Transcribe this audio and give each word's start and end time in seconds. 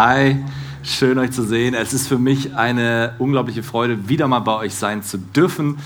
Hi, 0.00 0.36
schön 0.84 1.18
euch 1.18 1.32
zu 1.32 1.42
sehen. 1.42 1.74
Es 1.74 1.92
ist 1.92 2.06
für 2.06 2.18
mich 2.20 2.54
eine 2.54 3.16
unglaubliche 3.18 3.64
Freude, 3.64 4.08
wieder 4.08 4.28
mal 4.28 4.38
bei 4.38 4.54
euch 4.54 4.76
sein 4.76 5.02
zu 5.02 5.18
dürfen. 5.18 5.78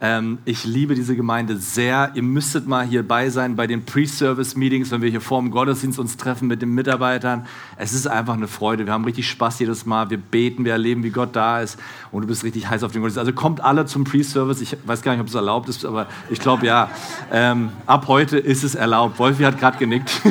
Ähm, 0.00 0.38
ich 0.44 0.64
liebe 0.64 0.94
diese 0.94 1.16
Gemeinde 1.16 1.56
sehr. 1.56 2.12
Ihr 2.14 2.22
müsstet 2.22 2.68
mal 2.68 2.86
hierbei 2.86 3.30
sein 3.30 3.56
bei 3.56 3.66
den 3.66 3.84
Pre-Service-Meetings, 3.84 4.92
wenn 4.92 5.02
wir 5.02 5.10
hier 5.10 5.20
vor 5.20 5.40
dem 5.40 5.50
Gottesdienst 5.50 5.98
uns 5.98 6.16
treffen 6.16 6.46
mit 6.46 6.62
den 6.62 6.72
Mitarbeitern. 6.72 7.46
Es 7.76 7.92
ist 7.92 8.06
einfach 8.06 8.34
eine 8.34 8.46
Freude. 8.46 8.86
Wir 8.86 8.92
haben 8.92 9.04
richtig 9.04 9.28
Spaß 9.28 9.58
jedes 9.58 9.86
Mal. 9.86 10.08
Wir 10.10 10.18
beten, 10.18 10.64
wir 10.64 10.72
erleben, 10.72 11.02
wie 11.02 11.10
Gott 11.10 11.34
da 11.34 11.60
ist. 11.60 11.78
Und 12.12 12.22
du 12.22 12.28
bist 12.28 12.44
richtig 12.44 12.70
heiß 12.70 12.84
auf 12.84 12.92
den 12.92 13.00
Gottesdienst. 13.00 13.28
Also 13.28 13.32
kommt 13.32 13.60
alle 13.60 13.86
zum 13.86 14.04
Pre-Service. 14.04 14.60
Ich 14.60 14.76
weiß 14.84 15.02
gar 15.02 15.12
nicht, 15.12 15.20
ob 15.20 15.26
es 15.26 15.34
erlaubt 15.34 15.68
ist, 15.68 15.84
aber 15.84 16.06
ich 16.30 16.38
glaube 16.38 16.64
ja. 16.64 16.90
Ähm, 17.32 17.70
ab 17.86 18.06
heute 18.06 18.38
ist 18.38 18.62
es 18.62 18.76
erlaubt. 18.76 19.18
Wolfi 19.18 19.42
hat 19.42 19.58
gerade 19.58 19.78
genickt. 19.78 20.22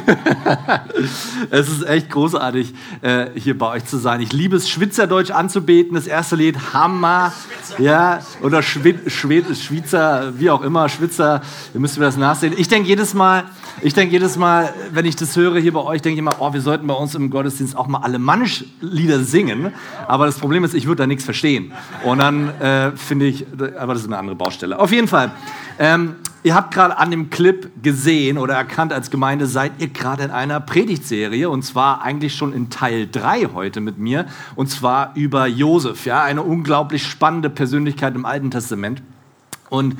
es 1.50 1.68
ist 1.68 1.86
echt 1.86 2.10
großartig, 2.10 2.74
äh, 3.02 3.28
hier 3.36 3.58
bei 3.58 3.68
euch 3.68 3.86
zu 3.86 3.98
sein. 3.98 4.22
Ich 4.22 4.32
liebe 4.32 4.56
es, 4.56 4.70
Schwitzerdeutsch 4.70 5.32
anzubeten. 5.32 5.96
Das 5.96 6.08
erste 6.08 6.38
Lied, 6.38 6.74
Hammer. 6.74 7.34
Ja, 7.78 8.22
oder 8.42 8.64
Schwed 8.64 9.12
Schwed 9.12 9.57
Schweizer, 9.64 10.34
wie 10.38 10.50
auch 10.50 10.62
immer, 10.62 10.90
Schwitzer, 10.90 11.42
ihr 11.74 11.80
müsst 11.80 11.98
mir 11.98 12.06
das 12.06 12.18
nachsehen. 12.18 12.54
Ich 12.58 12.68
denke 12.68 12.88
jedes 12.88 13.14
Mal, 13.14 13.46
ich 13.82 13.94
denke 13.94 14.14
jedes 14.14 14.38
Mal, 14.38 14.74
wenn 14.92 15.06
ich 15.06 15.16
das 15.16 15.36
höre 15.36 15.60
hier 15.60 15.74
bei 15.74 15.82
euch, 15.82 16.02
denke 16.02 16.16
ich 16.16 16.20
immer, 16.20 16.36
oh, 16.40 16.54
wir 16.54 16.62
sollten 16.62 16.88
bei 16.88 16.94
uns 16.94 17.16
im 17.16 17.30
Gottesdienst 17.30 17.76
auch 17.78 17.88
mal 17.88 18.00
Alemannisch-Lieder 18.00 19.20
singen. 19.20 19.72
Aber 20.08 20.26
das 20.26 20.38
Problem 20.40 20.64
ist, 20.64 20.74
ich 20.74 20.88
würde 20.88 21.04
da 21.04 21.08
nichts 21.08 21.26
verstehen. 21.26 21.74
Und 22.04 22.20
dann 22.20 22.50
äh, 22.60 22.92
finde 22.96 23.28
ich, 23.28 23.46
aber 23.78 23.94
das 23.94 24.04
ist 24.04 24.08
eine 24.08 24.18
andere 24.18 24.36
Baustelle. 24.36 24.80
Auf 24.80 24.92
jeden 24.92 25.08
Fall. 25.08 25.32
Ähm, 25.80 26.16
ihr 26.44 26.56
habt 26.56 26.74
gerade 26.74 26.98
an 26.98 27.12
dem 27.12 27.30
Clip 27.30 27.70
gesehen 27.84 28.38
oder 28.38 28.56
erkannt 28.56 28.94
als 28.94 29.12
Gemeinde, 29.12 29.48
seid 29.48 29.74
ihr 29.80 29.90
gerade 29.90 30.24
in 30.24 30.32
einer 30.32 30.60
Predigtserie 30.60 31.50
und 31.50 31.64
zwar 31.64 32.02
eigentlich 32.02 32.36
schon 32.36 32.54
in 32.54 32.70
Teil 32.70 33.08
3 33.12 33.50
heute 33.54 33.82
mit 33.82 33.98
mir 33.98 34.26
und 34.56 34.68
zwar 34.68 35.12
über 35.16 35.46
Josef, 35.46 36.06
ja, 36.06 36.24
eine 36.24 36.42
unglaublich 36.44 37.06
spannende 37.06 37.50
Persönlichkeit 37.50 38.16
im 38.16 38.26
Alten 38.26 38.50
Testament. 38.50 39.02
Und 39.70 39.98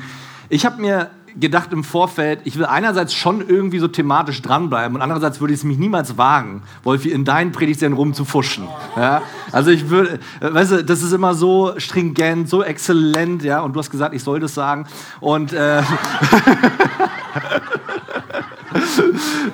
ich 0.48 0.64
habe 0.64 0.80
mir 0.80 1.10
gedacht 1.38 1.72
im 1.72 1.84
Vorfeld, 1.84 2.40
ich 2.44 2.58
will 2.58 2.64
einerseits 2.66 3.14
schon 3.14 3.46
irgendwie 3.46 3.78
so 3.78 3.88
thematisch 3.88 4.42
dranbleiben 4.42 4.96
und 4.96 5.02
andererseits 5.02 5.40
würde 5.40 5.54
ich 5.54 5.60
es 5.60 5.64
mich 5.64 5.78
niemals 5.78 6.18
wagen, 6.18 6.62
Wolfi, 6.82 7.10
in 7.10 7.24
deinen 7.24 7.52
Predigtserien 7.52 7.96
rumzufuschen. 7.96 8.66
Ja? 8.96 9.22
Also 9.52 9.70
ich 9.70 9.88
würde, 9.88 10.18
weißt 10.40 10.72
du, 10.72 10.84
das 10.84 11.02
ist 11.02 11.12
immer 11.12 11.34
so 11.34 11.74
stringent, 11.78 12.48
so 12.48 12.62
exzellent, 12.62 13.44
ja, 13.44 13.60
und 13.60 13.74
du 13.74 13.78
hast 13.78 13.90
gesagt, 13.90 14.14
ich 14.14 14.22
soll 14.22 14.40
das 14.40 14.54
sagen 14.54 14.86
und 15.20 15.52
äh, 15.52 15.82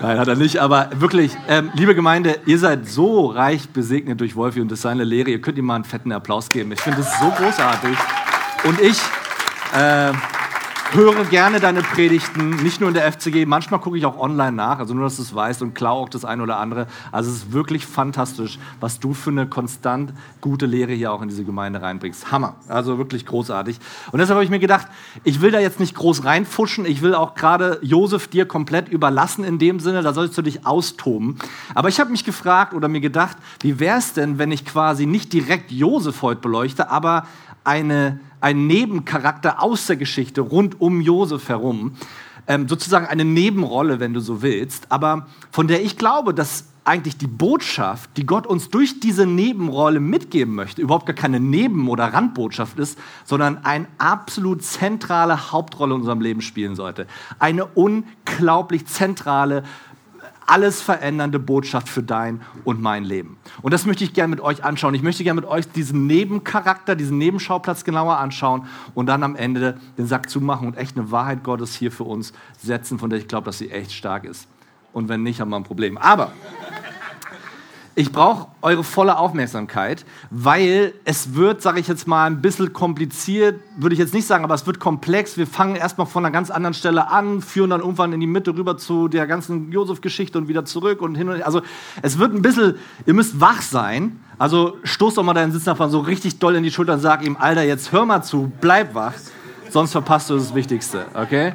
Nein, 0.02 0.18
hat 0.18 0.28
er 0.28 0.36
nicht, 0.36 0.58
aber 0.58 0.90
wirklich, 0.98 1.36
ähm, 1.48 1.70
liebe 1.74 1.94
Gemeinde, 1.94 2.38
ihr 2.46 2.58
seid 2.58 2.88
so 2.88 3.26
reich 3.26 3.72
gesegnet 3.72 4.20
durch 4.20 4.36
Wolfi 4.36 4.60
und 4.60 4.68
durch 4.68 4.80
seine 4.80 5.04
Lehre, 5.04 5.30
ihr 5.30 5.40
könnt 5.40 5.56
ihm 5.58 5.64
mal 5.66 5.76
einen 5.76 5.84
fetten 5.84 6.12
Applaus 6.12 6.50
geben. 6.50 6.72
Ich 6.72 6.80
finde 6.80 6.98
das 6.98 7.18
so 7.20 7.30
großartig 7.30 7.96
und 8.64 8.80
ich 8.80 9.00
äh, 9.74 10.12
höre 10.92 11.24
gerne 11.24 11.58
deine 11.58 11.82
Predigten, 11.82 12.50
nicht 12.62 12.80
nur 12.80 12.88
in 12.88 12.94
der 12.94 13.10
FCG, 13.10 13.46
manchmal 13.46 13.80
gucke 13.80 13.98
ich 13.98 14.06
auch 14.06 14.16
online 14.16 14.52
nach, 14.52 14.78
also 14.78 14.94
nur, 14.94 15.02
dass 15.02 15.16
du 15.16 15.22
es 15.22 15.34
weißt 15.34 15.62
und 15.62 15.74
klaue 15.74 16.02
auch 16.02 16.08
das 16.08 16.24
eine 16.24 16.44
oder 16.44 16.58
andere. 16.58 16.86
Also 17.10 17.30
es 17.30 17.38
ist 17.38 17.52
wirklich 17.52 17.84
fantastisch, 17.84 18.60
was 18.78 19.00
du 19.00 19.12
für 19.12 19.30
eine 19.30 19.48
konstant 19.48 20.12
gute 20.40 20.66
Lehre 20.66 20.92
hier 20.92 21.12
auch 21.12 21.20
in 21.20 21.28
diese 21.28 21.42
Gemeinde 21.42 21.82
reinbringst. 21.82 22.30
Hammer, 22.30 22.54
also 22.68 22.96
wirklich 22.96 23.26
großartig. 23.26 23.80
Und 24.12 24.20
deshalb 24.20 24.36
habe 24.36 24.44
ich 24.44 24.50
mir 24.50 24.60
gedacht, 24.60 24.86
ich 25.24 25.40
will 25.40 25.50
da 25.50 25.58
jetzt 25.58 25.80
nicht 25.80 25.96
groß 25.96 26.24
reinfuschen, 26.24 26.86
ich 26.86 27.02
will 27.02 27.16
auch 27.16 27.34
gerade 27.34 27.80
Josef 27.82 28.28
dir 28.28 28.46
komplett 28.46 28.88
überlassen 28.88 29.42
in 29.42 29.58
dem 29.58 29.80
Sinne, 29.80 30.02
da 30.02 30.12
sollst 30.12 30.38
du 30.38 30.42
dich 30.42 30.64
austoben. 30.64 31.38
Aber 31.74 31.88
ich 31.88 31.98
habe 31.98 32.12
mich 32.12 32.24
gefragt 32.24 32.72
oder 32.72 32.86
mir 32.86 33.00
gedacht, 33.00 33.36
wie 33.60 33.80
wäre 33.80 33.98
es 33.98 34.12
denn, 34.12 34.38
wenn 34.38 34.52
ich 34.52 34.64
quasi 34.64 35.06
nicht 35.06 35.32
direkt 35.32 35.72
Josef 35.72 36.22
heute 36.22 36.40
beleuchte, 36.40 36.88
aber 36.88 37.26
eine 37.64 38.20
ein 38.44 38.66
Nebencharakter 38.66 39.62
aus 39.62 39.86
der 39.86 39.96
Geschichte 39.96 40.42
rund 40.42 40.78
um 40.78 41.00
Josef 41.00 41.48
herum. 41.48 41.92
Ähm, 42.46 42.68
sozusagen 42.68 43.06
eine 43.06 43.24
Nebenrolle, 43.24 44.00
wenn 44.00 44.12
du 44.12 44.20
so 44.20 44.42
willst, 44.42 44.92
aber 44.92 45.28
von 45.50 45.66
der 45.66 45.82
ich 45.82 45.96
glaube, 45.96 46.34
dass 46.34 46.66
eigentlich 46.84 47.16
die 47.16 47.26
Botschaft, 47.26 48.10
die 48.18 48.26
Gott 48.26 48.46
uns 48.46 48.68
durch 48.68 49.00
diese 49.00 49.24
Nebenrolle 49.24 49.98
mitgeben 49.98 50.54
möchte, 50.54 50.82
überhaupt 50.82 51.06
gar 51.06 51.14
keine 51.14 51.40
Neben- 51.40 51.88
oder 51.88 52.12
Randbotschaft 52.12 52.78
ist, 52.78 52.98
sondern 53.24 53.64
eine 53.64 53.86
absolut 53.96 54.62
zentrale 54.62 55.50
Hauptrolle 55.50 55.94
in 55.94 56.00
unserem 56.00 56.20
Leben 56.20 56.42
spielen 56.42 56.76
sollte. 56.76 57.06
Eine 57.38 57.64
unglaublich 57.64 58.84
zentrale 58.84 59.64
alles 60.46 60.82
verändernde 60.82 61.38
Botschaft 61.38 61.88
für 61.88 62.02
dein 62.02 62.42
und 62.64 62.80
mein 62.80 63.04
Leben. 63.04 63.38
Und 63.62 63.72
das 63.72 63.86
möchte 63.86 64.04
ich 64.04 64.12
gerne 64.12 64.30
mit 64.30 64.40
euch 64.40 64.64
anschauen. 64.64 64.94
Ich 64.94 65.02
möchte 65.02 65.24
gerne 65.24 65.40
mit 65.40 65.48
euch 65.48 65.68
diesen 65.68 66.06
Nebencharakter, 66.06 66.96
diesen 66.96 67.18
Nebenschauplatz 67.18 67.84
genauer 67.84 68.18
anschauen 68.18 68.66
und 68.94 69.06
dann 69.06 69.22
am 69.22 69.36
Ende 69.36 69.78
den 69.98 70.06
Sack 70.06 70.28
zumachen 70.28 70.68
und 70.68 70.76
echt 70.76 70.96
eine 70.96 71.10
Wahrheit 71.10 71.42
Gottes 71.42 71.74
hier 71.74 71.92
für 71.92 72.04
uns 72.04 72.32
setzen, 72.58 72.98
von 72.98 73.10
der 73.10 73.18
ich 73.18 73.28
glaube, 73.28 73.46
dass 73.46 73.58
sie 73.58 73.70
echt 73.70 73.92
stark 73.92 74.24
ist. 74.24 74.48
Und 74.92 75.08
wenn 75.08 75.22
nicht, 75.22 75.40
haben 75.40 75.50
wir 75.50 75.56
ein 75.56 75.64
Problem. 75.64 75.98
Aber 75.98 76.32
ich 77.96 78.10
brauche 78.10 78.48
eure 78.60 78.82
volle 78.82 79.18
Aufmerksamkeit, 79.18 80.04
weil 80.30 80.94
es 81.04 81.34
wird, 81.34 81.62
sage 81.62 81.78
ich 81.78 81.86
jetzt 81.86 82.08
mal, 82.08 82.26
ein 82.26 82.42
bisschen 82.42 82.72
kompliziert, 82.72 83.60
würde 83.76 83.94
ich 83.94 84.00
jetzt 84.00 84.12
nicht 84.14 84.26
sagen, 84.26 84.42
aber 84.42 84.54
es 84.54 84.66
wird 84.66 84.80
komplex. 84.80 85.36
Wir 85.36 85.46
fangen 85.46 85.76
erstmal 85.76 86.08
von 86.08 86.24
einer 86.24 86.32
ganz 86.32 86.50
anderen 86.50 86.74
Stelle 86.74 87.08
an, 87.10 87.40
führen 87.40 87.70
dann 87.70 87.80
irgendwann 87.80 88.12
in 88.12 88.18
die 88.18 88.26
Mitte 88.26 88.56
rüber 88.56 88.76
zu 88.76 89.06
der 89.06 89.28
ganzen 89.28 89.70
Josef-Geschichte 89.70 90.38
und 90.38 90.48
wieder 90.48 90.64
zurück 90.64 91.02
und 91.02 91.14
hin 91.14 91.28
und 91.28 91.36
her. 91.36 91.46
Also 91.46 91.62
es 92.02 92.18
wird 92.18 92.34
ein 92.34 92.42
bisschen, 92.42 92.74
ihr 93.06 93.14
müsst 93.14 93.40
wach 93.40 93.62
sein. 93.62 94.18
Also 94.38 94.78
stoß 94.82 95.14
doch 95.14 95.22
mal 95.22 95.34
deinen 95.34 95.52
Sitznachbarn 95.52 95.90
so 95.90 96.00
richtig 96.00 96.40
doll 96.40 96.56
in 96.56 96.64
die 96.64 96.72
Schulter 96.72 96.94
und 96.94 97.00
sag 97.00 97.24
ihm, 97.24 97.36
Alter, 97.38 97.62
jetzt 97.62 97.92
hör 97.92 98.04
mal 98.04 98.22
zu, 98.22 98.50
bleib 98.60 98.94
wach, 98.94 99.14
sonst 99.70 99.92
verpasst 99.92 100.30
du 100.30 100.34
das 100.34 100.52
Wichtigste, 100.52 101.06
okay? 101.14 101.52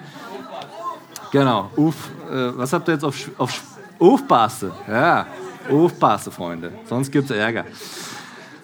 Genau, 1.31 1.69
Uff, 1.75 1.95
äh, 2.31 2.57
was 2.57 2.71
habt 2.71 2.87
ihr 2.87 2.93
jetzt 2.93 3.03
auf, 3.03 3.15
auf 3.37 3.61
Aufpasse? 3.99 4.71
Ja. 4.87 5.27
Aufpassen, 5.69 6.31
Freunde, 6.31 6.71
sonst 6.85 7.11
gibt 7.11 7.29
es 7.29 7.37
Ärger. 7.37 7.65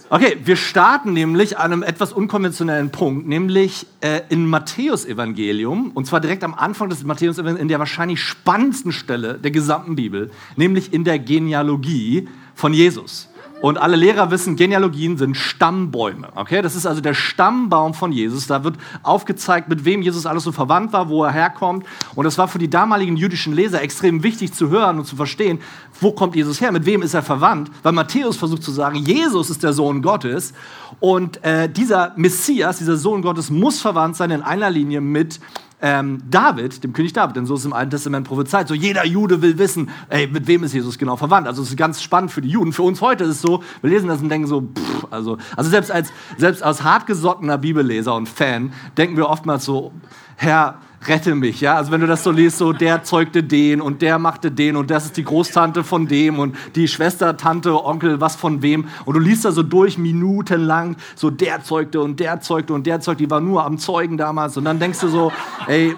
Okay, 0.08 0.38
wir 0.44 0.56
starten 0.56 1.14
nämlich 1.14 1.58
an 1.58 1.74
einem 1.74 1.82
etwas 1.82 2.14
unkonventionellen 2.14 2.92
Punkt, 2.92 3.28
nämlich 3.28 3.88
äh, 4.02 4.22
im 4.30 4.48
Matthäusevangelium, 4.50 5.92
und 5.96 6.06
zwar 6.06 6.20
direkt 6.20 6.44
am 6.44 6.54
Anfang 6.54 6.90
des 6.90 7.04
Matthäusevangeliums, 7.04 7.60
in 7.60 7.68
der 7.70 7.80
wahrscheinlich 7.80 8.22
spannendsten 8.22 8.92
Stelle 8.92 9.40
der 9.40 9.50
gesamten 9.50 9.96
Bibel, 9.96 10.30
nämlich 10.58 10.94
in 10.94 11.06
der 11.06 11.18
Genealogie 11.18 12.30
von 12.54 12.72
Jesus. 12.72 13.30
Und 13.62 13.78
alle 13.78 13.96
Lehrer 13.96 14.32
wissen, 14.32 14.56
Genealogien 14.56 15.18
sind 15.18 15.38
Stammbäume. 15.38 16.30
Okay? 16.36 16.62
Das 16.62 16.76
ist 16.76 16.86
also 16.86 17.02
der 17.02 17.14
Stammbaum 17.14 17.94
von 17.94 18.12
Jesus. 18.12 18.48
Da 18.48 18.64
wird 18.64 18.76
aufgezeigt, 19.02 19.70
mit 19.70 19.86
wem 19.86 20.02
Jesus 20.02 20.26
alles 20.26 20.44
so 20.44 20.52
verwandt 20.52 20.94
war, 20.94 21.10
wo 21.10 21.24
er 21.24 21.32
herkommt. 21.32 21.86
Und 22.16 22.26
das 22.26 22.38
war 22.38 22.48
für 22.48 22.60
die 22.60 22.70
damaligen 22.70 23.16
jüdischen 23.16 23.54
Leser 23.54 23.82
extrem 23.82 24.24
wichtig 24.24 24.54
zu 24.54 24.70
hören 24.70 25.00
und 25.00 25.06
zu 25.06 25.16
verstehen, 25.16 25.60
wo 26.02 26.12
kommt 26.12 26.36
Jesus 26.36 26.60
her, 26.60 26.72
mit 26.72 26.86
wem 26.86 27.02
ist 27.02 27.14
er 27.14 27.24
verwandt. 27.24 27.72
Weil 27.82 27.94
Matthäus 27.94 28.38
versucht 28.38 28.64
zu 28.64 28.72
sagen, 28.72 28.98
Jesus 28.98 29.50
ist 29.50 29.64
der 29.64 29.74
Sohn 29.74 30.02
Gottes. 30.02 30.54
Und 31.00 31.44
äh, 31.44 31.70
dieser 31.70 32.14
Messias, 32.18 32.78
dieser 32.80 32.98
Sohn 32.98 33.22
Gottes, 33.22 33.50
muss 33.50 33.82
verwandt 33.82 34.16
sein 34.16 34.32
in 34.32 34.42
einer 34.42 34.70
Linie 34.70 35.02
mit 35.02 35.40
ähm, 35.86 36.24
David, 36.32 36.84
dem 36.84 36.94
König 36.94 37.14
David, 37.14 37.36
denn 37.36 37.46
so 37.46 37.54
ist 37.54 37.60
es 37.60 37.66
im 37.68 37.74
Alten 37.74 37.92
Testament 37.92 38.28
prophezeit. 38.28 38.68
So 38.68 38.74
jeder 38.74 39.06
Jude 39.06 39.44
will 39.44 39.60
wissen, 39.60 39.92
ey, 40.10 40.26
mit 40.26 40.48
wem 40.48 40.64
ist 40.64 40.74
Jesus 40.74 40.98
genau 40.98 41.16
verwandt. 41.16 41.48
Also 41.48 41.62
es 41.62 41.70
ist 41.70 41.78
ganz 41.78 42.02
spannend 42.02 42.32
für 42.32 42.42
die 42.42 42.50
Juden. 42.50 42.74
Für 42.74 42.82
uns 42.82 43.02
heute 43.02 43.24
ist 43.24 43.30
es 43.30 43.42
so, 43.44 43.62
wir 43.82 43.92
lesen 43.92 44.08
das 44.08 44.20
und 44.20 44.30
denken 44.30 44.48
so, 44.48 44.62
pff, 44.62 45.06
also, 45.12 45.38
also 45.56 45.70
selbst 45.70 45.92
als, 45.92 46.12
selbst 46.38 46.64
als 46.64 46.84
hartgesottener 46.84 47.60
Bibelleser 47.60 48.16
und 48.16 48.28
Fan 48.28 48.74
denken 48.98 49.16
wir 49.16 49.30
oftmals 49.30 49.64
so, 49.64 49.92
Herr, 50.36 50.80
rette 51.08 51.36
mich. 51.36 51.62
Ja? 51.62 51.76
Also 51.76 51.92
wenn 51.92 52.02
du 52.02 52.08
das 52.08 52.24
so 52.24 52.32
liest, 52.32 52.58
so 52.58 52.74
der 52.74 53.04
zeugte 53.04 53.44
den 53.44 53.82
und 53.82 54.02
der 54.02 54.20
machte 54.20 54.52
den 54.52 54.76
und 54.76 54.90
das 54.90 55.06
ist 55.06 55.18
die 55.18 55.24
Großtante 55.24 55.84
von 55.84 56.08
dem 56.08 56.40
und 56.40 56.56
die 56.76 56.88
Schwester, 56.88 57.38
Tante, 57.38 57.84
Onkel, 57.84 58.22
was 58.22 58.36
von 58.36 58.62
wem. 58.62 58.88
Und 59.06 59.16
du 59.16 59.20
liest 59.20 59.46
da 59.46 59.52
so 59.52 59.64
durch 59.64 59.98
minutenlang, 59.98 60.96
so 61.16 61.30
der 61.30 61.64
zeugte 61.64 62.02
und 62.02 62.20
der 62.20 62.42
zeugte 62.42 62.74
und 62.74 62.86
der 62.88 63.00
zeugte, 63.00 63.24
die 63.24 63.30
war 63.30 63.42
nur 63.42 63.66
am 63.66 63.78
Zeugen 63.78 64.18
damals. 64.18 64.58
Und 64.58 64.66
dann 64.66 64.80
denkst 64.80 65.00
du 65.00 65.08
so, 65.08 65.32
ey, 65.68 65.96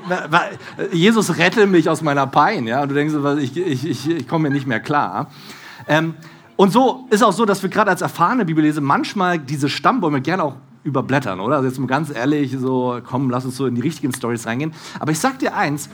Jesus 0.91 1.37
rette 1.37 1.67
mich 1.67 1.89
aus 1.89 2.01
meiner 2.01 2.27
Pein. 2.27 2.67
Ja? 2.67 2.83
Und 2.83 2.89
du 2.89 2.95
denkst, 2.95 3.15
ich, 3.41 3.57
ich, 3.57 3.87
ich, 3.87 4.09
ich 4.09 4.27
komme 4.27 4.49
mir 4.49 4.53
nicht 4.53 4.67
mehr 4.67 4.79
klar. 4.79 5.27
Ähm, 5.87 6.15
und 6.55 6.71
so 6.71 7.07
ist 7.11 7.23
auch 7.23 7.33
so, 7.33 7.45
dass 7.45 7.61
wir 7.61 7.69
gerade 7.69 7.91
als 7.91 8.01
erfahrene 8.01 8.43
Bibelleser 8.43 8.81
manchmal 8.81 9.37
diese 9.37 9.69
Stammbäume 9.69 10.21
gerne 10.21 10.43
auch 10.43 10.55
überblättern, 10.87 11.39
oder? 11.39 11.57
Also 11.57 11.67
jetzt 11.67 11.79
mal 11.79 11.87
ganz 11.87 12.09
ehrlich, 12.09 12.55
so, 12.57 12.99
komm, 13.03 13.29
lass 13.29 13.45
uns 13.45 13.57
so 13.57 13.65
in 13.67 13.75
die 13.75 13.81
richtigen 13.81 14.13
Stories 14.13 14.47
reingehen. 14.47 14.73
Aber 14.99 15.11
ich 15.11 15.19
sag 15.19 15.37
dir 15.39 15.55
eins, 15.55 15.89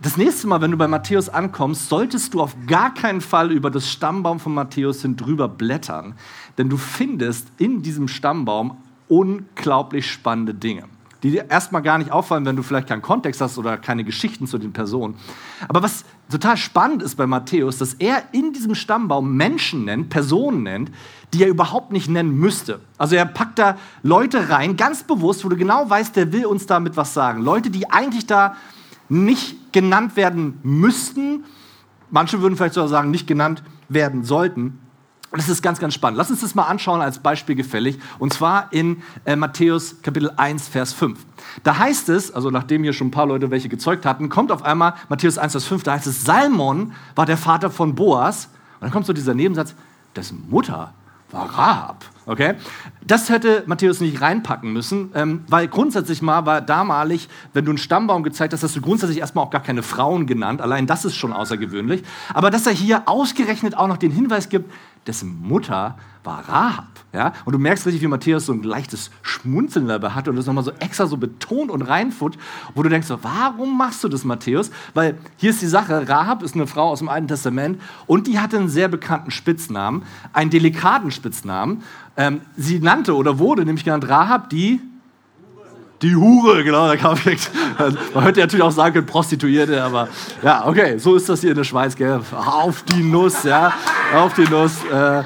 das 0.00 0.16
nächste 0.16 0.46
Mal, 0.46 0.60
wenn 0.60 0.70
du 0.70 0.76
bei 0.76 0.86
Matthäus 0.86 1.28
ankommst, 1.28 1.88
solltest 1.88 2.32
du 2.32 2.40
auf 2.40 2.54
gar 2.68 2.94
keinen 2.94 3.20
Fall 3.20 3.50
über 3.50 3.68
das 3.68 3.90
Stammbaum 3.90 4.38
von 4.38 4.54
Matthäus 4.54 5.02
hin 5.02 5.16
drüber 5.16 5.48
blättern, 5.48 6.14
denn 6.56 6.68
du 6.68 6.76
findest 6.76 7.48
in 7.58 7.82
diesem 7.82 8.06
Stammbaum 8.06 8.76
unglaublich 9.08 10.08
spannende 10.08 10.54
Dinge. 10.54 10.84
die 11.22 11.32
dir 11.32 11.50
erstmal 11.50 11.82
gar 11.82 11.98
nicht 11.98 12.12
auffallen, 12.12 12.44
wenn 12.44 12.56
du 12.56 12.62
vielleicht 12.62 12.88
keinen 12.88 13.02
Kontext 13.02 13.40
hast 13.40 13.58
oder 13.58 13.76
keine 13.76 14.04
Geschichten 14.04 14.46
zu 14.46 14.58
den 14.58 14.72
Personen. 14.72 15.16
Aber 15.66 15.82
was 15.82 16.04
total 16.30 16.56
spannend 16.56 17.02
ist 17.02 17.16
bei 17.16 17.26
Matthäus, 17.26 17.78
dass 17.78 17.94
er 17.94 18.22
in 18.32 18.52
diesem 18.52 18.74
Stammbaum 18.74 19.36
Menschen 19.36 19.84
nennt, 19.84 20.10
Personen 20.10 20.62
nennt, 20.62 20.92
die 21.34 21.42
er 21.42 21.48
überhaupt 21.48 21.92
nicht 21.92 22.08
nennen 22.08 22.34
müsste. 22.38 22.80
Also 22.96 23.16
er 23.16 23.26
packt 23.26 23.58
da 23.58 23.76
Leute 24.02 24.48
rein, 24.48 24.76
ganz 24.76 25.02
bewusst, 25.02 25.44
wo 25.44 25.48
du 25.48 25.56
genau 25.56 25.88
weißt, 25.88 26.16
der 26.16 26.32
will 26.32 26.46
uns 26.46 26.66
damit 26.66 26.96
was 26.96 27.14
sagen. 27.14 27.42
Leute, 27.42 27.70
die 27.70 27.90
eigentlich 27.90 28.26
da 28.26 28.56
nicht 29.08 29.72
genannt 29.72 30.16
werden 30.16 30.58
müssten, 30.62 31.44
manche 32.10 32.40
würden 32.40 32.56
vielleicht 32.56 32.74
sogar 32.74 32.88
sagen, 32.88 33.10
nicht 33.10 33.26
genannt 33.26 33.62
werden 33.88 34.24
sollten. 34.24 34.80
Und 35.30 35.38
das 35.42 35.50
ist 35.50 35.60
ganz, 35.60 35.78
ganz 35.78 35.92
spannend. 35.92 36.16
Lass 36.16 36.30
uns 36.30 36.40
das 36.40 36.54
mal 36.54 36.64
anschauen 36.64 37.02
als 37.02 37.18
Beispiel 37.18 37.54
gefällig. 37.54 37.98
Und 38.18 38.32
zwar 38.32 38.72
in 38.72 39.02
äh, 39.26 39.36
Matthäus 39.36 40.00
Kapitel 40.00 40.30
1, 40.34 40.68
Vers 40.68 40.94
5. 40.94 41.18
Da 41.64 41.76
heißt 41.76 42.08
es, 42.08 42.30
also 42.30 42.50
nachdem 42.50 42.82
hier 42.82 42.94
schon 42.94 43.08
ein 43.08 43.10
paar 43.10 43.26
Leute 43.26 43.50
welche 43.50 43.68
gezeugt 43.68 44.06
hatten, 44.06 44.30
kommt 44.30 44.50
auf 44.50 44.62
einmal 44.62 44.94
Matthäus 45.10 45.36
1, 45.36 45.52
Vers 45.52 45.66
5, 45.66 45.82
da 45.82 45.92
heißt 45.92 46.06
es, 46.06 46.24
Salmon 46.24 46.92
war 47.14 47.26
der 47.26 47.36
Vater 47.36 47.70
von 47.70 47.94
Boas. 47.94 48.46
Und 48.46 48.84
dann 48.84 48.90
kommt 48.90 49.04
so 49.04 49.12
dieser 49.12 49.34
Nebensatz, 49.34 49.74
dessen 50.16 50.46
Mutter 50.48 50.94
war 51.30 51.46
Rahab. 51.46 52.04
Okay? 52.28 52.56
Das 53.06 53.30
hätte 53.30 53.62
Matthäus 53.66 54.00
nicht 54.00 54.20
reinpacken 54.20 54.70
müssen, 54.70 55.10
ähm, 55.14 55.44
weil 55.48 55.66
grundsätzlich 55.66 56.20
mal 56.20 56.44
war 56.44 56.60
damalig, 56.60 57.28
wenn 57.54 57.64
du 57.64 57.70
einen 57.70 57.78
Stammbaum 57.78 58.22
gezeigt 58.22 58.52
hast, 58.52 58.62
hast 58.62 58.76
du 58.76 58.82
grundsätzlich 58.82 59.18
erstmal 59.18 59.46
auch 59.46 59.50
gar 59.50 59.62
keine 59.62 59.82
Frauen 59.82 60.26
genannt. 60.26 60.60
Allein 60.60 60.86
das 60.86 61.06
ist 61.06 61.16
schon 61.16 61.32
außergewöhnlich. 61.32 62.02
Aber 62.34 62.50
dass 62.50 62.66
er 62.66 62.72
hier 62.72 63.08
ausgerechnet 63.08 63.76
auch 63.76 63.88
noch 63.88 63.96
den 63.96 64.10
Hinweis 64.10 64.50
gibt, 64.50 64.70
dessen 65.06 65.40
Mutter 65.40 65.96
war 66.22 66.46
Rahab. 66.46 66.88
Ja? 67.12 67.32
Und 67.46 67.54
du 67.54 67.58
merkst 67.58 67.86
richtig, 67.86 68.02
wie 68.02 68.06
Matthäus 68.06 68.46
so 68.46 68.52
ein 68.52 68.62
leichtes 68.62 69.10
Schmunzeln 69.22 69.88
dabei 69.88 70.10
hat 70.10 70.28
und 70.28 70.36
das 70.36 70.46
nochmal 70.46 70.64
so 70.64 70.72
extra 70.72 71.06
so 71.06 71.16
betont 71.16 71.70
und 71.70 71.82
reinfut, 71.82 72.36
wo 72.74 72.82
du 72.82 72.90
denkst, 72.90 73.08
warum 73.22 73.78
machst 73.78 74.04
du 74.04 74.08
das, 74.08 74.24
Matthäus? 74.24 74.70
Weil 74.94 75.16
hier 75.38 75.50
ist 75.50 75.62
die 75.62 75.66
Sache, 75.66 76.08
Rahab 76.08 76.42
ist 76.42 76.54
eine 76.54 76.66
Frau 76.66 76.90
aus 76.90 76.98
dem 76.98 77.08
Alten 77.08 77.28
Testament 77.28 77.80
und 78.06 78.26
die 78.26 78.38
hatte 78.38 78.58
einen 78.58 78.68
sehr 78.68 78.88
bekannten 78.88 79.30
Spitznamen, 79.30 80.02
einen 80.32 80.50
delikaten 80.50 81.10
Spitznamen. 81.10 81.82
Ähm, 82.18 82.42
sie 82.56 82.80
nannte 82.80 83.16
oder 83.16 83.38
wurde 83.38 83.64
nämlich 83.64 83.84
genannt 83.84 84.08
Rahab 84.08 84.50
die 84.50 84.80
die 86.02 86.14
Hure, 86.14 86.62
genau, 86.62 86.86
da 86.86 86.96
kam 86.96 87.16
direkt. 87.16 87.50
Man 88.14 88.22
hätte 88.22 88.40
natürlich 88.40 88.62
auch 88.62 88.70
sagen 88.70 88.94
können, 88.94 89.06
Prostituierte, 89.06 89.82
aber 89.82 90.08
ja, 90.42 90.64
okay, 90.64 90.96
so 90.98 91.16
ist 91.16 91.28
das 91.28 91.40
hier 91.40 91.50
in 91.50 91.56
der 91.56 91.64
Schweiz, 91.64 91.96
gell? 91.96 92.20
Auf 92.32 92.84
die 92.84 93.02
Nuss, 93.02 93.42
ja, 93.42 93.72
auf 94.14 94.34
die 94.34 94.48
Nuss. 94.48 94.84
Äh, 94.84 95.24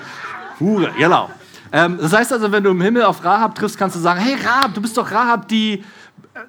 Hure, 0.60 0.90
genau. 0.96 1.30
Ähm, 1.72 1.98
das 2.00 2.12
heißt 2.14 2.32
also, 2.32 2.50
wenn 2.50 2.64
du 2.64 2.70
im 2.70 2.80
Himmel 2.80 3.02
auf 3.02 3.22
Rahab 3.22 3.54
triffst, 3.54 3.76
kannst 3.76 3.96
du 3.96 4.00
sagen, 4.00 4.20
hey 4.20 4.36
Rahab, 4.42 4.72
du 4.74 4.80
bist 4.80 4.96
doch 4.96 5.10
Rahab, 5.10 5.46
die 5.48 5.74
äh, 5.74 5.84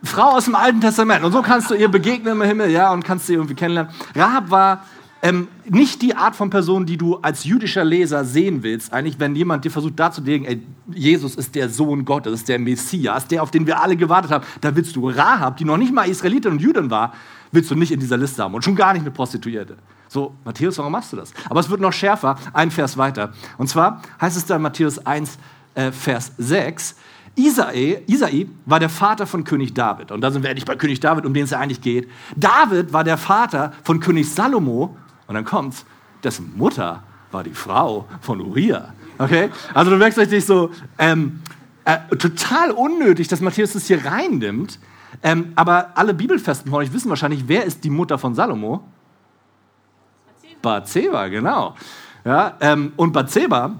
Frau 0.03 0.31
aus 0.31 0.45
dem 0.45 0.55
Alten 0.55 0.79
Testament. 0.79 1.23
Und 1.25 1.33
so 1.33 1.41
kannst 1.41 1.69
du 1.69 1.73
ihr 1.73 1.89
begegnen 1.89 2.33
im 2.33 2.41
Himmel, 2.41 2.69
ja, 2.69 2.93
und 2.93 3.03
kannst 3.03 3.27
sie 3.27 3.33
irgendwie 3.33 3.55
kennenlernen. 3.55 3.91
Rahab 4.15 4.49
war 4.49 4.85
ähm, 5.23 5.47
nicht 5.69 6.01
die 6.01 6.15
Art 6.15 6.35
von 6.35 6.49
Person, 6.49 6.85
die 6.85 6.97
du 6.97 7.15
als 7.15 7.45
jüdischer 7.45 7.85
Leser 7.85 8.25
sehen 8.25 8.61
willst, 8.61 8.91
eigentlich, 8.91 9.21
wenn 9.21 9.33
jemand 9.37 9.63
dir 9.63 9.71
versucht 9.71 9.97
darzulegen, 9.97 10.45
ey, 10.45 10.61
Jesus 10.93 11.35
ist 11.35 11.55
der 11.55 11.69
Sohn 11.69 12.03
Gottes, 12.03 12.33
ist 12.33 12.49
der 12.49 12.59
Messias, 12.59 13.25
der, 13.27 13.41
auf 13.41 13.49
den 13.49 13.65
wir 13.65 13.81
alle 13.81 13.95
gewartet 13.95 14.31
haben, 14.31 14.43
da 14.59 14.75
willst 14.75 14.97
du 14.97 15.09
Rahab, 15.09 15.55
die 15.55 15.63
noch 15.63 15.77
nicht 15.77 15.93
mal 15.93 16.09
Israelitin 16.09 16.51
und 16.51 16.61
Jüdin 16.61 16.91
war, 16.91 17.13
willst 17.53 17.71
du 17.71 17.75
nicht 17.75 17.93
in 17.93 18.01
dieser 18.01 18.17
Liste 18.17 18.43
haben 18.43 18.53
und 18.53 18.65
schon 18.65 18.75
gar 18.75 18.91
nicht 18.91 19.03
eine 19.03 19.11
Prostituierte. 19.11 19.77
So, 20.09 20.35
Matthäus, 20.43 20.77
warum 20.77 20.91
machst 20.91 21.13
du 21.13 21.15
das? 21.15 21.33
Aber 21.49 21.61
es 21.61 21.69
wird 21.69 21.79
noch 21.79 21.93
schärfer, 21.93 22.35
ein 22.51 22.69
Vers 22.69 22.97
weiter. 22.97 23.31
Und 23.57 23.69
zwar 23.69 24.01
heißt 24.19 24.35
es 24.35 24.45
da 24.45 24.57
in 24.57 24.61
Matthäus 24.61 25.05
1, 25.05 25.37
äh, 25.75 25.93
Vers 25.93 26.33
6, 26.37 26.95
Isai, 27.35 28.03
Isai 28.07 28.47
war 28.65 28.79
der 28.79 28.89
Vater 28.89 29.25
von 29.25 29.45
König 29.45 29.73
David. 29.73 30.11
Und 30.11 30.19
da 30.19 30.31
sind 30.31 30.43
wir 30.43 30.49
endlich 30.49 30.65
bei 30.65 30.75
König 30.75 30.99
David, 30.99 31.25
um 31.25 31.33
den 31.33 31.45
es 31.45 31.51
ja 31.51 31.59
eigentlich 31.59 31.81
geht. 31.81 32.09
David 32.35 32.91
war 32.91 33.05
der 33.05 33.17
Vater 33.17 33.71
von 33.83 34.01
König 34.01 34.29
Salomo. 34.29 34.97
Und 35.27 35.35
dann 35.35 35.45
kommt's, 35.45 35.85
dessen 36.23 36.53
Mutter 36.57 37.03
war 37.31 37.43
die 37.43 37.53
Frau 37.53 38.05
von 38.21 38.41
Uriah. 38.41 38.93
Okay? 39.17 39.49
Also 39.73 39.91
du 39.91 39.97
merkst 39.97 40.17
richtig 40.19 40.45
so, 40.45 40.71
ähm, 40.97 41.41
äh, 41.85 42.15
total 42.15 42.71
unnötig, 42.71 43.27
dass 43.27 43.41
Matthäus 43.41 43.73
das 43.73 43.87
hier 43.87 44.03
reinnimmt. 44.05 44.79
Ähm, 45.21 45.53
aber 45.55 45.91
alle 45.95 46.13
Bibelfesten 46.13 46.71
von 46.71 46.81
euch 46.81 46.93
wissen 46.93 47.09
wahrscheinlich, 47.09 47.47
wer 47.47 47.65
ist 47.65 47.83
die 47.83 47.89
Mutter 47.89 48.17
von 48.17 48.35
Salomo? 48.35 48.83
Bathseba, 50.61 51.27
genau. 51.27 51.75
Ja, 52.25 52.55
ähm, 52.61 52.93
und 52.95 53.11
Bathseba, 53.11 53.75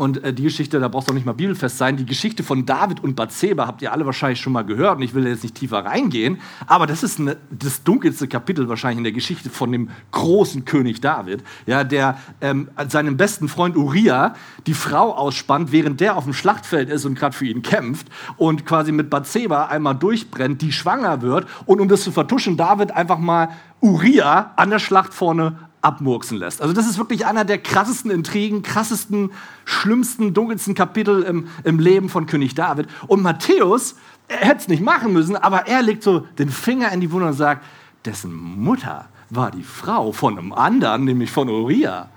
und 0.00 0.24
äh, 0.24 0.32
die 0.32 0.44
Geschichte, 0.44 0.80
da 0.80 0.88
brauchst 0.88 1.08
du 1.08 1.12
auch 1.12 1.14
nicht 1.14 1.26
mal 1.26 1.34
bibelfest 1.34 1.76
sein, 1.76 1.98
die 1.98 2.06
Geschichte 2.06 2.42
von 2.42 2.64
David 2.64 3.04
und 3.04 3.16
Bathseba 3.16 3.66
habt 3.66 3.82
ihr 3.82 3.92
alle 3.92 4.06
wahrscheinlich 4.06 4.40
schon 4.40 4.54
mal 4.54 4.62
gehört. 4.62 4.96
Und 4.96 5.02
ich 5.02 5.12
will 5.12 5.26
jetzt 5.26 5.42
nicht 5.42 5.56
tiefer 5.56 5.84
reingehen, 5.84 6.40
aber 6.66 6.86
das 6.86 7.02
ist 7.02 7.20
eine, 7.20 7.36
das 7.50 7.82
dunkelste 7.82 8.26
Kapitel 8.26 8.68
wahrscheinlich 8.70 8.96
in 8.96 9.04
der 9.04 9.12
Geschichte 9.12 9.50
von 9.50 9.70
dem 9.70 9.90
großen 10.12 10.64
König 10.64 11.02
David, 11.02 11.44
ja, 11.66 11.84
der 11.84 12.18
ähm, 12.40 12.70
seinem 12.88 13.18
besten 13.18 13.48
Freund 13.48 13.76
Uriah 13.76 14.34
die 14.66 14.72
Frau 14.72 15.14
ausspannt, 15.14 15.70
während 15.70 16.00
der 16.00 16.16
auf 16.16 16.24
dem 16.24 16.32
Schlachtfeld 16.32 16.88
ist 16.88 17.04
und 17.04 17.14
gerade 17.14 17.36
für 17.36 17.46
ihn 17.46 17.60
kämpft 17.60 18.06
und 18.38 18.64
quasi 18.64 18.92
mit 18.92 19.10
Bathseba 19.10 19.66
einmal 19.66 19.96
durchbrennt, 19.96 20.62
die 20.62 20.72
schwanger 20.72 21.20
wird. 21.20 21.46
Und 21.66 21.78
um 21.78 21.88
das 21.88 22.02
zu 22.02 22.10
vertuschen, 22.10 22.56
David 22.56 22.92
einfach 22.92 23.18
mal 23.18 23.50
Uriah 23.82 24.52
an 24.56 24.70
der 24.70 24.78
Schlacht 24.78 25.12
vorne 25.12 25.58
abmurksen 25.82 26.38
lässt. 26.38 26.60
Also 26.60 26.74
das 26.74 26.86
ist 26.86 26.98
wirklich 26.98 27.26
einer 27.26 27.44
der 27.44 27.58
krassesten 27.58 28.10
Intrigen, 28.10 28.62
krassesten, 28.62 29.30
schlimmsten, 29.64 30.34
dunkelsten 30.34 30.74
Kapitel 30.74 31.22
im, 31.22 31.48
im 31.64 31.78
Leben 31.78 32.08
von 32.08 32.26
König 32.26 32.54
David. 32.54 32.88
Und 33.06 33.22
Matthäus, 33.22 33.96
er 34.28 34.38
hätte 34.38 34.58
es 34.58 34.68
nicht 34.68 34.82
machen 34.82 35.12
müssen, 35.12 35.36
aber 35.36 35.66
er 35.66 35.82
legt 35.82 36.02
so 36.02 36.20
den 36.38 36.50
Finger 36.50 36.92
in 36.92 37.00
die 37.00 37.10
Wunde 37.10 37.28
und 37.28 37.34
sagt, 37.34 37.64
dessen 38.04 38.34
Mutter 38.34 39.08
war 39.30 39.50
die 39.50 39.62
Frau 39.62 40.12
von 40.12 40.38
einem 40.38 40.52
anderen, 40.52 41.04
nämlich 41.04 41.30
von 41.30 41.48
Uriah. 41.48 42.08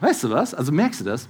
Weißt 0.00 0.24
du 0.24 0.30
was? 0.30 0.54
Also 0.54 0.72
merkst 0.72 1.00
du 1.00 1.04
das? 1.04 1.28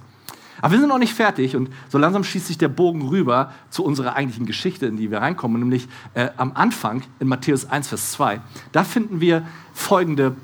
Aber 0.61 0.73
wir 0.73 0.79
sind 0.79 0.89
noch 0.89 0.99
nicht 0.99 1.13
fertig 1.13 1.55
und 1.55 1.69
so 1.89 1.97
langsam 1.97 2.23
schießt 2.23 2.47
sich 2.47 2.57
der 2.57 2.67
Bogen 2.67 3.01
rüber 3.01 3.51
zu 3.69 3.83
unserer 3.83 4.15
eigentlichen 4.15 4.45
Geschichte, 4.45 4.85
in 4.85 4.97
die 4.97 5.11
wir 5.11 5.19
reinkommen, 5.19 5.59
nämlich 5.59 5.87
äh, 6.13 6.29
am 6.37 6.51
Anfang 6.53 7.03
in 7.19 7.27
Matthäus 7.27 7.65
1, 7.65 7.87
Vers 7.87 8.11
2. 8.13 8.39
Da 8.71 8.83
finden 8.83 9.19
wir 9.19 9.45
folgende 9.73 10.35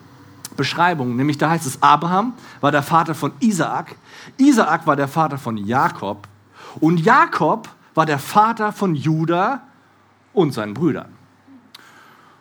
Beschreibung, 0.60 1.16
nämlich 1.16 1.38
da 1.38 1.50
heißt 1.50 1.66
es, 1.66 1.82
Abraham 1.82 2.34
war 2.60 2.72
der 2.72 2.84
Vater 2.84 3.16
von 3.16 3.32
Isaak, 3.40 3.96
Isaak 4.38 4.86
war 4.86 4.96
der 4.96 5.08
Vater 5.08 5.38
von 5.38 5.58
Jakob 5.58 6.28
und 6.80 7.00
Jakob 7.00 7.70
war 7.96 8.06
der 8.06 8.20
Vater 8.20 8.72
von 8.72 8.94
Judah 8.94 9.62
und 10.34 10.54
seinen 10.54 10.74
Brüdern. 10.74 11.14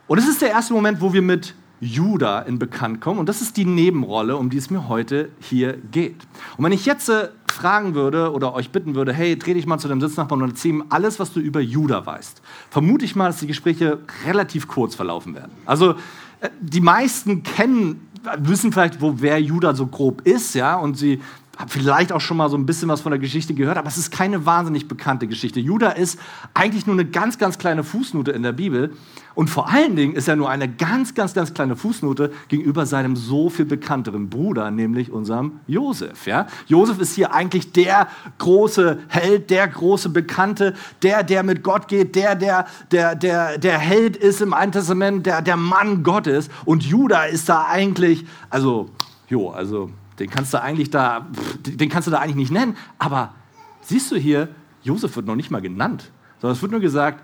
Und 0.09 0.19
es 0.19 0.29
ist 0.29 0.43
der 0.43 0.51
erste 0.51 0.75
Moment, 0.75 1.01
wo 1.01 1.13
wir 1.13 1.23
mit 1.23 1.55
Judah 1.81 2.43
in 2.43 2.59
Bekannt 2.59 3.01
kommen. 3.01 3.21
Und 3.21 3.29
das 3.29 3.41
ist 3.41 3.57
die 3.57 3.65
Nebenrolle, 3.65 4.37
um 4.37 4.51
die 4.51 4.57
es 4.57 4.71
mir 4.71 4.89
heute 4.89 5.31
hier 5.41 5.75
geht. 5.93 6.27
Und 6.57 6.65
wenn 6.65 6.73
ich 6.73 6.87
jetzt 6.87 7.09
äh, 7.09 7.29
fragen 7.53 7.95
würde 7.95 8.33
oder 8.33 8.55
euch 8.55 8.71
bitten 8.71 8.95
würde, 8.95 9.13
hey, 9.13 9.39
dreh 9.39 9.55
dich 9.55 9.67
mal 9.67 9.79
zu 9.79 9.89
dem 9.89 10.01
Sitznachbarn 10.01 10.43
und 10.43 10.51
erzähl 10.51 10.73
ihm 10.73 10.85
alles, 10.89 11.21
was 11.21 11.33
du 11.33 11.41
über 11.41 11.61
Judah 11.61 12.05
weißt, 12.05 12.43
vermute 12.71 13.05
ich 13.05 13.15
mal, 13.15 13.29
dass 13.29 13.39
die 13.39 13.47
Gespräche 13.47 14.01
relativ 14.27 14.67
kurz 14.67 14.95
verlaufen 14.95 15.35
werden. 15.35 15.53
Also 15.67 15.93
äh, 16.41 16.49
die 16.61 16.81
meisten 16.81 17.43
kennen 17.43 18.08
wissen 18.39 18.73
vielleicht, 18.73 19.01
wo 19.01 19.15
wer 19.19 19.41
Judah 19.41 19.75
so 19.75 19.87
grob 19.87 20.23
ist, 20.23 20.55
ja, 20.55 20.77
und 20.77 20.97
sie 20.97 21.21
haben 21.59 21.69
vielleicht 21.69 22.13
auch 22.13 22.21
schon 22.21 22.37
mal 22.37 22.49
so 22.49 22.57
ein 22.57 22.67
bisschen 22.67 22.89
was 22.89 23.01
von 23.01 23.11
der 23.11 23.19
Geschichte 23.19 23.53
gehört, 23.53 23.77
aber 23.77 23.89
es 23.89 23.99
ist 23.99 24.13
keine 24.13 24.47
wahnsinnig 24.47 24.87
bekannte 24.87 25.27
Geschichte. 25.27 25.59
Judah 25.59 25.91
ist 25.91 26.19
eigentlich 26.55 26.87
nur 26.87 26.95
eine 26.95 27.05
ganz, 27.05 27.37
ganz 27.37 27.59
kleine 27.59 27.83
Fußnote 27.83 28.31
in 28.31 28.45
der 28.45 28.53
Bibel 28.53 28.93
und 29.35 29.51
vor 29.51 29.69
allen 29.69 29.97
Dingen 29.97 30.15
ist 30.15 30.29
er 30.29 30.37
nur 30.37 30.49
eine 30.49 30.69
ganz, 30.69 31.15
ganz, 31.15 31.35
ganz 31.35 31.55
kleine 31.55 31.75
Fußnote 31.75 32.33
gegenüber 32.47 32.87
seinem 32.87 33.17
so 33.17 33.51
viel 33.51 33.65
bekannteren 33.65 34.31
Bruder, 34.31 34.71
nämlich 34.71 35.11
unserem 35.11 35.61
Josef. 35.67 36.27
Ja? 36.27 36.47
Josef 36.69 37.01
ist 37.01 37.15
hier 37.15 37.35
eigentlich 37.35 37.73
der 37.73 38.07
große 38.39 39.01
Held, 39.09 39.51
der 39.51 39.67
große 39.67 40.11
Bekannte, 40.11 40.75
der, 41.03 41.25
der 41.25 41.43
mit 41.43 41.65
Gott 41.65 41.89
geht, 41.89 42.15
der, 42.15 42.37
der, 42.37 42.67
der, 42.93 43.17
der, 43.17 43.59
der 43.59 43.79
Held 43.79 44.17
ist 44.17 44.41
im 44.41 44.55
Alten 44.55 44.73
Testament, 44.73 45.27
der, 45.27 45.43
der 45.43 45.57
Mann 45.57 46.05
Gottes. 46.05 46.49
Und 46.65 46.85
Judah 46.85 47.27
ist 47.27 47.49
da 47.49 47.67
eigentlich, 47.67 48.27
also, 48.49 48.91
jo, 49.29 49.51
also, 49.51 49.91
den 50.19 50.31
kannst 50.31 50.53
du 50.55 50.61
eigentlich 50.61 50.91
da, 50.91 51.27
den 51.67 51.89
kannst 51.89 52.07
du 52.07 52.11
da 52.11 52.19
eigentlich 52.19 52.37
nicht 52.37 52.53
nennen. 52.53 52.77
Aber 52.99 53.35
siehst 53.83 54.11
du 54.11 54.17
hier, 54.17 54.49
Josef 54.83 55.17
wird 55.17 55.27
noch 55.27 55.37
nicht 55.37 55.51
mal 55.51 55.61
genannt, 55.61 56.11
sondern 56.41 56.57
es 56.57 56.63
wird 56.63 56.73
nur 56.73 56.81
gesagt, 56.81 57.23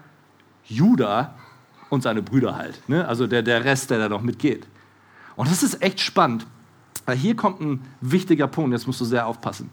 Judah 0.64 1.34
und 1.90 2.02
seine 2.02 2.22
Brüder 2.22 2.56
halt. 2.56 2.88
Ne? 2.88 3.06
Also 3.06 3.26
der, 3.26 3.42
der 3.42 3.64
Rest, 3.64 3.90
der 3.90 3.98
da 3.98 4.08
noch 4.08 4.22
mitgeht. 4.22 4.66
Und 5.36 5.50
das 5.50 5.62
ist 5.62 5.82
echt 5.82 6.00
spannend, 6.00 6.46
weil 7.06 7.16
hier 7.16 7.36
kommt 7.36 7.60
ein 7.60 7.82
wichtiger 8.00 8.46
Punkt, 8.46 8.72
jetzt 8.72 8.86
musst 8.86 9.00
du 9.00 9.04
sehr 9.04 9.26
aufpassen. 9.26 9.70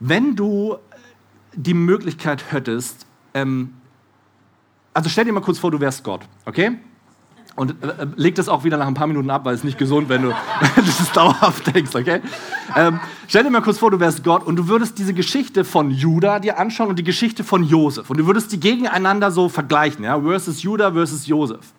Wenn 0.00 0.36
du 0.36 0.76
die 1.54 1.74
Möglichkeit 1.74 2.52
hättest, 2.52 3.06
ähm, 3.34 3.74
also 4.94 5.08
stell 5.08 5.24
dir 5.24 5.32
mal 5.32 5.40
kurz 5.40 5.58
vor, 5.58 5.70
du 5.70 5.80
wärst 5.80 6.04
Gott, 6.04 6.22
okay? 6.44 6.78
Und 7.54 7.72
äh, 7.82 8.06
leg 8.16 8.34
das 8.34 8.48
auch 8.48 8.64
wieder 8.64 8.78
nach 8.78 8.86
ein 8.86 8.94
paar 8.94 9.06
Minuten 9.06 9.28
ab, 9.28 9.44
weil 9.44 9.54
es 9.54 9.62
nicht 9.62 9.76
gesund, 9.78 10.08
wenn 10.08 10.22
du 10.22 10.30
das 10.76 11.12
dauerhaft 11.12 11.74
denkst, 11.74 11.94
okay? 11.94 12.20
Ähm, 12.74 12.98
stell 13.28 13.44
dir 13.44 13.50
mal 13.50 13.60
kurz 13.60 13.78
vor, 13.78 13.90
du 13.90 14.00
wärst 14.00 14.24
Gott 14.24 14.46
und 14.46 14.56
du 14.56 14.68
würdest 14.68 14.98
diese 14.98 15.12
Geschichte 15.12 15.64
von 15.64 15.90
Judah 15.90 16.40
dir 16.40 16.58
anschauen 16.58 16.88
und 16.88 16.98
die 16.98 17.04
Geschichte 17.04 17.44
von 17.44 17.64
Josef. 17.64 18.08
Und 18.08 18.18
du 18.18 18.26
würdest 18.26 18.52
die 18.52 18.60
gegeneinander 18.60 19.30
so 19.30 19.48
vergleichen, 19.48 20.04
ja? 20.04 20.20
Versus 20.20 20.62
Judah 20.62 20.92
versus 20.92 21.26
Josef. 21.26 21.72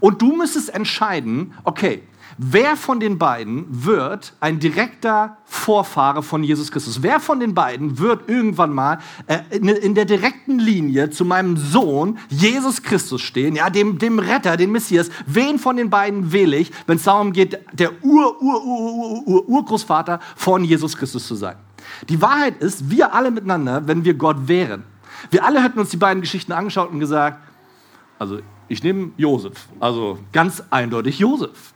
Und 0.00 0.20
du 0.20 0.36
müsstest 0.36 0.74
entscheiden, 0.74 1.54
okay, 1.64 2.02
Wer 2.40 2.76
von 2.76 3.00
den 3.00 3.18
beiden 3.18 3.66
wird 3.68 4.32
ein 4.38 4.60
direkter 4.60 5.38
Vorfahre 5.44 6.22
von 6.22 6.44
Jesus 6.44 6.70
Christus? 6.70 7.02
Wer 7.02 7.18
von 7.18 7.40
den 7.40 7.52
beiden 7.52 7.98
wird 7.98 8.28
irgendwann 8.28 8.72
mal 8.72 8.98
äh, 9.26 9.40
in 9.56 9.96
der 9.96 10.04
direkten 10.04 10.60
Linie 10.60 11.10
zu 11.10 11.24
meinem 11.24 11.56
Sohn 11.56 12.16
Jesus 12.28 12.84
Christus 12.84 13.22
stehen, 13.22 13.56
ja, 13.56 13.70
dem, 13.70 13.98
dem 13.98 14.20
Retter, 14.20 14.56
dem 14.56 14.70
Messias? 14.70 15.10
Wen 15.26 15.58
von 15.58 15.76
den 15.76 15.90
beiden 15.90 16.30
wähle 16.30 16.58
ich, 16.58 16.70
wenn 16.86 16.98
es 16.98 17.02
darum 17.02 17.32
geht, 17.32 17.58
der 17.72 17.90
Ur, 18.04 18.40
Ur, 18.40 18.64
Ur, 18.64 19.26
Ur, 19.26 19.48
Urgroßvater 19.48 20.20
von 20.36 20.62
Jesus 20.62 20.96
Christus 20.96 21.26
zu 21.26 21.34
sein? 21.34 21.56
Die 22.08 22.22
Wahrheit 22.22 22.62
ist, 22.62 22.88
wir 22.88 23.14
alle 23.14 23.32
miteinander, 23.32 23.88
wenn 23.88 24.04
wir 24.04 24.14
Gott 24.14 24.46
wären, 24.46 24.84
wir 25.32 25.44
alle 25.44 25.60
hätten 25.60 25.80
uns 25.80 25.90
die 25.90 25.96
beiden 25.96 26.20
Geschichten 26.20 26.52
angeschaut 26.52 26.92
und 26.92 27.00
gesagt, 27.00 27.42
also 28.16 28.38
ich 28.68 28.84
nehme 28.84 29.10
Josef, 29.16 29.66
also 29.80 30.20
ganz 30.30 30.62
eindeutig 30.70 31.18
Josef. 31.18 31.74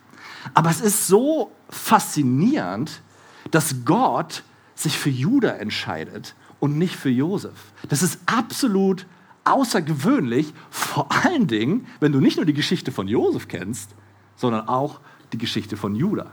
Aber 0.55 0.71
es 0.71 0.81
ist 0.81 1.07
so 1.07 1.53
faszinierend, 1.69 3.03
dass 3.51 3.85
Gott 3.85 4.43
sich 4.75 4.99
für 4.99 5.11
Juda 5.11 5.51
entscheidet 5.51 6.35
und 6.61 6.79
nicht 6.79 6.97
für 6.97 7.11
Josef. 7.11 7.73
Das 7.89 8.03
ist 8.03 8.21
absolut 8.27 9.07
außergewöhnlich, 9.45 10.55
vor 10.71 11.09
allen 11.25 11.47
Dingen, 11.47 11.87
wenn 12.01 12.13
du 12.13 12.21
nicht 12.21 12.37
nur 12.37 12.47
die 12.47 12.55
Geschichte 12.55 12.93
von 12.93 13.09
Josef 13.09 13.49
kennst, 13.49 13.91
sondern 14.37 14.69
auch 14.69 15.01
die 15.33 15.39
Geschichte 15.39 15.77
von 15.77 15.95
Juda. 15.95 16.31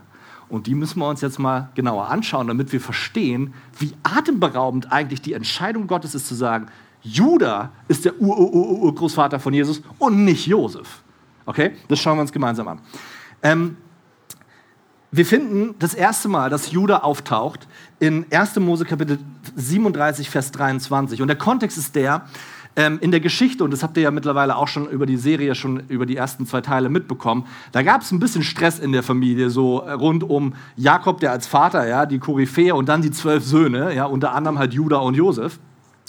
Und 0.47 0.67
die 0.67 0.75
müssen 0.75 0.99
wir 0.99 1.07
uns 1.07 1.21
jetzt 1.21 1.39
mal 1.39 1.69
genauer 1.75 2.09
anschauen, 2.09 2.47
damit 2.47 2.71
wir 2.71 2.81
verstehen, 2.81 3.53
wie 3.77 3.93
atemberaubend 4.03 4.91
eigentlich 4.91 5.21
die 5.21 5.33
Entscheidung 5.33 5.87
Gottes 5.87 6.15
ist 6.15 6.27
zu 6.27 6.35
sagen, 6.35 6.67
Juda 7.01 7.71
ist 7.87 8.05
der 8.05 8.19
Urgroßvater 8.19 9.39
von 9.39 9.53
Jesus 9.53 9.81
und 9.99 10.25
nicht 10.25 10.47
Josef. 10.47 11.01
Okay, 11.45 11.71
das 11.87 11.99
schauen 11.99 12.17
wir 12.17 12.21
uns 12.21 12.31
gemeinsam 12.31 12.67
an. 12.67 12.79
Ähm, 13.41 13.77
wir 15.11 15.25
finden 15.25 15.75
das 15.79 15.93
erste 15.93 16.27
Mal, 16.27 16.49
dass 16.49 16.71
Juda 16.71 16.99
auftaucht 16.99 17.67
in 17.99 18.25
1. 18.31 18.57
Mose 18.57 18.85
Kapitel 18.85 19.17
37, 19.55 20.29
Vers 20.29 20.51
23. 20.51 21.21
Und 21.21 21.27
der 21.27 21.37
Kontext 21.37 21.77
ist 21.79 21.95
der, 21.95 22.25
ähm, 22.75 22.99
in 23.01 23.09
der 23.09 23.19
Geschichte, 23.19 23.63
und 23.63 23.71
das 23.71 23.81
habt 23.81 23.97
ihr 23.97 24.03
ja 24.03 24.11
mittlerweile 24.11 24.55
auch 24.55 24.67
schon 24.67 24.87
über 24.87 25.07
die 25.07 25.17
Serie, 25.17 25.55
schon 25.55 25.81
über 25.87 26.05
die 26.05 26.15
ersten 26.15 26.45
zwei 26.45 26.61
Teile 26.61 26.89
mitbekommen, 26.89 27.47
da 27.71 27.81
gab 27.81 28.01
es 28.01 28.11
ein 28.11 28.19
bisschen 28.19 28.43
Stress 28.43 28.77
in 28.77 28.91
der 28.91 29.01
Familie, 29.01 29.49
so 29.49 29.77
rund 29.77 30.23
um 30.23 30.53
Jakob, 30.75 31.19
der 31.19 31.31
als 31.31 31.47
Vater, 31.47 31.87
ja, 31.87 32.05
die 32.05 32.19
Koryphäe 32.19 32.75
und 32.75 32.87
dann 32.87 33.01
die 33.01 33.11
zwölf 33.11 33.43
Söhne, 33.43 33.95
ja, 33.95 34.05
unter 34.05 34.35
anderem 34.35 34.59
halt 34.59 34.73
Juda 34.73 34.97
und 34.97 35.15
Josef. 35.15 35.57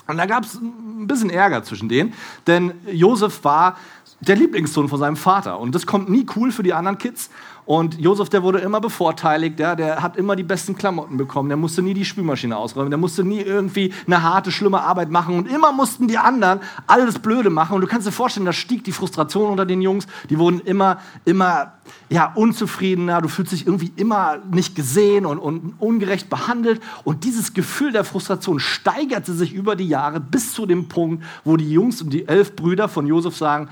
Und 0.07 0.19
da 0.19 0.27
gab 0.27 0.45
es 0.45 0.57
ein 0.57 1.07
bisschen 1.07 1.31
Ärger 1.31 1.63
zwischen 1.63 1.89
denen, 1.89 2.13
denn 2.47 2.73
Josef 2.93 3.43
war 3.45 3.77
der 4.21 4.37
Lieblingssohn 4.37 4.89
von 4.89 4.99
seinem 4.99 5.17
Vater. 5.17 5.59
Und 5.59 5.75
das 5.75 5.87
kommt 5.87 6.11
nie 6.11 6.27
cool 6.37 6.53
für 6.53 6.63
die 6.63 6.75
anderen 6.75 6.99
Kids. 6.99 7.31
Und 7.71 8.01
Josef, 8.01 8.29
der 8.29 8.43
wurde 8.43 8.59
immer 8.59 8.81
bevorteiligt, 8.81 9.61
ja, 9.61 9.77
der 9.77 10.03
hat 10.03 10.17
immer 10.17 10.35
die 10.35 10.43
besten 10.43 10.77
Klamotten 10.77 11.17
bekommen, 11.17 11.49
der 11.49 11.57
musste 11.57 11.83
nie 11.83 11.95
die 11.95 12.05
Spülmaschine 12.05 12.57
ausräumen, 12.57 12.91
der 12.91 12.99
musste 12.99 13.23
nie 13.23 13.39
irgendwie 13.39 13.95
eine 14.09 14.25
harte, 14.25 14.51
schlimme 14.51 14.83
Arbeit 14.83 15.09
machen 15.09 15.37
und 15.37 15.49
immer 15.49 15.71
mussten 15.71 16.09
die 16.09 16.19
anderen 16.19 16.59
alles 16.89 17.21
Blöde 17.21 17.49
machen. 17.49 17.77
Und 17.77 17.83
du 17.83 17.87
kannst 17.87 18.09
dir 18.09 18.13
vorstellen, 18.13 18.45
da 18.45 18.53
stieg 18.53 18.83
die 18.83 18.91
Frustration 18.91 19.53
unter 19.53 19.67
den 19.67 19.83
Jungs, 19.83 20.09
die 20.31 20.41
wurden 20.41 20.59
immer, 20.59 20.99
immer 21.25 21.75
ja, 22.09 22.33
unzufriedener, 22.35 23.21
du 23.21 23.29
fühlst 23.29 23.53
dich 23.53 23.69
irgendwie 23.69 23.93
immer 23.95 24.39
nicht 24.51 24.75
gesehen 24.75 25.25
und, 25.25 25.39
und 25.39 25.75
ungerecht 25.79 26.29
behandelt. 26.29 26.83
Und 27.05 27.23
dieses 27.23 27.55
Gefühl 27.55 27.93
der 27.93 28.03
Frustration 28.03 28.59
steigerte 28.59 29.33
sich 29.33 29.53
über 29.55 29.77
die 29.77 29.87
Jahre 29.87 30.19
bis 30.19 30.55
zu 30.55 30.67
dem 30.67 30.89
Punkt, 30.89 31.23
wo 31.45 31.57
die 31.57 31.71
Jungs 31.71 32.03
und 32.03 32.11
die 32.11 32.27
elf 32.27 32.57
Brüder 32.57 32.89
von 32.89 33.07
Josef 33.07 33.37
sagen, 33.37 33.69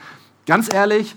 ganz 0.46 0.72
ehrlich, 0.72 1.16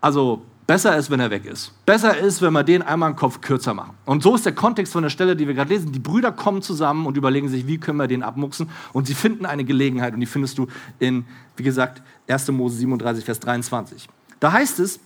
also 0.00 0.42
Besser 0.72 0.96
ist, 0.96 1.10
wenn 1.10 1.20
er 1.20 1.30
weg 1.30 1.44
ist. 1.44 1.70
Besser 1.84 2.16
ist, 2.16 2.40
wenn 2.40 2.54
wir 2.54 2.62
den 2.62 2.80
einmal 2.80 3.10
einen 3.10 3.16
Kopf 3.16 3.42
kürzer 3.42 3.74
machen. 3.74 3.92
Und 4.06 4.22
so 4.22 4.34
ist 4.34 4.46
der 4.46 4.54
Kontext 4.54 4.94
von 4.94 5.02
der 5.02 5.10
Stelle, 5.10 5.36
die 5.36 5.46
wir 5.46 5.52
gerade 5.52 5.68
lesen. 5.68 5.92
Die 5.92 5.98
Brüder 5.98 6.32
kommen 6.32 6.62
zusammen 6.62 7.04
und 7.04 7.18
überlegen 7.18 7.50
sich, 7.50 7.66
wie 7.66 7.76
können 7.76 7.98
wir 7.98 8.08
den 8.08 8.22
abmuchsen. 8.22 8.70
Und 8.94 9.06
sie 9.06 9.12
finden 9.12 9.44
eine 9.44 9.64
Gelegenheit 9.64 10.14
und 10.14 10.20
die 10.20 10.26
findest 10.26 10.56
du 10.56 10.68
in, 10.98 11.26
wie 11.58 11.62
gesagt, 11.62 12.00
1. 12.26 12.52
Mose 12.52 12.76
37, 12.76 13.22
Vers 13.22 13.40
23. 13.40 14.08
Da 14.40 14.52
heißt 14.52 14.78
es, 14.78 14.98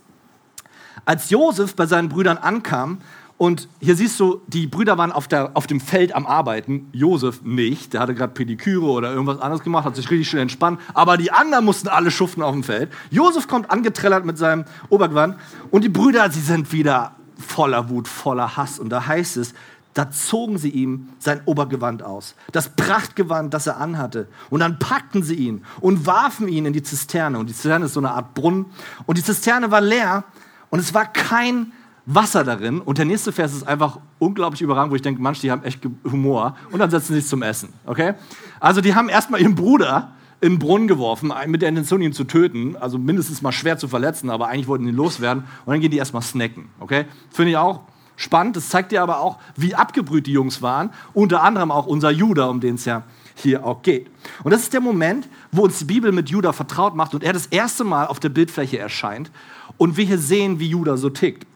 als 1.05 1.31
Josef 1.31 1.75
bei 1.75 1.87
seinen 1.87 2.11
Brüdern 2.11 2.39
ankam 2.39 2.99
und 3.39 3.69
hier 3.81 3.97
siehst 3.97 4.19
du, 4.19 4.41
die 4.47 4.67
Brüder 4.67 4.97
waren 4.97 5.13
auf, 5.13 5.29
der, 5.29 5.51
auf 5.55 5.67
dem 5.67 5.81
Feld 5.81 6.15
am 6.15 6.27
Arbeiten. 6.27 6.89
Josef 6.93 7.43
nicht. 7.43 7.93
Der 7.93 8.01
hatte 8.01 8.15
gerade 8.15 8.33
Pediküre 8.33 8.87
oder 8.87 9.11
irgendwas 9.11 9.41
anderes 9.41 9.63
gemacht, 9.63 9.85
hat 9.85 9.95
sich 9.95 10.11
richtig 10.11 10.29
schön 10.29 10.41
entspannt. 10.41 10.81
Aber 10.95 11.19
die 11.19 11.33
anderen 11.33 11.65
mussten 11.67 11.89
alle 11.89 12.11
schuften 12.11 12.43
auf 12.43 12.53
dem 12.53 12.65
Feld. 12.65 12.91
Josef 13.11 13.47
kommt 13.47 13.71
angetrellert 13.71 14.25
mit 14.25 14.39
seinem 14.39 14.65
Obergewand. 14.89 15.37
Und 15.71 15.85
die 15.85 15.91
Brüder, 15.91 16.31
sie 16.31 16.41
sind 16.41 16.73
wieder 16.73 17.13
voller 17.37 17.91
Wut, 17.91 18.09
voller 18.09 18.57
Hass. 18.57 18.79
Und 18.79 18.89
da 18.89 19.07
heißt 19.07 19.37
es, 19.37 19.53
da 19.93 20.11
zogen 20.11 20.57
sie 20.57 20.71
ihm 20.71 21.09
sein 21.19 21.41
Obergewand 21.47 22.03
aus, 22.03 22.35
das 22.53 22.69
Prachtgewand, 22.69 23.55
das 23.55 23.67
er 23.67 23.79
anhatte. 23.79 24.29
Und 24.51 24.61
dann 24.61 24.79
packten 24.79 25.23
sie 25.23 25.35
ihn 25.35 25.65
und 25.81 26.07
warfen 26.07 26.49
ihn 26.49 26.67
in 26.67 26.75
die 26.75 26.83
Zisterne. 26.83 27.39
Und 27.39 27.49
die 27.49 27.55
Zisterne 27.55 27.87
ist 27.87 27.95
so 27.95 28.01
eine 28.01 28.11
Art 28.11 28.35
Brunnen. 28.35 28.67
Und 29.07 29.17
die 29.19 29.23
Zisterne 29.23 29.71
war 29.71 29.81
leer 29.81 30.25
und 30.69 30.81
es 30.81 30.93
war 30.93 31.07
kein 31.07 31.73
Wasser 32.07 32.45
darin. 32.45 32.81
Und 32.81 32.99
der 32.99 33.05
nächste 33.05 33.33
Vers 33.33 33.53
ist 33.53 33.67
einfach 33.67 33.99
unglaublich 34.19 34.63
überragend, 34.63 34.93
wo 34.93 34.97
ich 34.97 35.03
denke, 35.03 35.21
manche, 35.21 35.43
die 35.43 35.51
haben 35.51 35.65
echt 35.65 35.81
Humor. 36.05 36.57
Und 36.71 36.79
dann 36.79 36.91
setzen 36.91 37.15
sie 37.15 37.21
sich 37.21 37.29
zum 37.29 37.43
Essen. 37.43 37.73
Okay? 37.85 38.15
Also 38.61 38.81
die 38.81 38.95
haben 38.95 39.09
erstmal 39.09 39.41
ihren 39.41 39.57
Bruder 39.57 40.13
in 40.41 40.55
den 40.55 40.59
Brunnen 40.59 40.87
geworfen, 40.87 41.33
mit 41.47 41.63
der 41.63 41.69
Intention, 41.69 42.01
ihn 42.03 42.13
zu 42.13 42.25
töten. 42.25 42.77
Also 42.77 42.99
mindestens 42.99 43.43
mal 43.43 43.53
schwer 43.53 43.77
zu 43.77 43.89
verletzen, 43.89 44.31
aber 44.31 44.49
eigentlich 44.49 44.69
wollten 44.69 44.87
die 44.87 44.93
loswerden. 44.93 45.45
Und 45.65 45.73
dann 45.73 45.81
gehen 45.81 45.91
die 45.91 45.99
erstmal 45.99 46.23
snacken. 46.23 46.69
Okay? 46.79 47.07
Finde 47.31 47.51
ich 47.51 47.57
auch 47.57 47.81
spannend. 48.15 48.57
Das 48.57 48.69
zeigt 48.69 48.93
dir 48.93 49.03
aber 49.03 49.21
auch, 49.21 49.39
wie 49.57 49.75
abgebrüht 49.75 50.27
die 50.27 50.33
Jungs 50.33 50.63
waren. 50.63 50.91
Unter 51.13 51.43
anderem 51.43 51.73
auch 51.73 51.87
unser 51.87 52.11
Judah, 52.11 52.49
um 52.49 52.61
den 52.61 52.77
es 52.77 52.85
ja 52.85 53.03
hier 53.35 53.67
auch 53.67 53.83
geht. 53.83 54.09
Und 54.45 54.53
das 54.53 54.63
ist 54.63 54.73
der 54.73 54.81
Moment, 54.81 55.29
wo 55.53 55.65
uns 55.65 55.79
die 55.79 55.85
Bibel 55.85 56.13
mit 56.13 56.31
Judah 56.31 56.53
vertraut 56.53 56.95
macht 56.95 57.15
und 57.15 57.23
er 57.23 57.33
das 57.33 57.47
erste 57.47 57.85
Mal 57.85 58.07
auf 58.07 58.21
der 58.21 58.31
Bildfläche 58.31 58.79
erscheint 58.79 59.31
und 59.77 59.97
wir 59.97 60.05
hier 60.05 60.19
sehen, 60.19 60.59
wie 60.59 60.69
Judah 60.69 60.97
so 60.97 61.11
tickt. 61.11 61.47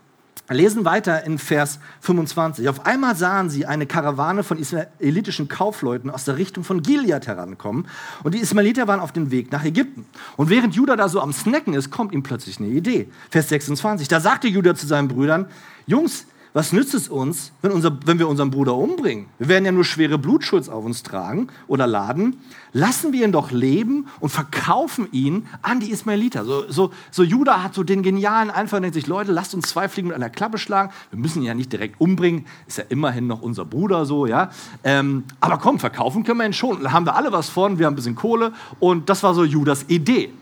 Wir 0.50 0.56
lesen 0.56 0.84
weiter 0.84 1.22
in 1.22 1.38
Vers 1.38 1.78
25. 2.00 2.68
Auf 2.68 2.84
einmal 2.84 3.14
sahen 3.14 3.50
sie 3.50 3.66
eine 3.66 3.86
Karawane 3.86 4.42
von 4.42 4.58
israelitischen 4.58 5.46
Kaufleuten 5.46 6.10
aus 6.10 6.24
der 6.24 6.38
Richtung 6.38 6.64
von 6.64 6.82
Gilead 6.82 7.28
herankommen. 7.28 7.86
Und 8.24 8.34
die 8.34 8.40
Ismaeliter 8.40 8.88
waren 8.88 8.98
auf 8.98 9.12
dem 9.12 9.30
Weg 9.30 9.52
nach 9.52 9.64
Ägypten. 9.64 10.06
Und 10.36 10.50
während 10.50 10.74
Judah 10.74 10.96
da 10.96 11.08
so 11.08 11.20
am 11.20 11.32
Snacken 11.32 11.72
ist, 11.72 11.92
kommt 11.92 12.12
ihm 12.12 12.24
plötzlich 12.24 12.58
eine 12.58 12.66
Idee. 12.66 13.08
Vers 13.30 13.48
26. 13.50 14.08
Da 14.08 14.18
sagte 14.18 14.48
Judah 14.48 14.74
zu 14.74 14.88
seinen 14.88 15.06
Brüdern, 15.06 15.46
Jungs, 15.86 16.26
was 16.52 16.72
nützt 16.72 16.94
es 16.94 17.08
uns, 17.08 17.52
wenn, 17.62 17.70
unser, 17.70 17.96
wenn, 18.06 18.18
wir 18.18 18.28
unseren 18.28 18.50
Bruder 18.50 18.74
umbringen? 18.74 19.26
Wir 19.38 19.48
werden 19.48 19.64
ja 19.64 19.72
nur 19.72 19.84
schwere 19.84 20.18
Blutschuld 20.18 20.68
auf 20.68 20.84
uns 20.84 21.04
tragen 21.04 21.48
oder 21.68 21.86
laden. 21.86 22.40
Lassen 22.72 23.12
wir 23.12 23.24
ihn 23.24 23.30
doch 23.30 23.52
leben 23.52 24.08
und 24.18 24.30
verkaufen 24.30 25.06
ihn 25.12 25.46
an 25.62 25.78
die 25.78 25.90
Ismaeliter. 25.92 26.44
So, 26.44 26.68
so, 26.68 26.90
so 27.12 27.22
Judah 27.22 27.62
hat 27.62 27.74
so 27.74 27.84
den 27.84 28.02
genialen 28.02 28.50
Einfall, 28.50 28.80
denkt 28.80 28.94
sich, 28.94 29.06
Leute, 29.06 29.30
lasst 29.30 29.54
uns 29.54 29.68
zwei 29.68 29.88
Fliegen 29.88 30.08
mit 30.08 30.16
einer 30.16 30.30
Klappe 30.30 30.58
schlagen. 30.58 30.90
Wir 31.10 31.20
müssen 31.20 31.42
ihn 31.42 31.46
ja 31.46 31.54
nicht 31.54 31.72
direkt 31.72 32.00
umbringen, 32.00 32.46
ist 32.66 32.78
ja 32.78 32.84
immerhin 32.88 33.28
noch 33.28 33.42
unser 33.42 33.64
Bruder 33.64 34.04
so, 34.04 34.26
ja. 34.26 34.50
Ähm, 34.82 35.24
aber 35.38 35.58
komm, 35.58 35.78
verkaufen 35.78 36.24
können 36.24 36.38
wir 36.38 36.46
ihn 36.46 36.52
schon. 36.52 36.82
Da 36.82 36.90
haben 36.90 37.06
wir 37.06 37.14
alle 37.14 37.30
was 37.30 37.48
von, 37.48 37.78
wir 37.78 37.86
haben 37.86 37.92
ein 37.92 37.96
bisschen 37.96 38.16
Kohle 38.16 38.52
und 38.80 39.08
das 39.08 39.22
war 39.22 39.34
so 39.34 39.44
Judas 39.44 39.84
Idee. 39.88 40.32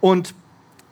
Und 0.00 0.34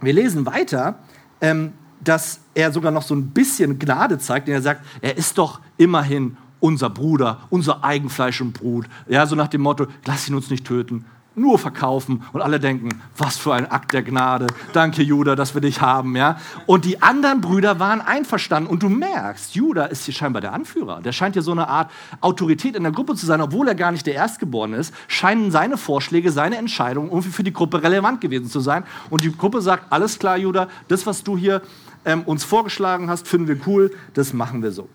wir 0.00 0.14
lesen 0.14 0.47
weiter, 0.47 1.00
ähm, 1.40 1.75
dass 2.04 2.40
er 2.54 2.73
sogar 2.73 2.92
noch 2.92 3.02
so 3.02 3.14
ein 3.14 3.28
bisschen 3.28 3.78
Gnade 3.78 4.18
zeigt, 4.18 4.49
denn 4.49 4.54
er 4.54 4.62
sagt, 4.62 4.84
er 5.00 5.16
ist 5.16 5.38
doch 5.38 5.61
immerhin 5.76 6.37
unser 6.61 6.88
Bruder, 6.88 7.40
unser 7.50 7.84
Eigenfleisch 7.84 8.40
und 8.40 8.52
Brut. 8.52 8.87
Ja, 9.08 9.26
so 9.26 9.37
nach 9.37 9.49
dem 9.49 9.61
Motto, 9.61 9.87
lass 10.06 10.28
ihn 10.28 10.34
uns 10.34 10.49
nicht 10.50 10.66
töten, 10.66 11.04
nur 11.37 11.58
verkaufen. 11.58 12.23
Und 12.32 12.42
alle 12.42 12.61
denken, 12.61 12.88
was 13.16 13.37
für 13.37 13.54
ein 13.54 13.70
Akt 13.70 13.92
der 13.92 14.02
Gnade. 14.02 14.46
Danke, 14.73 15.02
Judah, 15.02 15.37
dass 15.37 15.54
wir 15.54 15.61
dich 15.61 15.80
haben. 15.80 16.16
Ja? 16.16 16.38
Und 16.66 16.84
die 16.84 17.02
anderen 17.02 17.40
Brüder 17.40 17.80
waren 17.80 18.00
einverstanden. 18.00 18.68
Und 18.70 18.82
du 18.82 18.88
merkst, 18.88 19.54
Judah 19.54 19.87
ist 19.87 20.04
hier 20.04 20.14
scheinbar 20.14 20.40
der 20.40 20.52
Anführer. 20.52 21.00
Der 21.02 21.12
scheint 21.12 21.34
hier 21.34 21.42
so 21.42 21.52
eine 21.52 21.68
Art 21.68 21.90
Autorität 22.20 22.76
in 22.76 22.82
der 22.82 22.92
Gruppe 22.92 23.14
zu 23.14 23.26
sein, 23.26 23.40
obwohl 23.40 23.68
er 23.68 23.75
gar 23.75 23.92
nicht 23.92 24.06
der 24.06 24.14
Erstgeborene 24.14 24.76
ist. 24.76 24.94
Scheinen 25.08 25.50
seine 25.50 25.76
Vorschläge, 25.76 26.30
seine 26.30 26.56
Entscheidungen 26.56 27.08
irgendwie 27.08 27.30
für 27.30 27.44
die 27.44 27.52
Gruppe 27.52 27.82
relevant 27.82 28.20
gewesen 28.20 28.49
zu 28.49 28.61
sein. 28.61 28.84
Und 29.11 29.25
die 29.25 29.37
Gruppe 29.37 29.61
sagt, 29.61 29.92
alles 29.92 30.18
klar, 30.18 30.37
Judah, 30.37 30.68
das, 30.88 31.06
was 31.06 31.25
du 31.25 31.37
hier 31.37 31.62
ähm, 32.04 32.23
uns 32.23 32.44
vorgeschlagen 32.44 33.08
hast, 33.08 33.28
finden 33.28 33.49
wir 33.49 33.61
cool, 33.66 33.90
das 34.14 34.32
machen 34.32 34.62
wir 34.62 34.73
so. 34.73 34.88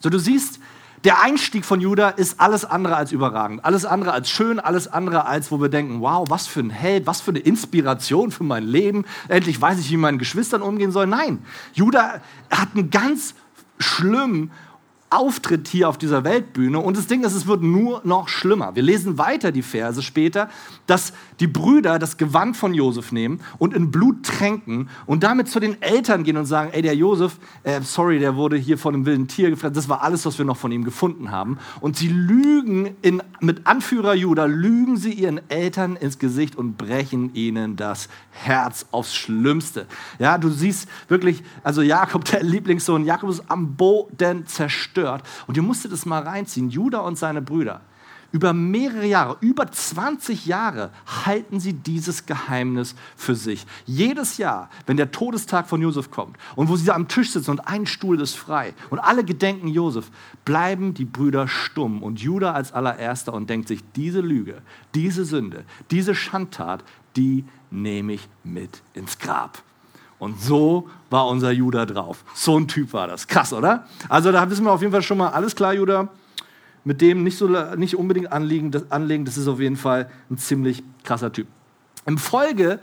So, 0.00 0.10
du 0.10 0.18
siehst, 0.18 0.60
der 1.04 1.22
Einstieg 1.22 1.64
von 1.64 1.80
Judah 1.80 2.10
ist 2.10 2.40
alles 2.40 2.64
andere 2.64 2.96
als 2.96 3.12
überragend, 3.12 3.64
alles 3.64 3.84
andere 3.84 4.12
als 4.12 4.30
schön, 4.30 4.58
alles 4.58 4.88
andere 4.88 5.26
als, 5.26 5.52
wo 5.52 5.60
wir 5.60 5.68
denken, 5.68 6.00
wow, 6.00 6.28
was 6.28 6.46
für 6.46 6.60
ein 6.60 6.70
Held, 6.70 7.06
was 7.06 7.20
für 7.20 7.30
eine 7.30 7.38
Inspiration 7.38 8.30
für 8.30 8.44
mein 8.44 8.64
Leben. 8.64 9.04
Endlich 9.28 9.60
weiß 9.60 9.78
ich, 9.78 9.90
wie 9.90 9.96
meinen 9.96 10.18
Geschwistern 10.18 10.62
umgehen 10.62 10.92
soll. 10.92 11.06
Nein, 11.06 11.44
Judah 11.74 12.20
hat 12.50 12.68
einen 12.74 12.90
ganz 12.90 13.34
schlimmen 13.78 14.50
Auftritt 15.08 15.68
hier 15.68 15.88
auf 15.88 15.98
dieser 15.98 16.24
Weltbühne. 16.24 16.80
Und 16.80 16.96
das 16.96 17.06
Ding 17.06 17.22
ist, 17.22 17.34
es 17.34 17.46
wird 17.46 17.62
nur 17.62 18.00
noch 18.04 18.28
schlimmer. 18.28 18.74
Wir 18.74 18.82
lesen 18.82 19.18
weiter 19.18 19.52
die 19.52 19.62
Verse 19.62 20.02
später, 20.02 20.48
dass 20.86 21.12
die 21.38 21.46
Brüder 21.46 22.00
das 22.00 22.16
Gewand 22.16 22.56
von 22.56 22.74
Josef 22.74 23.12
nehmen 23.12 23.40
und 23.58 23.72
in 23.72 23.92
Blut 23.92 24.24
tränken 24.24 24.88
und 25.06 25.22
damit 25.22 25.48
zu 25.48 25.60
den 25.60 25.80
Eltern 25.80 26.24
gehen 26.24 26.36
und 26.36 26.46
sagen, 26.46 26.70
ey, 26.72 26.82
der 26.82 26.96
Josef, 26.96 27.38
äh, 27.62 27.80
sorry, 27.82 28.18
der 28.18 28.34
wurde 28.34 28.56
hier 28.56 28.78
von 28.78 28.94
einem 28.94 29.06
wilden 29.06 29.28
Tier 29.28 29.50
gefressen. 29.50 29.74
Das 29.74 29.88
war 29.88 30.02
alles, 30.02 30.26
was 30.26 30.38
wir 30.38 30.44
noch 30.44 30.56
von 30.56 30.72
ihm 30.72 30.82
gefunden 30.82 31.30
haben. 31.30 31.58
Und 31.80 31.96
sie 31.96 32.08
lügen 32.08 32.96
in, 33.02 33.22
mit 33.40 33.66
Anführer 33.66 34.14
Judah, 34.14 34.46
lügen 34.46 34.96
sie 34.96 35.12
ihren 35.12 35.40
Eltern 35.48 35.94
ins 35.94 36.18
Gesicht 36.18 36.56
und 36.56 36.76
brechen 36.76 37.32
ihnen 37.34 37.76
das 37.76 38.08
Herz 38.32 38.86
aufs 38.90 39.14
Schlimmste. 39.14 39.86
Ja, 40.18 40.36
du 40.36 40.48
siehst 40.48 40.88
wirklich, 41.06 41.44
also 41.62 41.82
Jakob, 41.82 42.24
der 42.24 42.42
Lieblingssohn, 42.42 43.04
Jakob 43.04 43.30
ist 43.30 43.44
am 43.48 43.76
Boden 43.76 44.46
zerstört 44.46 44.95
zerstört. 44.96 45.22
Und 45.46 45.56
ihr 45.56 45.62
musstet 45.62 45.92
es 45.92 46.06
mal 46.06 46.22
reinziehen. 46.22 46.70
Judah 46.70 47.00
und 47.00 47.18
seine 47.18 47.42
Brüder. 47.42 47.80
Über 48.32 48.52
mehrere 48.52 49.06
Jahre, 49.06 49.36
über 49.40 49.70
20 49.70 50.46
Jahre 50.46 50.90
halten 51.24 51.60
sie 51.60 51.72
dieses 51.72 52.26
Geheimnis 52.26 52.96
für 53.16 53.36
sich. 53.36 53.64
Jedes 53.86 54.36
Jahr, 54.36 54.68
wenn 54.84 54.96
der 54.96 55.12
Todestag 55.12 55.68
von 55.68 55.80
Josef 55.80 56.10
kommt 56.10 56.36
und 56.56 56.68
wo 56.68 56.76
sie 56.76 56.90
am 56.90 57.06
Tisch 57.06 57.30
sitzen 57.30 57.52
und 57.52 57.68
ein 57.68 57.86
Stuhl 57.86 58.20
ist 58.20 58.34
frei 58.34 58.74
und 58.90 58.98
alle 58.98 59.24
gedenken 59.24 59.68
Josef, 59.68 60.10
bleiben 60.44 60.92
die 60.92 61.04
Brüder 61.04 61.46
stumm 61.46 62.02
und 62.02 62.20
Judah 62.20 62.52
als 62.52 62.72
allererster 62.72 63.32
und 63.32 63.48
denkt 63.48 63.68
sich, 63.68 63.80
diese 63.94 64.20
Lüge, 64.20 64.60
diese 64.94 65.24
Sünde, 65.24 65.64
diese 65.92 66.14
Schandtat, 66.14 66.82
die 67.14 67.44
nehme 67.70 68.14
ich 68.14 68.28
mit 68.42 68.82
ins 68.92 69.18
Grab. 69.18 69.62
Und 70.18 70.40
so 70.40 70.88
war 71.10 71.26
unser 71.28 71.50
Judah 71.50 71.86
drauf. 71.86 72.24
So 72.34 72.58
ein 72.58 72.68
Typ 72.68 72.92
war 72.92 73.06
das. 73.06 73.26
Krass, 73.26 73.52
oder? 73.52 73.86
Also 74.08 74.32
da 74.32 74.48
wissen 74.50 74.64
wir 74.64 74.72
auf 74.72 74.80
jeden 74.80 74.92
Fall 74.92 75.02
schon 75.02 75.18
mal, 75.18 75.28
alles 75.28 75.54
klar, 75.54 75.74
Judah, 75.74 76.08
mit 76.84 77.00
dem 77.00 77.22
nicht, 77.22 77.36
so, 77.36 77.48
nicht 77.76 77.96
unbedingt 77.96 78.32
anlegen 78.32 78.70
das, 78.70 78.90
anlegen, 78.90 79.24
das 79.24 79.36
ist 79.36 79.48
auf 79.48 79.60
jeden 79.60 79.76
Fall 79.76 80.10
ein 80.30 80.38
ziemlich 80.38 80.82
krasser 81.04 81.32
Typ. 81.32 81.48
Im 82.06 82.16
Folge 82.16 82.78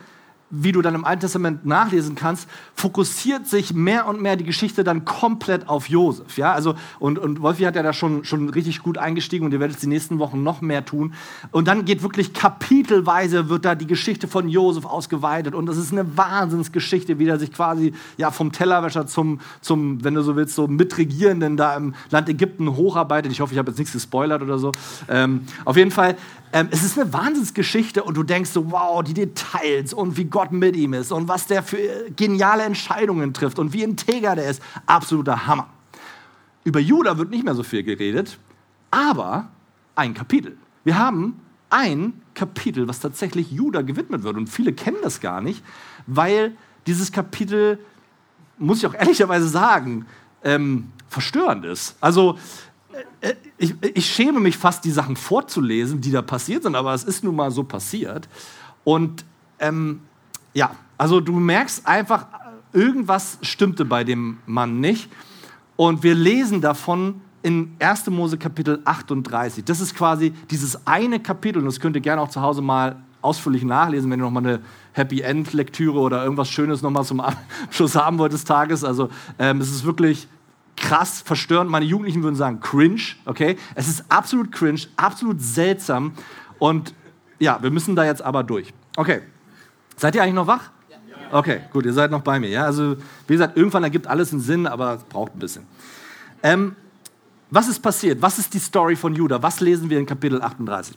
wie 0.55 0.71
du 0.71 0.81
dann 0.81 0.93
im 0.93 1.03
Alten 1.03 1.21
Testament 1.21 1.65
nachlesen 1.65 2.13
kannst, 2.13 2.47
fokussiert 2.75 3.47
sich 3.47 3.73
mehr 3.73 4.07
und 4.07 4.21
mehr 4.21 4.35
die 4.35 4.43
Geschichte 4.43 4.83
dann 4.83 5.03
komplett 5.03 5.67
auf 5.67 5.89
Josef. 5.89 6.37
Ja? 6.37 6.53
Also, 6.53 6.75
und, 6.99 7.17
und 7.17 7.41
Wolfi 7.41 7.63
hat 7.63 7.75
ja 7.75 7.81
da 7.81 7.91
schon, 7.91 8.23
schon 8.23 8.49
richtig 8.49 8.83
gut 8.83 8.99
eingestiegen 8.99 9.45
und 9.45 9.51
ihr 9.51 9.59
werdet 9.59 9.77
es 9.77 9.81
die 9.81 9.87
nächsten 9.87 10.19
Wochen 10.19 10.43
noch 10.43 10.61
mehr 10.61 10.85
tun. 10.85 11.13
Und 11.51 11.67
dann 11.67 11.85
geht 11.85 12.03
wirklich 12.03 12.33
kapitelweise 12.33 13.49
wird 13.49 13.65
da 13.65 13.73
die 13.73 13.87
Geschichte 13.87 14.27
von 14.27 14.47
Josef 14.47 14.85
ausgeweitet 14.85 15.55
und 15.55 15.65
das 15.65 15.77
ist 15.77 15.91
eine 15.91 16.17
Wahnsinnsgeschichte, 16.17 17.17
wie 17.17 17.27
er 17.27 17.39
sich 17.39 17.51
quasi 17.51 17.93
ja, 18.17 18.29
vom 18.29 18.51
Tellerwäscher 18.51 19.07
zum, 19.07 19.39
zum, 19.61 20.03
wenn 20.03 20.13
du 20.13 20.21
so 20.21 20.35
willst, 20.35 20.53
so 20.53 20.67
Mitregierenden 20.67 21.57
da 21.57 21.75
im 21.75 21.95
Land 22.11 22.29
Ägypten 22.29 22.75
hocharbeitet. 22.75 23.31
Ich 23.31 23.41
hoffe, 23.41 23.53
ich 23.53 23.57
habe 23.57 23.71
jetzt 23.71 23.79
nichts 23.79 23.93
gespoilert 23.93 24.43
oder 24.43 24.59
so. 24.59 24.71
Ähm, 25.09 25.41
auf 25.65 25.77
jeden 25.77 25.91
Fall 25.91 26.15
ähm, 26.53 26.67
es 26.69 26.83
ist 26.83 26.99
eine 26.99 27.11
Wahnsinnsgeschichte 27.11 28.03
und 28.03 28.15
du 28.15 28.21
denkst 28.21 28.51
so, 28.51 28.71
wow, 28.71 29.03
die 29.03 29.15
Details 29.15 29.91
und 29.91 30.17
wie 30.17 30.25
Gott 30.25 30.51
mit 30.51 30.75
ihm 30.75 30.93
ist 30.93 31.11
und 31.11 31.27
was 31.27 31.47
der 31.47 31.63
für 31.63 32.11
geniale 32.15 32.61
Entscheidungen 32.61 33.33
trifft 33.33 33.57
und 33.57 33.73
wie 33.73 33.81
integer 33.81 34.35
der 34.35 34.49
ist. 34.49 34.61
Absoluter 34.85 35.47
Hammer. 35.47 35.67
Über 36.63 36.79
Judah 36.79 37.17
wird 37.17 37.31
nicht 37.31 37.43
mehr 37.43 37.55
so 37.55 37.63
viel 37.63 37.81
geredet, 37.81 38.37
aber 38.91 39.49
ein 39.95 40.13
Kapitel. 40.13 40.55
Wir 40.83 40.97
haben 40.97 41.41
ein 41.71 42.21
Kapitel, 42.35 42.87
was 42.87 42.99
tatsächlich 42.99 43.51
Judah 43.51 43.81
gewidmet 43.81 44.21
wird. 44.21 44.37
Und 44.37 44.47
viele 44.47 44.73
kennen 44.73 44.97
das 45.01 45.21
gar 45.21 45.41
nicht, 45.41 45.63
weil 46.05 46.55
dieses 46.85 47.11
Kapitel, 47.11 47.79
muss 48.59 48.77
ich 48.77 48.85
auch 48.85 48.93
ehrlicherweise 48.93 49.47
sagen, 49.47 50.05
ähm, 50.43 50.91
verstörend 51.09 51.65
ist. 51.65 51.95
Also 51.99 52.37
ich, 53.57 53.73
ich, 53.81 54.05
schäme 54.05 54.39
mich 54.39 54.57
fast, 54.57 54.83
die 54.85 54.91
Sachen 54.91 55.15
vorzulesen, 55.15 56.01
die 56.01 56.11
da 56.11 56.21
passiert 56.21 56.63
sind, 56.63 56.75
aber 56.75 56.93
es 56.93 57.03
ist 57.03 57.23
nun 57.23 57.35
mal 57.35 57.51
so 57.51 57.63
passiert. 57.63 58.27
Und 58.83 59.25
ähm, 59.59 60.01
ja, 60.53 60.71
also 60.97 61.19
du 61.19 61.33
merkst 61.33 61.87
einfach, 61.87 62.27
irgendwas 62.73 63.37
stimmte 63.41 63.85
bei 63.85 64.03
dem 64.03 64.39
Mann 64.45 64.79
nicht. 64.79 65.09
Und 65.75 66.03
wir 66.03 66.15
lesen 66.15 66.61
davon 66.61 67.21
in 67.41 67.75
1. 67.79 68.07
Mose 68.07 68.37
Kapitel 68.37 68.81
38. 68.85 69.65
Das 69.65 69.81
ist 69.81 69.95
quasi 69.95 70.31
dieses 70.49 70.87
eine 70.87 71.19
Kapitel, 71.19 71.59
und 71.59 71.65
das 71.65 71.79
könnt 71.79 71.95
ihr 71.95 72.01
gerne 72.01 72.21
auch 72.21 72.29
zu 72.29 72.41
Hause 72.41 72.61
mal 72.61 73.03
ausführlich 73.21 73.63
nachlesen, 73.63 74.11
wenn 74.11 74.19
ihr 74.19 74.23
nochmal 74.23 74.45
eine 74.45 74.59
Happy 74.93 75.21
End 75.21 75.53
Lektüre 75.53 75.99
oder 75.99 76.23
irgendwas 76.23 76.49
Schönes 76.49 76.81
nochmal 76.81 77.05
zum 77.05 77.19
Abschluss 77.21 77.95
haben 77.95 78.17
wollt 78.17 78.33
des 78.33 78.43
Tages. 78.43 78.83
Also 78.83 79.09
ähm, 79.39 79.61
es 79.61 79.69
ist 79.69 79.85
wirklich 79.85 80.27
krass, 80.75 81.21
verstörend. 81.21 81.69
Meine 81.69 81.85
Jugendlichen 81.85 82.23
würden 82.23 82.35
sagen 82.35 82.59
cringe, 82.59 83.01
okay? 83.25 83.57
Es 83.75 83.87
ist 83.87 84.05
absolut 84.09 84.51
cringe, 84.51 84.81
absolut 84.95 85.41
seltsam 85.41 86.13
und 86.59 86.93
ja, 87.39 87.61
wir 87.61 87.71
müssen 87.71 87.95
da 87.95 88.05
jetzt 88.05 88.21
aber 88.21 88.43
durch. 88.43 88.73
Okay, 88.95 89.21
seid 89.97 90.15
ihr 90.15 90.23
eigentlich 90.23 90.35
noch 90.35 90.47
wach? 90.47 90.71
Okay, 91.31 91.61
gut, 91.71 91.83
ihr 91.85 91.93
seid 91.93 92.11
noch 92.11 92.21
bei 92.21 92.39
mir. 92.39 92.49
Ja? 92.49 92.65
Also, 92.65 92.95
wie 93.27 93.33
gesagt, 93.33 93.57
irgendwann 93.57 93.83
ergibt 93.83 94.05
alles 94.05 94.31
einen 94.31 94.41
Sinn, 94.41 94.67
aber 94.67 94.93
es 94.93 95.03
braucht 95.03 95.35
ein 95.35 95.39
bisschen. 95.39 95.65
Ähm, 96.43 96.75
was 97.49 97.67
ist 97.67 97.79
passiert? 97.79 98.21
Was 98.21 98.37
ist 98.37 98.53
die 98.53 98.59
Story 98.59 98.95
von 98.95 99.15
Judah? 99.15 99.41
Was 99.41 99.59
lesen 99.59 99.89
wir 99.89 99.97
in 99.97 100.05
Kapitel 100.05 100.41
38? 100.41 100.95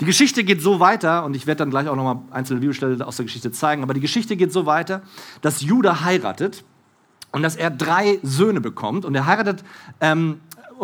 Die 0.00 0.04
Geschichte 0.04 0.42
geht 0.42 0.60
so 0.60 0.80
weiter, 0.80 1.24
und 1.24 1.34
ich 1.34 1.46
werde 1.46 1.60
dann 1.60 1.70
gleich 1.70 1.88
auch 1.88 1.96
nochmal 1.96 2.18
einzelne 2.32 2.60
Bibelstellen 2.60 3.00
aus 3.00 3.16
der 3.16 3.26
Geschichte 3.26 3.52
zeigen, 3.52 3.82
aber 3.82 3.94
die 3.94 4.00
Geschichte 4.00 4.36
geht 4.36 4.52
so 4.52 4.66
weiter, 4.66 5.02
dass 5.40 5.62
Judah 5.62 6.04
heiratet 6.04 6.64
und 7.32 7.42
dass 7.42 7.56
er 7.56 7.70
drei 7.70 8.18
Söhne 8.22 8.60
bekommt 8.60 9.04
und 9.04 9.14
er 9.14 9.26
heiratet, 9.26 9.64
ähm, 10.00 10.40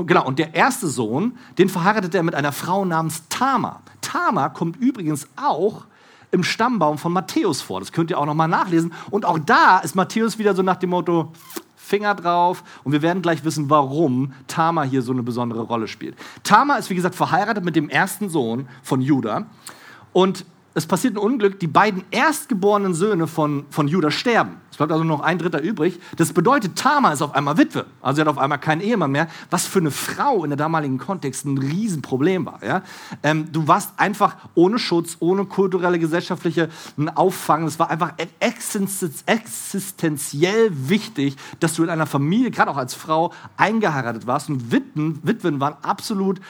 genau, 0.07 0.27
und 0.27 0.39
der 0.39 0.55
erste 0.55 0.89
Sohn, 0.89 1.37
den 1.59 1.69
verheiratet 1.69 2.15
er 2.15 2.23
mit 2.23 2.35
einer 2.35 2.53
Frau 2.53 2.85
namens 2.85 3.23
Tama. 3.29 3.81
Tama 4.01 4.49
kommt 4.49 4.77
übrigens 4.77 5.29
auch 5.37 5.85
im 6.31 6.43
Stammbaum 6.43 6.99
von 6.99 7.13
Matthäus 7.13 7.61
vor. 7.61 7.81
Das 7.81 7.93
könnt 7.93 8.11
ihr 8.11 8.19
auch 8.19 8.27
noch 8.27 8.35
mal 8.35 8.49
nachlesen. 8.49 8.93
Und 9.11 9.25
auch 9.25 9.39
da 9.39 9.79
ist 9.79 9.95
Matthäus 9.95 10.39
wieder 10.39 10.55
so 10.55 10.63
nach 10.63 10.77
dem 10.77 10.91
Motto, 10.91 11.33
Finger 11.77 12.15
drauf 12.15 12.63
und 12.85 12.93
wir 12.93 13.03
werden 13.03 13.21
gleich 13.21 13.45
wissen, 13.45 13.69
warum 13.69 14.33
Tama 14.47 14.83
hier 14.85 15.03
so 15.03 15.13
eine 15.13 15.23
besondere 15.23 15.61
Rolle 15.61 15.89
spielt. 15.89 16.17
Tama 16.43 16.77
ist, 16.77 16.89
wie 16.89 16.95
gesagt, 16.95 17.15
verheiratet 17.15 17.65
mit 17.65 17.77
dem 17.77 17.91
ersten 17.91 18.31
Sohn 18.31 18.67
von 18.83 19.03
Judah 19.03 19.45
und 20.15 20.47
es 20.75 20.87
passiert 20.87 21.15
ein 21.15 21.19
Unglück, 21.19 21.61
die 21.61 21.67
beiden 21.67 22.03
erstgeborenen 22.11 22.95
Söhne 22.95 23.27
von, 23.27 23.67
von 23.71 23.89
Judah 23.89 24.11
sterben. 24.11 24.57
Es 24.71 24.79
bleibt 24.79 24.91
also 24.91 25.05
noch 25.05 25.21
ein 25.21 25.39
Dritter 25.39 25.61
übrig. 25.61 26.01
Das 26.17 26.33
bedeutet, 26.33 26.77
Tama 26.77 27.13
ist 27.13 27.21
auf 27.21 27.35
einmal 27.35 27.59
Witwe. 27.59 27.85
Also 28.01 28.17
sie 28.17 28.23
hat 28.23 28.29
auf 28.29 28.39
einmal 28.39 28.57
keinen 28.57 28.81
Ehemann 28.81 29.11
mehr, 29.11 29.29
was 29.51 29.67
für 29.67 29.81
eine 29.81 29.91
Frau 29.91 30.45
in 30.45 30.51
der 30.51 30.57
damaligen 30.57 30.97
Kontext 30.97 31.45
ein 31.45 31.59
Riesenproblem 31.59 32.47
war. 32.47 32.65
Ja? 32.65 32.83
Ähm, 33.23 33.53
du 33.53 33.69
warst 33.69 33.91
einfach 33.99 34.37
ohne 34.55 34.79
Schutz, 34.79 35.19
ohne 35.21 35.45
kulturelle, 35.45 35.99
gesellschaftliche 35.99 36.71
Auffang. 37.17 37.67
Es 37.67 37.79
war 37.79 37.91
einfach 37.91 38.15
existenziell 38.41 40.71
wichtig, 40.71 41.37
dass 41.61 41.75
du 41.75 41.83
in 41.83 41.91
einer 41.91 42.07
Familie, 42.07 42.51
gerade 42.51 42.71
auch 42.71 42.79
als 42.79 42.95
Frau, 42.95 43.35
eingeheiratet 43.59 44.27
warst. 44.27 44.49
Und 44.49 44.73
Witwen, 44.73 45.21
Witwen 45.23 45.61
waren 45.61 45.75
absolut 45.83 46.41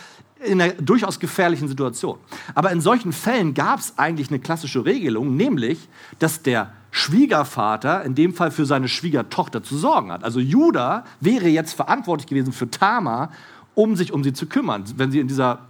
in 0.45 0.61
einer 0.61 0.75
durchaus 0.75 1.19
gefährlichen 1.21 1.69
Situation. 1.69 2.19
Aber 2.55 2.73
in 2.73 2.81
solchen 2.81 3.13
Fällen 3.13 3.55
gab 3.55 3.81
es 3.81 3.99
eigentlich 3.99 4.29
eine 4.29 4.39
klassische 4.39 4.85
Regelung, 4.85 5.37
nämlich, 5.37 5.89
dass 6.19 6.43
der 6.43 6.73
Schwiegervater 6.91 8.05
in 8.05 8.15
dem 8.15 8.35
Fall 8.35 8.51
für 8.51 8.67
seine 8.67 8.89
Schwiegertochter 8.89 9.63
zu 9.63 9.77
sorgen 9.77 10.13
hat. 10.13 10.25
Also 10.25 10.41
Judah 10.41 11.05
wäre 11.21 11.49
jetzt 11.49 11.73
verantwortlich 11.73 12.27
gewesen 12.27 12.53
für 12.53 12.71
Tamar, 12.71 13.31
um 13.75 13.97
sich 13.97 14.13
um 14.13 14.23
sie 14.23 14.33
zu 14.33 14.47
kümmern, 14.47 14.85
wenn 14.97 15.11
sie 15.11 15.21
in 15.21 15.29
dieser 15.29 15.61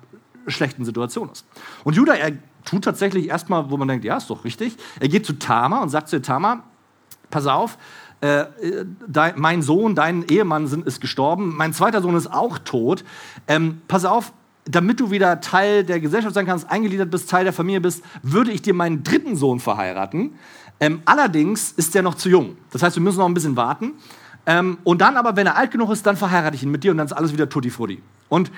schlechten 0.49 0.85
Situation 0.85 1.31
ist. 1.31 1.47
Und 1.85 1.95
Judah, 1.95 2.17
er 2.17 2.33
tut 2.65 2.85
tatsächlich 2.85 3.29
erstmal, 3.29 3.71
wo 3.71 3.77
man 3.77 3.87
denkt, 3.87 4.05
ja, 4.05 4.17
ist 4.17 4.31
doch 4.31 4.45
richtig. 4.45 4.77
Er 4.99 5.09
geht 5.09 5.25
zu 5.25 5.35
Tamar 5.35 5.83
und 5.83 5.91
sagt 5.91 6.09
zu 6.09 6.21
Tamar, 6.21 6.65
pass 7.31 7.47
auf, 7.47 7.79
äh, 8.21 8.47
dein, 9.07 9.35
mein 9.37 9.63
Sohn, 9.63 9.95
dein 9.95 10.25
Ehemann 10.29 10.67
sind, 10.67 10.87
ist 10.87 11.01
gestorben, 11.01 11.57
mein 11.57 11.73
zweiter 11.73 12.03
Sohn 12.03 12.17
ist 12.17 12.33
auch 12.33 12.59
tot. 12.59 13.05
Ähm, 13.49 13.83
pass 13.89 14.05
auf, 14.05 14.33
damit 14.65 15.01
du 15.01 15.11
wieder 15.11 15.41
Teil 15.41 15.85
der 15.85 16.01
Gesellschaft 16.01 16.35
sein 16.35 16.47
kannst, 16.47 16.71
eingegliedert 16.71 17.11
bist, 17.11 17.29
Teil 17.29 17.45
der 17.45 17.53
Familie 17.53 17.81
bist, 17.81 18.03
würde 18.23 18.53
ich 18.53 18.63
dir 18.63 18.75
meinen 18.75 19.03
dritten 19.03 19.37
Sohn 19.37 19.61
verheiraten. 19.61 20.35
Ähm, 20.81 21.03
allerdings 21.05 21.73
ist 21.73 21.95
der 21.95 22.03
noch 22.03 22.15
zu 22.15 22.29
jung. 22.29 22.57
Das 22.71 22.83
heißt, 22.83 22.97
wir 22.97 23.03
müssen 23.03 23.19
noch 23.19 23.27
ein 23.27 23.35
bisschen 23.35 23.57
warten. 23.57 23.93
Ähm, 24.47 24.79
und 24.85 25.01
dann 25.01 25.17
aber, 25.17 25.37
wenn 25.37 25.47
er 25.47 25.57
alt 25.57 25.71
genug 25.71 25.91
ist, 25.91 26.05
dann 26.07 26.17
verheirate 26.17 26.57
ich 26.57 26.63
ihn 26.63 26.71
mit 26.71 26.83
dir 26.85 26.91
und 26.91 26.97
dann 26.97 27.07
ist 27.07 27.13
alles 27.13 27.33
wieder 27.33 27.49
tutti 27.49 27.71
frutti. 27.71 28.03
Und 28.29 28.51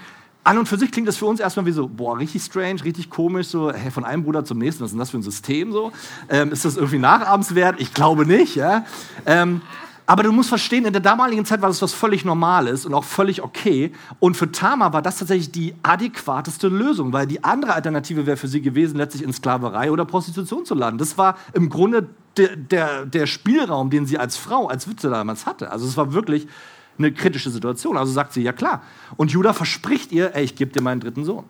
an 0.45 0.59
und 0.59 0.67
für 0.67 0.77
sich 0.77 0.93
klingt 0.93 1.09
das 1.09 1.17
für 1.17 1.27
uns 1.27 1.41
erstmal 1.41 1.65
wie 1.65 1.73
so, 1.73 1.89
boah, 1.89 2.19
richtig 2.19 2.43
strange, 2.43 2.85
richtig 2.85 3.09
komisch, 3.09 3.49
so, 3.49 3.73
hey, 3.73 3.91
von 3.91 4.05
einem 4.05 4.25
Bruder 4.25 4.45
zum 4.45 4.59
nächsten, 4.59 4.83
was 4.83 4.89
ist 4.89 4.93
denn 4.93 4.99
das 4.99 5.11
für 5.11 5.19
ein 5.19 5.23
System 5.23 5.73
so? 5.73 5.91
Ähm, 6.29 6.53
ist 6.53 6.67
das 6.67 6.77
irgendwie 6.77 6.99
nachahmenswert? 6.99 7.81
Ich 7.81 7.95
glaube 7.95 8.27
nicht, 8.27 8.55
ja. 8.55 8.85
Ähm, 9.25 9.63
Aber 10.07 10.23
du 10.23 10.33
musst 10.33 10.51
verstehen, 10.51 10.85
in 10.85 10.93
der 10.93 11.01
damaligen 11.01 11.47
Zeit 11.47 11.63
war 11.63 11.69
das 11.69 11.81
was 11.81 11.95
völlig 11.95 12.27
Normales 12.27 12.85
und 12.85 12.93
auch 12.93 13.05
völlig 13.05 13.43
okay. 13.43 13.91
Und 14.21 14.37
für 14.37 14.53
Tamar 14.53 14.93
war 14.93 15.01
das 15.01 15.19
tatsächlich 15.19 15.51
die 15.51 15.75
adäquateste 15.83 16.69
Lösung, 16.69 17.13
weil 17.15 17.27
die 17.27 17.43
andere 17.43 17.73
Alternative 17.73 18.27
wäre 18.27 18.37
für 18.37 18.49
sie 18.49 18.61
gewesen, 18.61 18.99
letztlich 18.99 19.23
in 19.23 19.33
Sklaverei 19.33 19.91
oder 19.91 20.05
Prostitution 20.05 20.67
zu 20.67 20.75
landen. 20.75 20.99
Das 20.99 21.17
war 21.17 21.39
im 21.55 21.71
Grunde 21.71 22.09
der, 22.37 22.57
der, 22.57 23.07
der 23.07 23.27
Spielraum, 23.27 23.89
den 23.89 24.05
sie 24.05 24.19
als 24.19 24.37
Frau, 24.37 24.67
als 24.67 24.89
Witwe 24.89 25.09
damals 25.09 25.47
hatte. 25.47 25.71
Also 25.71 25.87
es 25.87 25.97
war 25.97 26.13
wirklich 26.13 26.49
eine 26.99 27.11
kritische 27.11 27.49
Situation. 27.49 27.97
Also 27.97 28.13
sagt 28.13 28.35
sie, 28.35 28.43
ja 28.43 28.53
klar. 28.53 28.83
Und 29.17 29.31
Judah 29.31 29.55
verspricht 29.55 30.13
ihr, 30.13 30.35
ey, 30.35 30.45
ich 30.45 30.55
gebe 30.55 30.71
dir 30.71 30.83
meinen 30.83 31.01
dritten 31.01 31.25
Sohn. 31.25 31.45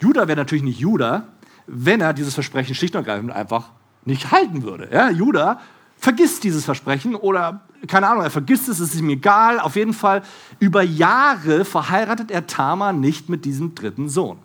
Judah 0.00 0.28
wäre 0.28 0.38
natürlich 0.38 0.64
nicht 0.64 0.80
Judah, 0.80 1.28
wenn 1.66 2.00
er 2.00 2.14
dieses 2.14 2.32
Versprechen 2.32 2.74
schlicht 2.74 2.94
und 2.94 3.06
ergreifend 3.06 3.32
einfach 3.32 3.68
nicht 4.06 4.30
halten 4.30 4.62
würde. 4.62 4.88
Ja, 4.90 5.10
Judah 5.10 5.60
vergisst 6.00 6.42
dieses 6.42 6.64
Versprechen 6.64 7.14
oder 7.14 7.60
keine 7.86 8.08
Ahnung, 8.08 8.24
er 8.24 8.30
vergisst 8.30 8.68
es, 8.68 8.80
es 8.80 8.94
ist 8.94 9.00
ihm 9.00 9.10
egal. 9.10 9.60
Auf 9.60 9.76
jeden 9.76 9.94
Fall, 9.94 10.22
über 10.58 10.82
Jahre 10.82 11.64
verheiratet 11.64 12.30
er 12.30 12.46
Tamar 12.46 12.92
nicht 12.92 13.28
mit 13.28 13.44
diesem 13.44 13.74
dritten 13.74 14.08
Sohn. 14.08 14.38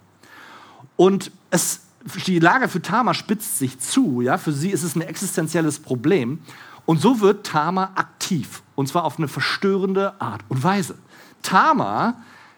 Und 0.95 1.31
es, 1.49 1.81
die 2.27 2.39
Lage 2.39 2.69
für 2.69 2.81
Tamar 2.81 3.13
spitzt 3.13 3.57
sich 3.57 3.79
zu. 3.79 4.21
Ja? 4.21 4.37
Für 4.37 4.53
sie 4.53 4.69
ist 4.69 4.83
es 4.83 4.95
ein 4.95 5.01
existenzielles 5.01 5.79
Problem. 5.79 6.39
Und 6.85 7.01
so 7.01 7.19
wird 7.19 7.45
Tamar 7.45 7.91
aktiv. 7.95 8.61
Und 8.75 8.87
zwar 8.87 9.03
auf 9.03 9.17
eine 9.17 9.27
verstörende 9.27 10.13
Art 10.21 10.41
und 10.47 10.63
Weise. 10.63 10.95
Tamar 11.41 12.15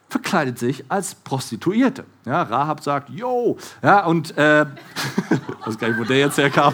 verkleidet 0.09 0.59
sich 0.59 0.85
als 0.89 1.15
Prostituierte. 1.15 2.05
Ja, 2.25 2.43
Rahab 2.43 2.83
sagt, 2.83 3.09
yo, 3.09 3.57
ja, 3.81 4.05
und 4.05 4.37
äh, 4.37 4.61
ich 5.29 5.67
weiß 5.67 5.77
gar 5.77 5.89
nicht, 5.89 5.99
wo 5.99 6.03
der 6.03 6.19
jetzt 6.19 6.37
herkam. 6.37 6.73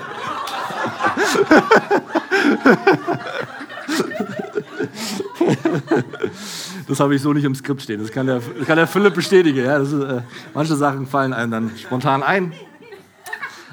das 6.87 6.99
habe 6.99 7.15
ich 7.15 7.21
so 7.21 7.33
nicht 7.33 7.43
im 7.43 7.55
Skript 7.55 7.81
stehen. 7.81 8.01
Das 8.01 8.11
kann 8.11 8.27
der, 8.27 8.41
das 8.57 8.67
kann 8.67 8.77
der 8.77 8.87
Philipp 8.87 9.13
bestätigen. 9.13 9.65
Ja, 9.65 9.77
ist, 9.77 9.93
äh, 9.93 10.21
manche 10.53 10.75
Sachen 10.75 11.07
fallen 11.07 11.33
einem 11.33 11.51
dann 11.51 11.71
spontan 11.77 12.23
ein. 12.23 12.53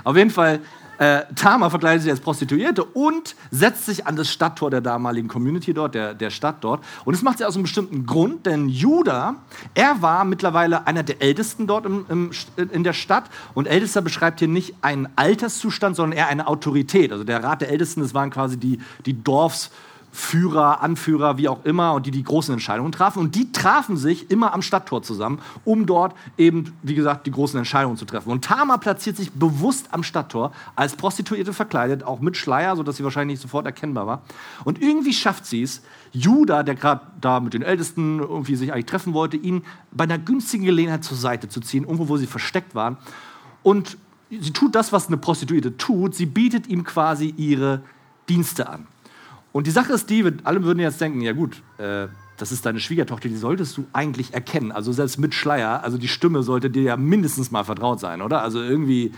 Auf 0.05 0.16
jeden 0.16 0.31
Fall, 0.31 0.61
äh, 1.01 1.23
Tama 1.35 1.71
verkleidet 1.71 2.03
sich 2.03 2.11
als 2.11 2.21
Prostituierte 2.21 2.85
und 2.85 3.35
setzt 3.51 3.87
sich 3.87 4.07
an 4.07 4.17
das 4.17 4.31
Stadttor 4.31 4.71
der 4.71 4.83
damaligen 4.83 5.29
Community 5.29 5.73
dort, 5.73 5.95
der, 5.95 6.13
der 6.13 6.29
Stadt 6.29 6.57
dort. 6.61 6.85
Und 7.07 7.17
das 7.17 7.23
macht 7.23 7.39
sie 7.39 7.47
aus 7.47 7.55
einem 7.55 7.63
bestimmten 7.63 8.05
Grund, 8.05 8.45
denn 8.45 8.69
Judah, 8.69 9.37
er 9.73 10.03
war 10.03 10.25
mittlerweile 10.27 10.87
einer 10.87 11.03
der 11.03 11.23
Ältesten 11.23 11.67
dort 11.67 11.87
im, 11.87 12.05
im, 12.11 12.31
in 12.71 12.85
der 12.85 12.93
Stadt. 12.93 13.25
Und 13.55 13.67
Ältester 13.67 14.03
beschreibt 14.03 14.41
hier 14.41 14.49
nicht 14.49 14.75
einen 14.83 15.09
Alterszustand, 15.17 15.97
sondern 15.97 16.19
eher 16.19 16.29
eine 16.29 16.47
Autorität. 16.47 17.13
Also 17.13 17.25
der 17.25 17.43
Rat 17.43 17.63
der 17.63 17.71
Ältesten, 17.71 18.03
das 18.03 18.13
waren 18.13 18.31
quasi 18.31 18.59
die, 18.59 18.79
die 19.07 19.15
Dorfs- 19.15 19.71
Führer, 20.12 20.83
Anführer, 20.83 21.38
wie 21.38 21.49
auch 21.49 21.64
immer, 21.64 21.94
und 21.94 22.07
die 22.07 22.11
die 22.11 22.23
großen 22.23 22.53
Entscheidungen 22.53 22.92
trafen. 22.92 23.20
Und 23.20 23.35
die 23.35 23.53
trafen 23.53 23.96
sich 23.96 24.31
immer 24.31 24.53
am 24.53 24.62
Stadttor 24.62 25.03
zusammen, 25.03 25.40
um 25.64 25.87
dort 25.87 26.14
eben, 26.37 26.77
wie 26.83 26.94
gesagt, 26.94 27.27
die 27.27 27.31
großen 27.31 27.59
Entscheidungen 27.59 27.96
zu 27.96 28.05
treffen. 28.05 28.31
Und 28.31 28.44
Tama 28.44 28.79
platziert 28.79 29.16
sich 29.16 29.31
bewusst 29.33 29.88
am 29.92 30.03
Stadttor 30.03 30.53
als 30.75 30.96
Prostituierte 30.96 31.53
verkleidet, 31.53 32.03
auch 32.03 32.20
mit 32.20 32.37
Schleier, 32.37 32.77
sodass 32.77 32.96
sie 32.96 33.05
wahrscheinlich 33.05 33.35
nicht 33.35 33.42
sofort 33.42 33.66
erkennbar 33.66 34.07
war. 34.07 34.23
Und 34.64 34.83
irgendwie 34.83 35.12
schafft 35.12 35.46
sie 35.46 35.62
es, 35.62 35.83
Judah, 36.12 36.64
der 36.64 36.75
gerade 36.75 37.03
da 37.20 37.38
mit 37.38 37.55
den 37.55 37.62
Ältesten 37.62 38.18
irgendwie 38.18 38.57
sich 38.57 38.73
eigentlich 38.73 38.87
treffen 38.87 39.14
wollte, 39.14 39.37
ihn 39.37 39.62
bei 39.92 40.05
einer 40.05 40.18
günstigen 40.18 40.64
Gelegenheit 40.64 41.05
zur 41.05 41.16
Seite 41.16 41.49
zu 41.49 41.61
ziehen, 41.61 41.85
irgendwo, 41.85 42.09
wo 42.09 42.16
sie 42.16 42.27
versteckt 42.27 42.75
waren. 42.75 42.96
Und 43.62 43.96
sie 44.31 44.53
tut 44.53 44.75
das, 44.75 44.92
was 44.92 45.07
eine 45.07 45.18
Prostituierte 45.18 45.77
tut. 45.77 46.14
Sie 46.14 46.27
bietet 46.27 46.66
ihm 46.66 46.83
quasi 46.83 47.33
ihre 47.37 47.83
Dienste 48.29 48.68
an. 48.68 48.87
Und 49.53 49.67
die 49.67 49.71
Sache 49.71 49.93
ist 49.93 50.09
die, 50.11 50.25
alle 50.45 50.63
würden 50.65 50.79
jetzt 50.79 51.01
denken, 51.01 51.21
ja 51.21 51.33
gut, 51.33 51.63
äh, 51.79 52.07
das 52.37 52.53
ist 52.53 52.65
deine 52.65 52.81
Schwiegertochter, 52.81 53.29
die 53.29 53.37
solltest 53.37 53.77
du 53.77 53.87
eigentlich 53.93 54.33
erkennen. 54.33 54.73
Also 54.73 54.93
selbst 54.93 55.19
mit 55.19 55.35
Schleier, 55.35 55.83
also 55.83 55.99
die 55.99 56.09
Stimme 56.09 56.43
sollte 56.43 56.71
dir 56.71 56.83
ja 56.83 56.97
mindestens 56.97 57.51
mal 57.51 57.65
vertraut 57.65 58.01
sein, 58.01 58.23
oder? 58.23 58.43
Also 58.43 58.63
irgendwie, 58.63 59.13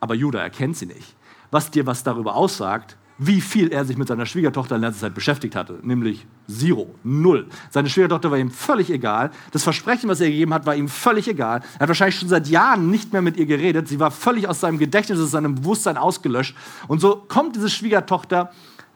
aber 0.00 0.14
Judah 0.14 0.40
erkennt 0.40 0.76
sie 0.76 0.86
nicht. 0.86 1.16
Was 1.50 1.70
dir 1.70 1.86
was 1.86 2.02
darüber 2.02 2.34
aussagt, 2.34 2.96
wie 3.18 3.40
viel 3.40 3.68
er 3.68 3.84
sich 3.84 3.96
mit 3.96 4.08
seiner 4.08 4.26
Schwiegertochter 4.26 4.76
in 4.76 4.82
letzter 4.82 5.02
Zeit 5.02 5.14
beschäftigt 5.14 5.54
hatte, 5.54 5.78
nämlich 5.82 6.26
Zero, 6.48 6.94
null. 7.04 7.46
Seine 7.70 7.88
Schwiegertochter 7.88 8.30
war 8.30 8.38
ihm 8.38 8.50
völlig 8.50 8.90
egal. 8.90 9.30
Das 9.52 9.62
Versprechen, 9.62 10.08
was 10.08 10.20
er 10.20 10.28
gegeben 10.28 10.52
hat, 10.52 10.66
war 10.66 10.74
ihm 10.74 10.88
völlig 10.88 11.28
egal. 11.28 11.60
Er 11.74 11.80
hat 11.80 11.88
wahrscheinlich 11.88 12.18
schon 12.18 12.28
seit 12.28 12.48
Jahren 12.48 12.90
nicht 12.90 13.12
mehr 13.12 13.22
mit 13.22 13.36
ihr 13.36 13.46
geredet. 13.46 13.86
Sie 13.86 14.00
war 14.00 14.10
völlig 14.10 14.48
aus 14.48 14.60
seinem 14.60 14.78
Gedächtnis, 14.78 15.20
aus 15.20 15.30
seinem 15.30 15.54
Bewusstsein 15.54 15.96
ausgelöscht. 15.96 16.56
Und 16.88 17.00
so 17.00 17.16
kommt 17.28 17.54
diese 17.54 17.70
Schwiegertochter 17.70 18.50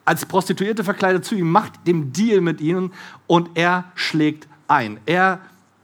als 0.07 0.25
Prostituierte 0.25 0.85
verkleidet 0.85 1.25
zu 1.25 1.35
ihm, 1.35 1.51
macht 1.51 1.87
den 1.87 2.13
Deal 2.13 2.41
mit 2.41 2.61
ihnen 2.61 2.93
und 3.27 3.51
er 3.55 3.85
schlägt 3.95 4.49
ein. 4.69 4.99
Er 5.05 5.41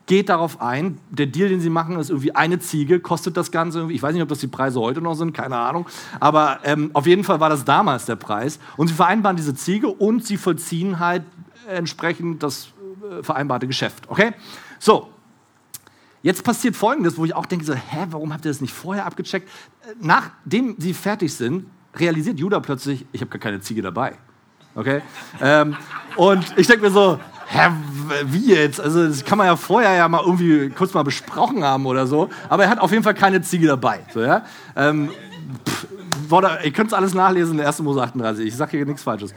geht 0.06 0.28
darauf 0.28 0.60
ein. 0.60 0.98
Der 1.10 1.26
Deal, 1.26 1.48
den 1.48 1.60
sie 1.60 1.70
machen, 1.70 1.98
ist 1.98 2.10
irgendwie 2.10 2.34
eine 2.34 2.58
Ziege, 2.58 3.00
kostet 3.00 3.36
das 3.36 3.50
Ganze 3.50 3.78
irgendwie. 3.78 3.96
Ich 3.96 4.02
weiß 4.02 4.14
nicht, 4.14 4.22
ob 4.22 4.28
das 4.28 4.38
die 4.38 4.46
Preise 4.46 4.80
heute 4.80 5.00
noch 5.00 5.14
sind, 5.14 5.32
keine 5.32 5.56
Ahnung. 5.56 5.86
Aber 6.20 6.60
ähm, 6.64 6.90
auf 6.92 7.06
jeden 7.06 7.24
Fall 7.24 7.40
war 7.40 7.50
das 7.50 7.64
damals 7.64 8.06
der 8.06 8.16
Preis. 8.16 8.58
Und 8.76 8.88
sie 8.88 8.94
vereinbaren 8.94 9.36
diese 9.36 9.54
Ziege 9.54 9.88
und 9.88 10.24
sie 10.24 10.36
vollziehen 10.36 10.98
halt 10.98 11.24
entsprechend 11.68 12.42
das 12.42 12.68
äh, 13.10 13.22
vereinbarte 13.22 13.66
Geschäft. 13.66 14.08
Okay? 14.08 14.32
So. 14.78 15.08
Jetzt 16.24 16.44
passiert 16.44 16.76
Folgendes, 16.76 17.18
wo 17.18 17.24
ich 17.24 17.34
auch 17.34 17.46
denke 17.46 17.64
so, 17.64 17.74
hä, 17.74 18.06
warum 18.10 18.32
habt 18.32 18.44
ihr 18.44 18.50
das 18.50 18.60
nicht 18.60 18.72
vorher 18.72 19.06
abgecheckt? 19.06 19.48
Äh, 19.48 19.94
nachdem 20.00 20.76
sie 20.78 20.94
fertig 20.94 21.34
sind, 21.34 21.66
realisiert 21.94 22.38
Judah 22.38 22.60
plötzlich, 22.60 23.06
ich 23.12 23.20
habe 23.20 23.30
gar 23.30 23.38
keine 23.38 23.60
Ziege 23.60 23.82
dabei. 23.82 24.14
Okay? 24.74 25.02
ähm, 25.40 25.76
und 26.16 26.44
ich 26.56 26.66
denke 26.66 26.84
mir 26.84 26.90
so, 26.90 27.18
hä, 27.48 27.70
wie 28.24 28.54
jetzt? 28.54 28.80
Also 28.80 29.06
das 29.06 29.24
kann 29.24 29.38
man 29.38 29.46
ja 29.46 29.56
vorher 29.56 29.94
ja 29.94 30.08
mal 30.08 30.22
irgendwie 30.24 30.70
kurz 30.70 30.94
mal 30.94 31.02
besprochen 31.02 31.62
haben 31.62 31.86
oder 31.86 32.06
so. 32.06 32.30
Aber 32.48 32.64
er 32.64 32.70
hat 32.70 32.78
auf 32.78 32.90
jeden 32.90 33.02
Fall 33.02 33.14
keine 33.14 33.42
Ziege 33.42 33.66
dabei. 33.66 34.00
So, 34.12 34.20
ja? 34.22 34.44
ähm, 34.76 35.10
pff, 35.68 35.86
ihr 36.64 36.72
könnt 36.72 36.88
es 36.88 36.94
alles 36.94 37.12
nachlesen 37.12 37.58
in 37.58 37.66
1. 37.66 37.80
Mose 37.80 38.02
38. 38.02 38.46
Ich 38.46 38.56
sage 38.56 38.78
hier 38.78 38.86
nichts 38.86 39.02
Falsches. 39.02 39.34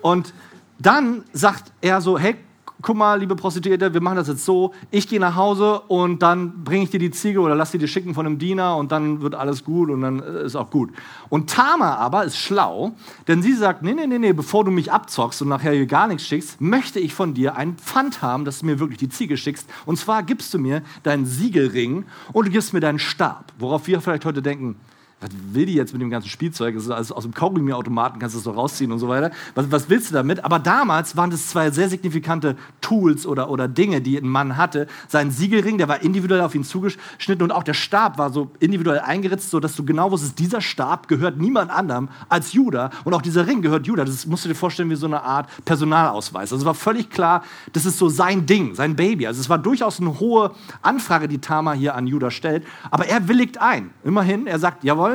Und 0.00 0.32
dann 0.78 1.24
sagt 1.32 1.72
er 1.82 2.00
so, 2.00 2.18
hey, 2.18 2.36
guck 2.82 2.96
mal, 2.96 3.18
liebe 3.18 3.36
Prostituierte, 3.36 3.92
wir 3.92 4.00
machen 4.00 4.16
das 4.16 4.28
jetzt 4.28 4.44
so, 4.44 4.72
ich 4.90 5.08
gehe 5.08 5.20
nach 5.20 5.36
Hause 5.36 5.80
und 5.88 6.22
dann 6.22 6.64
bringe 6.64 6.84
ich 6.84 6.90
dir 6.90 7.00
die 7.00 7.10
Ziege 7.10 7.40
oder 7.40 7.54
lass 7.54 7.72
sie 7.72 7.78
dir 7.78 7.88
schicken 7.88 8.14
von 8.14 8.26
einem 8.26 8.38
Diener 8.38 8.76
und 8.76 8.92
dann 8.92 9.22
wird 9.22 9.34
alles 9.34 9.64
gut 9.64 9.90
und 9.90 10.02
dann 10.02 10.20
ist 10.20 10.56
auch 10.56 10.70
gut. 10.70 10.90
Und 11.28 11.50
Tama 11.50 11.96
aber 11.96 12.24
ist 12.24 12.36
schlau, 12.36 12.92
denn 13.28 13.42
sie 13.42 13.54
sagt, 13.54 13.82
nee, 13.82 13.92
nee, 13.92 14.06
nee, 14.06 14.18
nee, 14.18 14.32
bevor 14.32 14.64
du 14.64 14.70
mich 14.70 14.92
abzockst 14.92 15.42
und 15.42 15.48
nachher 15.48 15.72
hier 15.72 15.86
gar 15.86 16.08
nichts 16.08 16.26
schickst, 16.26 16.60
möchte 16.60 17.00
ich 17.00 17.14
von 17.14 17.34
dir 17.34 17.56
ein 17.56 17.76
Pfand 17.76 18.22
haben, 18.22 18.44
dass 18.44 18.60
du 18.60 18.66
mir 18.66 18.78
wirklich 18.78 18.98
die 18.98 19.08
Ziege 19.08 19.36
schickst. 19.36 19.68
Und 19.86 19.98
zwar 19.98 20.22
gibst 20.22 20.54
du 20.54 20.58
mir 20.58 20.82
deinen 21.02 21.26
Siegelring 21.26 22.04
und 22.32 22.46
du 22.46 22.50
gibst 22.50 22.72
mir 22.72 22.80
deinen 22.80 22.98
Stab. 22.98 23.52
Worauf 23.58 23.86
wir 23.86 24.00
vielleicht 24.00 24.24
heute 24.24 24.42
denken, 24.42 24.76
was 25.20 25.30
will 25.52 25.66
die 25.66 25.74
jetzt 25.74 25.92
mit 25.92 26.00
dem 26.00 26.08
ganzen 26.08 26.28
Spielzeug? 26.28 26.74
Das 26.74 26.84
ist 26.84 26.90
also 26.90 27.14
aus 27.14 27.24
dem 27.24 27.34
Kaugummi-Automaten 27.34 28.18
kannst 28.18 28.34
du 28.34 28.38
das 28.38 28.44
so 28.44 28.52
rausziehen 28.52 28.90
und 28.90 28.98
so 28.98 29.08
weiter. 29.08 29.30
Was, 29.54 29.70
was, 29.70 29.90
willst 29.90 30.10
du 30.10 30.14
damit? 30.14 30.44
Aber 30.44 30.58
damals 30.58 31.14
waren 31.14 31.30
das 31.30 31.48
zwei 31.48 31.70
sehr 31.70 31.90
signifikante 31.90 32.56
Tools 32.80 33.26
oder, 33.26 33.50
oder 33.50 33.68
Dinge, 33.68 34.00
die 34.00 34.16
ein 34.16 34.26
Mann 34.26 34.56
hatte. 34.56 34.86
Sein 35.08 35.30
Siegelring, 35.30 35.76
der 35.76 35.88
war 35.88 36.02
individuell 36.02 36.40
auf 36.40 36.54
ihn 36.54 36.64
zugeschnitten 36.64 37.42
und 37.42 37.52
auch 37.52 37.62
der 37.62 37.74
Stab 37.74 38.16
war 38.16 38.30
so 38.30 38.50
individuell 38.60 39.00
eingeritzt, 39.00 39.50
sodass 39.50 39.76
du 39.76 39.84
genau 39.84 40.10
wusstest, 40.10 40.38
dieser 40.38 40.62
Stab 40.62 41.06
gehört 41.06 41.36
niemand 41.36 41.70
anderem 41.70 42.08
als 42.30 42.54
Judah 42.54 42.88
und 43.04 43.12
auch 43.12 43.22
dieser 43.22 43.46
Ring 43.46 43.60
gehört 43.60 43.86
Judah. 43.86 44.06
Das 44.06 44.24
musst 44.24 44.46
du 44.46 44.48
dir 44.48 44.54
vorstellen 44.54 44.88
wie 44.88 44.96
so 44.96 45.06
eine 45.06 45.22
Art 45.22 45.48
Personalausweis. 45.66 46.50
Also 46.52 46.62
es 46.62 46.64
war 46.64 46.74
völlig 46.74 47.10
klar, 47.10 47.44
das 47.74 47.84
ist 47.84 47.98
so 47.98 48.08
sein 48.08 48.46
Ding, 48.46 48.74
sein 48.74 48.96
Baby. 48.96 49.26
Also 49.26 49.40
es 49.40 49.50
war 49.50 49.58
durchaus 49.58 50.00
eine 50.00 50.18
hohe 50.18 50.52
Anfrage, 50.80 51.28
die 51.28 51.38
Tama 51.38 51.74
hier 51.74 51.94
an 51.94 52.06
Judah 52.06 52.30
stellt. 52.30 52.64
Aber 52.90 53.06
er 53.06 53.28
willigt 53.28 53.58
ein. 53.58 53.90
Immerhin, 54.02 54.46
er 54.46 54.58
sagt, 54.58 54.82
jawohl, 54.82 55.09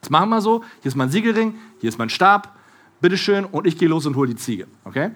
das 0.00 0.10
machen 0.10 0.28
wir 0.30 0.40
so. 0.40 0.62
Hier 0.82 0.88
ist 0.88 0.96
mein 0.96 1.10
Siegelring, 1.10 1.54
hier 1.80 1.88
ist 1.88 1.98
mein 1.98 2.10
Stab, 2.10 2.54
bitteschön, 3.00 3.44
und 3.44 3.66
ich 3.66 3.78
gehe 3.78 3.88
los 3.88 4.06
und 4.06 4.16
hole 4.16 4.28
die 4.28 4.36
Ziege. 4.36 4.66
Okay? 4.84 5.10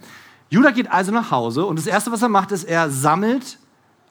Judah 0.50 0.72
geht 0.72 0.90
also 0.90 1.12
nach 1.12 1.30
Hause 1.30 1.64
und 1.64 1.78
das 1.78 1.86
Erste, 1.86 2.12
was 2.12 2.22
er 2.22 2.28
macht, 2.28 2.52
ist, 2.52 2.64
er 2.64 2.90
sammelt 2.90 3.58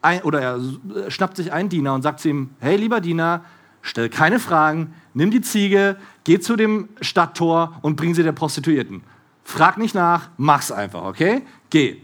ein, 0.02 0.24
oder 0.24 0.42
er 0.42 1.12
schnappt 1.12 1.38
sich 1.38 1.54
einen 1.54 1.70
Diener 1.70 1.94
und 1.94 2.02
sagt 2.02 2.20
zu 2.20 2.30
ihm: 2.30 2.50
Hey, 2.60 2.78
lieber 2.78 3.02
Diener, 3.02 3.46
stell 3.82 4.10
keine 4.10 4.40
Fragen, 4.40 4.94
nimm 5.14 5.30
die 5.30 5.42
Ziege, 5.42 5.98
geh 6.24 6.40
zu 6.40 6.56
dem 6.56 6.90
Stadttor 7.02 7.78
und 7.82 7.96
bring 7.96 8.16
sie 8.16 8.24
der 8.24 8.32
Prostituierten. 8.32 9.04
Frag 9.44 9.78
nicht 9.78 9.94
nach, 9.94 10.30
mach's 10.38 10.72
einfach, 10.72 11.04
okay? 11.04 11.44
Geh. 11.70 12.02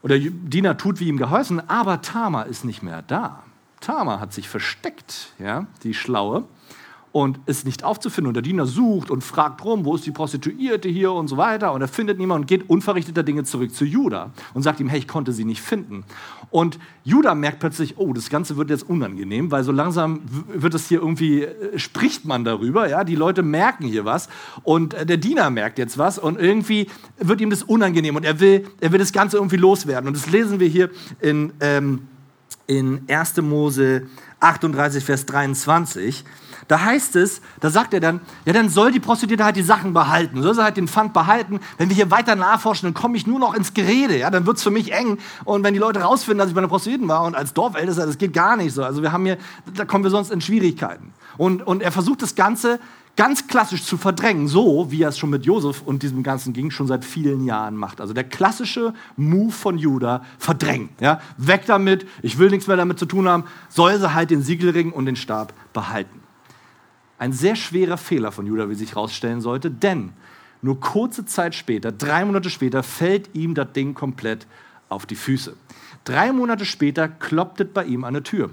Und 0.00 0.10
der 0.10 0.18
Diener 0.18 0.76
tut, 0.76 0.98
wie 0.98 1.08
ihm 1.08 1.16
geholfen, 1.16 1.62
aber 1.68 2.02
Tama 2.02 2.42
ist 2.42 2.64
nicht 2.64 2.82
mehr 2.82 3.02
da. 3.02 3.44
Tama 3.80 4.18
hat 4.18 4.32
sich 4.32 4.48
versteckt, 4.48 5.32
ja, 5.38 5.66
die 5.84 5.94
Schlaue. 5.94 6.44
Und 7.12 7.40
ist 7.44 7.66
nicht 7.66 7.84
aufzufinden. 7.84 8.28
Und 8.28 8.34
der 8.34 8.42
Diener 8.42 8.66
sucht 8.66 9.10
und 9.10 9.22
fragt 9.22 9.64
rum, 9.64 9.84
wo 9.84 9.94
ist 9.94 10.06
die 10.06 10.10
Prostituierte 10.10 10.88
hier 10.88 11.12
und 11.12 11.28
so 11.28 11.36
weiter. 11.36 11.72
Und 11.72 11.82
er 11.82 11.88
findet 11.88 12.18
niemanden 12.18 12.44
und 12.44 12.46
geht 12.48 12.68
unverrichteter 12.68 13.22
Dinge 13.22 13.44
zurück 13.44 13.74
zu 13.74 13.84
Judah 13.84 14.30
und 14.54 14.62
sagt 14.62 14.80
ihm, 14.80 14.88
hey, 14.88 14.98
ich 14.98 15.08
konnte 15.08 15.32
sie 15.32 15.44
nicht 15.44 15.60
finden. 15.60 16.04
Und 16.50 16.78
Judah 17.04 17.34
merkt 17.34 17.60
plötzlich, 17.60 17.98
oh, 17.98 18.12
das 18.12 18.30
Ganze 18.30 18.56
wird 18.56 18.70
jetzt 18.70 18.88
unangenehm, 18.88 19.50
weil 19.50 19.62
so 19.62 19.72
langsam 19.72 20.20
wird 20.48 20.74
es 20.74 20.88
hier 20.88 21.00
irgendwie, 21.00 21.42
äh, 21.42 21.78
spricht 21.78 22.24
man 22.24 22.44
darüber, 22.44 22.88
ja, 22.88 23.04
die 23.04 23.14
Leute 23.14 23.42
merken 23.42 23.86
hier 23.86 24.04
was 24.04 24.28
und 24.62 24.94
äh, 24.94 25.06
der 25.06 25.16
Diener 25.16 25.50
merkt 25.50 25.78
jetzt 25.78 25.98
was 25.98 26.18
und 26.18 26.38
irgendwie 26.38 26.88
wird 27.18 27.40
ihm 27.40 27.50
das 27.50 27.62
unangenehm 27.62 28.16
und 28.16 28.24
er 28.24 28.40
will, 28.40 28.66
er 28.80 28.92
will 28.92 28.98
das 28.98 29.12
Ganze 29.12 29.36
irgendwie 29.36 29.56
loswerden. 29.56 30.08
Und 30.08 30.16
das 30.16 30.30
lesen 30.30 30.60
wir 30.60 30.68
hier 30.68 30.90
in, 31.20 31.52
ähm, 31.60 32.06
in 32.66 33.02
1. 33.08 33.38
Mose 33.42 34.06
38, 34.40 35.04
Vers 35.04 35.26
23. 35.26 36.24
Da 36.72 36.80
heißt 36.80 37.16
es, 37.16 37.42
da 37.60 37.68
sagt 37.68 37.92
er 37.92 38.00
dann, 38.00 38.22
ja, 38.46 38.54
dann 38.54 38.70
soll 38.70 38.92
die 38.92 38.98
Prostituierte 38.98 39.44
halt 39.44 39.56
die 39.56 39.62
Sachen 39.62 39.92
behalten, 39.92 40.40
soll 40.40 40.54
sie 40.54 40.64
halt 40.64 40.78
den 40.78 40.88
Pfand 40.88 41.12
behalten. 41.12 41.60
Wenn 41.76 41.90
wir 41.90 41.96
hier 41.96 42.10
weiter 42.10 42.34
nachforschen, 42.34 42.86
dann 42.86 42.94
komme 42.94 43.18
ich 43.18 43.26
nur 43.26 43.38
noch 43.38 43.52
ins 43.52 43.74
Gerede, 43.74 44.16
ja, 44.16 44.30
dann 44.30 44.46
wird 44.46 44.56
es 44.56 44.62
für 44.62 44.70
mich 44.70 44.90
eng. 44.90 45.18
Und 45.44 45.64
wenn 45.64 45.74
die 45.74 45.78
Leute 45.80 46.00
rausfinden, 46.00 46.38
dass 46.38 46.48
ich 46.48 46.54
bei 46.54 46.62
einer 46.62 46.68
Prostituierten 46.68 47.06
war 47.08 47.24
und 47.24 47.36
als 47.36 47.52
Dorfältester, 47.52 48.06
das 48.06 48.16
geht 48.16 48.32
gar 48.32 48.56
nicht 48.56 48.72
so. 48.72 48.82
Also 48.84 49.02
wir 49.02 49.12
haben 49.12 49.26
hier, 49.26 49.36
da 49.74 49.84
kommen 49.84 50.02
wir 50.02 50.10
sonst 50.10 50.30
in 50.30 50.40
Schwierigkeiten. 50.40 51.12
Und, 51.36 51.60
und 51.60 51.82
er 51.82 51.92
versucht 51.92 52.22
das 52.22 52.36
Ganze 52.36 52.80
ganz 53.16 53.48
klassisch 53.48 53.84
zu 53.84 53.98
verdrängen, 53.98 54.48
so 54.48 54.90
wie 54.90 55.02
er 55.02 55.10
es 55.10 55.18
schon 55.18 55.28
mit 55.28 55.44
Josef 55.44 55.82
und 55.82 56.02
diesem 56.02 56.22
Ganzen 56.22 56.54
ging, 56.54 56.70
schon 56.70 56.86
seit 56.86 57.04
vielen 57.04 57.44
Jahren 57.44 57.76
macht. 57.76 58.00
Also 58.00 58.14
der 58.14 58.24
klassische 58.24 58.94
Move 59.18 59.52
von 59.52 59.76
Judah, 59.76 60.22
verdrängen. 60.38 60.88
Ja? 61.00 61.20
Weg 61.36 61.66
damit, 61.66 62.06
ich 62.22 62.38
will 62.38 62.48
nichts 62.48 62.66
mehr 62.66 62.78
damit 62.78 62.98
zu 62.98 63.04
tun 63.04 63.28
haben, 63.28 63.44
soll 63.68 63.98
sie 63.98 64.14
halt 64.14 64.30
den 64.30 64.40
Siegelring 64.40 64.90
und 64.90 65.04
den 65.04 65.16
Stab 65.16 65.52
behalten. 65.74 66.22
Ein 67.22 67.32
sehr 67.32 67.54
schwerer 67.54 67.98
Fehler 67.98 68.32
von 68.32 68.46
Judah, 68.46 68.68
wie 68.68 68.74
sich 68.74 68.96
herausstellen 68.96 69.40
sollte, 69.40 69.70
denn 69.70 70.12
nur 70.60 70.80
kurze 70.80 71.24
Zeit 71.24 71.54
später, 71.54 71.92
drei 71.92 72.24
Monate 72.24 72.50
später, 72.50 72.82
fällt 72.82 73.32
ihm 73.32 73.54
das 73.54 73.70
Ding 73.74 73.94
komplett 73.94 74.48
auf 74.88 75.06
die 75.06 75.14
Füße. 75.14 75.54
Drei 76.02 76.32
Monate 76.32 76.64
später 76.64 77.06
klopft 77.06 77.60
es 77.60 77.68
bei 77.72 77.84
ihm 77.84 78.00
der 78.00 78.24
Tür, 78.24 78.50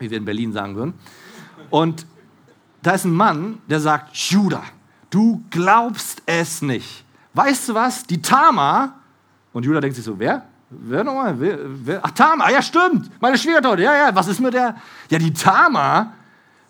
wie 0.00 0.10
wir 0.10 0.18
in 0.18 0.26
Berlin 0.26 0.52
sagen 0.52 0.76
würden. 0.76 0.92
Und 1.70 2.04
da 2.82 2.90
ist 2.90 3.06
ein 3.06 3.14
Mann, 3.14 3.56
der 3.70 3.80
sagt, 3.80 4.14
Judah, 4.14 4.64
du 5.08 5.42
glaubst 5.48 6.20
es 6.26 6.60
nicht. 6.60 7.06
Weißt 7.32 7.70
du 7.70 7.74
was? 7.74 8.02
Die 8.04 8.20
Tama, 8.20 8.96
und 9.54 9.64
Judah 9.64 9.80
denkt 9.80 9.96
sich 9.96 10.04
so, 10.04 10.18
wer? 10.18 10.44
Wer 10.68 11.04
nochmal? 11.04 11.40
Wer, 11.40 11.58
wer? 11.64 12.00
Ach, 12.02 12.10
Tama, 12.10 12.50
ja 12.50 12.60
stimmt, 12.60 13.10
meine 13.18 13.38
Schwiegertochter, 13.38 13.80
ja, 13.80 13.96
ja, 14.08 14.14
was 14.14 14.28
ist 14.28 14.40
mit 14.40 14.52
der? 14.52 14.76
Ja, 15.08 15.18
die 15.18 15.32
Tama, 15.32 16.12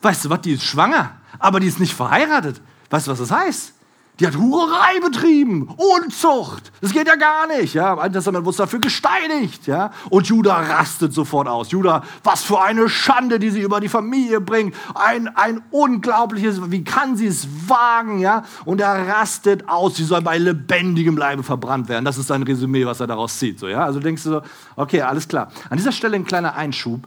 Weißt 0.03 0.25
du 0.25 0.31
was, 0.31 0.41
die 0.43 0.53
ist 0.53 0.65
schwanger, 0.65 1.13
aber 1.39 1.61
die 1.61 1.67
ist 1.67 1.81
nicht 1.81 1.95
verheiratet. 1.95 2.61
Weißt 2.91 3.07
du, 3.07 3.11
was 3.11 3.19
das 3.19 3.31
heißt? 3.31 3.75
Die 4.21 4.27
hat 4.27 4.37
Hurerei 4.37 4.99
betrieben, 5.01 5.69
Unzucht. 5.77 6.73
Das 6.81 6.93
geht 6.93 7.07
ja 7.07 7.15
gar 7.15 7.47
nicht. 7.47 7.75
Ja, 7.75 7.93
Im 7.93 8.01
Alten 8.01 8.15
Testament 8.15 8.45
wurde 8.45 8.57
dafür 8.57 8.81
gesteinigt. 8.81 9.69
Ja, 9.69 9.93
und 10.11 10.27
Judah 10.27 10.59
rastet 10.59 11.13
sofort 11.13 11.47
aus. 11.47 11.71
Judah, 11.71 12.03
was 12.25 12.43
für 12.43 12.61
eine 12.61 12.89
Schande, 12.89 13.39
die 13.39 13.51
sie 13.51 13.61
über 13.61 13.79
die 13.79 13.89
Familie 13.89 14.41
bringt. 14.41 14.75
Ein, 14.97 15.29
ein 15.37 15.63
unglaubliches, 15.71 16.69
wie 16.69 16.83
kann 16.83 17.17
sie 17.17 17.29
es 17.29 17.47
wagen? 17.69 18.19
Ja, 18.19 18.43
und 18.65 18.81
er 18.81 19.07
rastet 19.07 19.69
aus. 19.69 19.95
Sie 19.95 20.05
soll 20.05 20.23
bei 20.23 20.37
lebendigem 20.37 21.17
Leibe 21.17 21.45
verbrannt 21.45 21.89
werden. 21.89 22.05
Das 22.05 22.19
ist 22.19 22.27
sein 22.27 22.43
Resümee, 22.43 22.87
was 22.87 22.99
er 22.99 23.07
daraus 23.07 23.39
zieht. 23.39 23.61
So, 23.61 23.69
ja, 23.69 23.85
also 23.85 24.01
denkst 24.01 24.25
du 24.25 24.31
so, 24.31 24.43
okay, 24.75 25.03
alles 25.03 25.29
klar. 25.29 25.53
An 25.71 25.79
dieser 25.79 25.93
Stelle 25.93 26.17
ein 26.17 26.25
kleiner 26.25 26.57
Einschub. 26.57 27.07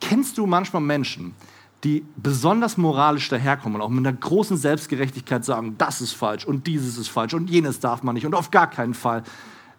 Kennst 0.00 0.38
du 0.38 0.46
manchmal 0.46 0.82
Menschen, 0.82 1.34
die 1.84 2.04
besonders 2.16 2.76
moralisch 2.76 3.28
daherkommen 3.28 3.76
und 3.76 3.82
auch 3.82 3.88
mit 3.88 4.04
einer 4.06 4.16
großen 4.16 4.56
Selbstgerechtigkeit 4.56 5.44
sagen, 5.44 5.76
das 5.78 6.00
ist 6.00 6.12
falsch 6.12 6.44
und 6.44 6.66
dieses 6.66 6.98
ist 6.98 7.08
falsch 7.08 7.34
und 7.34 7.48
jenes 7.48 7.78
darf 7.78 8.02
man 8.02 8.14
nicht 8.14 8.26
und 8.26 8.34
auf 8.34 8.50
gar 8.50 8.68
keinen 8.68 8.94
Fall. 8.94 9.22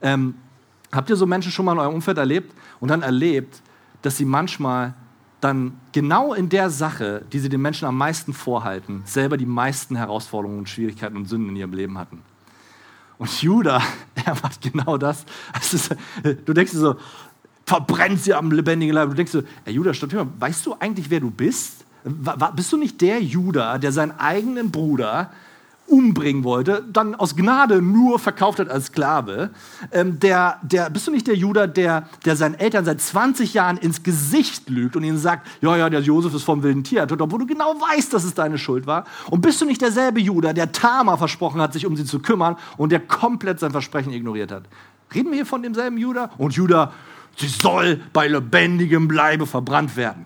Ähm, 0.01 0.35
habt 0.91 1.09
ihr 1.09 1.17
so 1.17 1.25
Menschen 1.25 1.51
schon 1.51 1.65
mal 1.65 1.73
in 1.73 1.79
eurem 1.79 1.95
Umfeld 1.95 2.17
erlebt 2.17 2.53
und 2.79 2.89
dann 2.89 3.01
erlebt, 3.01 3.61
dass 4.01 4.15
sie 4.15 4.25
manchmal 4.25 4.93
dann 5.41 5.77
genau 5.91 6.33
in 6.33 6.49
der 6.49 6.69
Sache, 6.69 7.25
die 7.31 7.39
sie 7.39 7.49
den 7.49 7.61
Menschen 7.61 7.85
am 7.85 7.97
meisten 7.97 8.33
vorhalten, 8.33 9.03
selber 9.05 9.37
die 9.37 9.45
meisten 9.45 9.95
Herausforderungen 9.95 10.59
und 10.59 10.69
Schwierigkeiten 10.69 11.17
und 11.17 11.25
Sünden 11.25 11.49
in 11.49 11.55
ihrem 11.57 11.73
Leben 11.73 11.97
hatten? 11.97 12.21
Und 13.17 13.41
Judah, 13.41 13.81
er 14.25 14.35
macht 14.35 14.61
genau 14.61 14.97
das. 14.97 15.25
Ist, 15.71 15.95
du 16.23 16.53
denkst 16.53 16.71
dir 16.71 16.79
so, 16.79 16.95
verbrennt 17.65 18.21
sie 18.23 18.33
am 18.33 18.51
lebendigen 18.51 18.95
Leib. 18.95 19.09
Du 19.09 19.15
denkst 19.15 19.31
so, 19.31 19.43
ey 19.65 19.73
Judah, 19.73 19.93
stopp 19.93 20.11
weißt 20.39 20.65
du 20.65 20.75
eigentlich, 20.79 21.09
wer 21.09 21.19
du 21.19 21.29
bist? 21.29 21.85
Bist 22.55 22.71
du 22.71 22.77
nicht 22.77 23.01
der 23.01 23.21
Judah, 23.21 23.77
der 23.77 23.91
seinen 23.91 24.17
eigenen 24.19 24.71
Bruder 24.71 25.31
umbringen 25.89 26.43
wollte, 26.43 26.83
dann 26.91 27.15
aus 27.15 27.35
Gnade 27.35 27.81
nur 27.81 28.19
verkauft 28.19 28.59
hat 28.59 28.69
als 28.69 28.87
Sklave. 28.87 29.49
Ähm, 29.91 30.19
der, 30.19 30.59
der, 30.61 30.89
bist 30.89 31.07
du 31.07 31.11
nicht 31.11 31.27
der 31.27 31.35
Judah, 31.35 31.67
der, 31.67 32.07
der 32.25 32.35
seinen 32.35 32.55
Eltern 32.55 32.85
seit 32.85 33.01
20 33.01 33.53
Jahren 33.53 33.77
ins 33.77 34.03
Gesicht 34.03 34.69
lügt 34.69 34.95
und 34.95 35.03
ihnen 35.03 35.17
sagt, 35.17 35.47
ja, 35.61 35.75
ja, 35.75 35.89
der 35.89 36.01
Josef 36.01 36.33
ist 36.33 36.43
vom 36.43 36.63
wilden 36.63 36.83
Tier, 36.83 37.07
obwohl 37.09 37.39
du 37.39 37.47
genau 37.47 37.75
weißt, 37.75 38.13
dass 38.13 38.23
es 38.23 38.33
deine 38.33 38.57
Schuld 38.57 38.85
war? 38.85 39.05
Und 39.29 39.41
bist 39.41 39.59
du 39.61 39.65
nicht 39.65 39.81
derselbe 39.81 40.19
Judah, 40.19 40.53
der 40.53 40.71
Tama 40.71 41.17
versprochen 41.17 41.61
hat, 41.61 41.73
sich 41.73 41.85
um 41.85 41.95
sie 41.95 42.05
zu 42.05 42.19
kümmern 42.19 42.55
und 42.77 42.91
der 42.91 42.99
komplett 42.99 43.59
sein 43.59 43.71
Versprechen 43.71 44.13
ignoriert 44.13 44.51
hat? 44.51 44.63
Reden 45.13 45.29
wir 45.29 45.37
hier 45.37 45.45
von 45.45 45.63
demselben 45.63 45.97
Judah? 45.97 46.29
Und 46.37 46.53
Judah, 46.53 46.93
sie 47.37 47.47
soll 47.47 47.99
bei 48.13 48.27
lebendigem 48.27 49.09
Leibe 49.09 49.47
verbrannt 49.47 49.97
werden. 49.97 50.25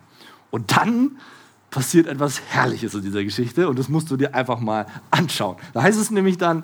Und 0.52 0.76
dann 0.76 1.18
passiert 1.74 2.06
etwas 2.06 2.40
Herrliches 2.50 2.94
in 2.94 3.02
dieser 3.02 3.24
Geschichte 3.24 3.68
und 3.68 3.80
das 3.80 3.90
musst 3.90 4.12
du 4.12 4.16
dir 4.16 4.36
einfach 4.36 4.60
mal 4.60 4.86
anschauen. 5.10 5.58
Da 5.74 5.82
heißt 5.82 6.00
es 6.00 6.12
nämlich 6.12 6.38
dann 6.38 6.64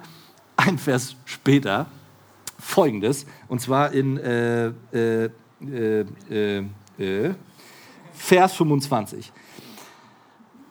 ein 0.55 0.77
Vers 0.77 1.15
später 1.25 1.87
folgendes, 2.59 3.25
und 3.47 3.59
zwar 3.59 3.91
in 3.91 4.17
äh, 4.17 4.67
äh, 4.93 5.29
äh, 5.61 6.63
äh, 6.99 7.33
Vers 8.13 8.53
25. 8.53 9.31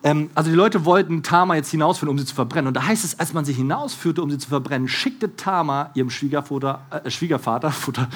Ähm, 0.03 0.29
also 0.35 0.49
die 0.49 0.55
Leute 0.55 0.85
wollten 0.85 1.21
Tama 1.21 1.55
jetzt 1.55 1.71
hinausführen, 1.71 2.09
um 2.09 2.17
sie 2.17 2.25
zu 2.25 2.35
verbrennen. 2.35 2.67
Und 2.67 2.75
da 2.75 2.85
heißt 2.85 3.03
es, 3.03 3.19
als 3.19 3.33
man 3.33 3.43
sie 3.43 3.51
hinausführte, 3.51 4.21
um 4.23 4.31
sie 4.31 4.37
zu 4.37 4.47
verbrennen, 4.47 4.87
schickte 4.87 5.35
Tama 5.35 5.91
ihrem 5.95 6.09
Schwiegervater, 6.09 6.81
äh, 7.03 7.09
Schwiegervater 7.09 7.71
Futter, 7.73 8.07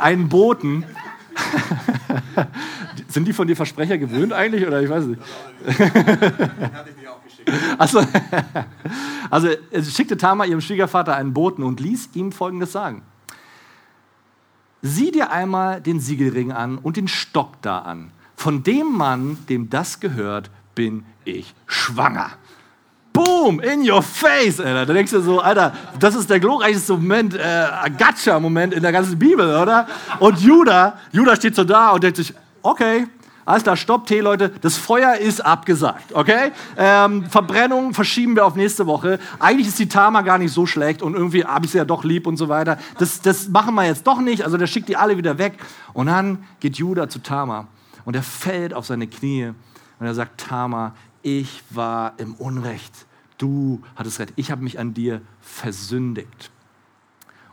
einen 0.00 0.30
Boten 0.30 0.84
Sind 3.08 3.26
die 3.26 3.32
von 3.32 3.46
dir 3.46 3.56
Versprecher 3.56 3.98
gewöhnt 3.98 4.32
eigentlich? 4.32 4.66
Oder 4.66 4.82
ich 4.82 4.90
weiß 4.90 5.04
nicht. 5.06 5.22
Also, 7.78 8.00
also 9.30 9.90
schickte 9.90 10.18
Tama 10.18 10.44
ihrem 10.44 10.60
Schwiegervater 10.60 11.16
einen 11.16 11.32
Boten 11.32 11.62
und 11.62 11.80
ließ 11.80 12.10
ihm 12.14 12.30
Folgendes 12.30 12.72
sagen. 12.72 13.02
Sieh 14.82 15.10
dir 15.10 15.30
einmal 15.32 15.80
den 15.80 15.98
Siegelring 15.98 16.52
an 16.52 16.76
und 16.78 16.96
den 16.96 17.08
Stock 17.08 17.60
da 17.62 17.78
an. 17.78 18.10
Von 18.36 18.62
dem 18.62 18.92
Mann, 18.92 19.38
dem 19.48 19.70
das 19.70 19.98
gehört, 19.98 20.50
bin 20.74 21.04
ich 21.24 21.54
schwanger. 21.66 22.32
Boom, 23.18 23.58
in 23.58 23.82
your 23.88 24.00
face, 24.00 24.60
Alter. 24.60 24.86
Da 24.86 24.92
denkst 24.92 25.10
du 25.10 25.20
so, 25.20 25.40
Alter, 25.40 25.72
das 25.98 26.14
ist 26.14 26.30
der 26.30 26.38
glorreichste 26.38 26.92
Moment, 26.92 27.34
äh, 27.34 27.66
Gacha-Moment 27.98 28.72
in 28.74 28.80
der 28.80 28.92
ganzen 28.92 29.18
Bibel, 29.18 29.56
oder? 29.56 29.88
Und 30.20 30.38
Judah, 30.38 30.96
Judah 31.10 31.34
steht 31.34 31.56
so 31.56 31.64
da 31.64 31.90
und 31.90 32.04
denkt 32.04 32.18
sich, 32.18 32.32
okay, 32.62 33.08
alles 33.44 33.64
klar, 33.64 33.76
stopp, 33.76 34.06
Tee, 34.06 34.20
Leute, 34.20 34.52
das 34.60 34.76
Feuer 34.76 35.16
ist 35.16 35.44
abgesagt, 35.44 36.14
okay? 36.14 36.52
Ähm, 36.76 37.24
Verbrennung 37.28 37.92
verschieben 37.92 38.36
wir 38.36 38.46
auf 38.46 38.54
nächste 38.54 38.86
Woche. 38.86 39.18
Eigentlich 39.40 39.66
ist 39.66 39.80
die 39.80 39.88
Tama 39.88 40.20
gar 40.20 40.38
nicht 40.38 40.52
so 40.52 40.64
schlecht 40.64 41.02
und 41.02 41.14
irgendwie 41.14 41.44
habe 41.44 41.66
ich 41.66 41.72
sie 41.72 41.78
ja 41.78 41.84
doch 41.84 42.04
lieb 42.04 42.24
und 42.28 42.36
so 42.36 42.48
weiter. 42.48 42.78
Das, 42.98 43.20
das 43.20 43.48
machen 43.48 43.74
wir 43.74 43.84
jetzt 43.84 44.06
doch 44.06 44.20
nicht, 44.20 44.44
also 44.44 44.58
der 44.58 44.68
schickt 44.68 44.88
die 44.88 44.96
alle 44.96 45.16
wieder 45.16 45.38
weg. 45.38 45.54
Und 45.92 46.06
dann 46.06 46.44
geht 46.60 46.76
Judah 46.76 47.08
zu 47.08 47.18
Tama 47.20 47.66
und 48.04 48.14
er 48.14 48.22
fällt 48.22 48.74
auf 48.74 48.86
seine 48.86 49.08
Knie 49.08 49.46
und 49.98 50.06
er 50.06 50.14
sagt, 50.14 50.40
Tama, 50.40 50.94
ich 51.22 51.64
war 51.70 52.12
im 52.18 52.34
Unrecht 52.34 53.07
du 53.38 53.82
hattest 53.96 54.20
recht, 54.20 54.32
ich 54.36 54.50
habe 54.50 54.62
mich 54.62 54.78
an 54.78 54.94
dir 54.94 55.22
versündigt. 55.40 56.50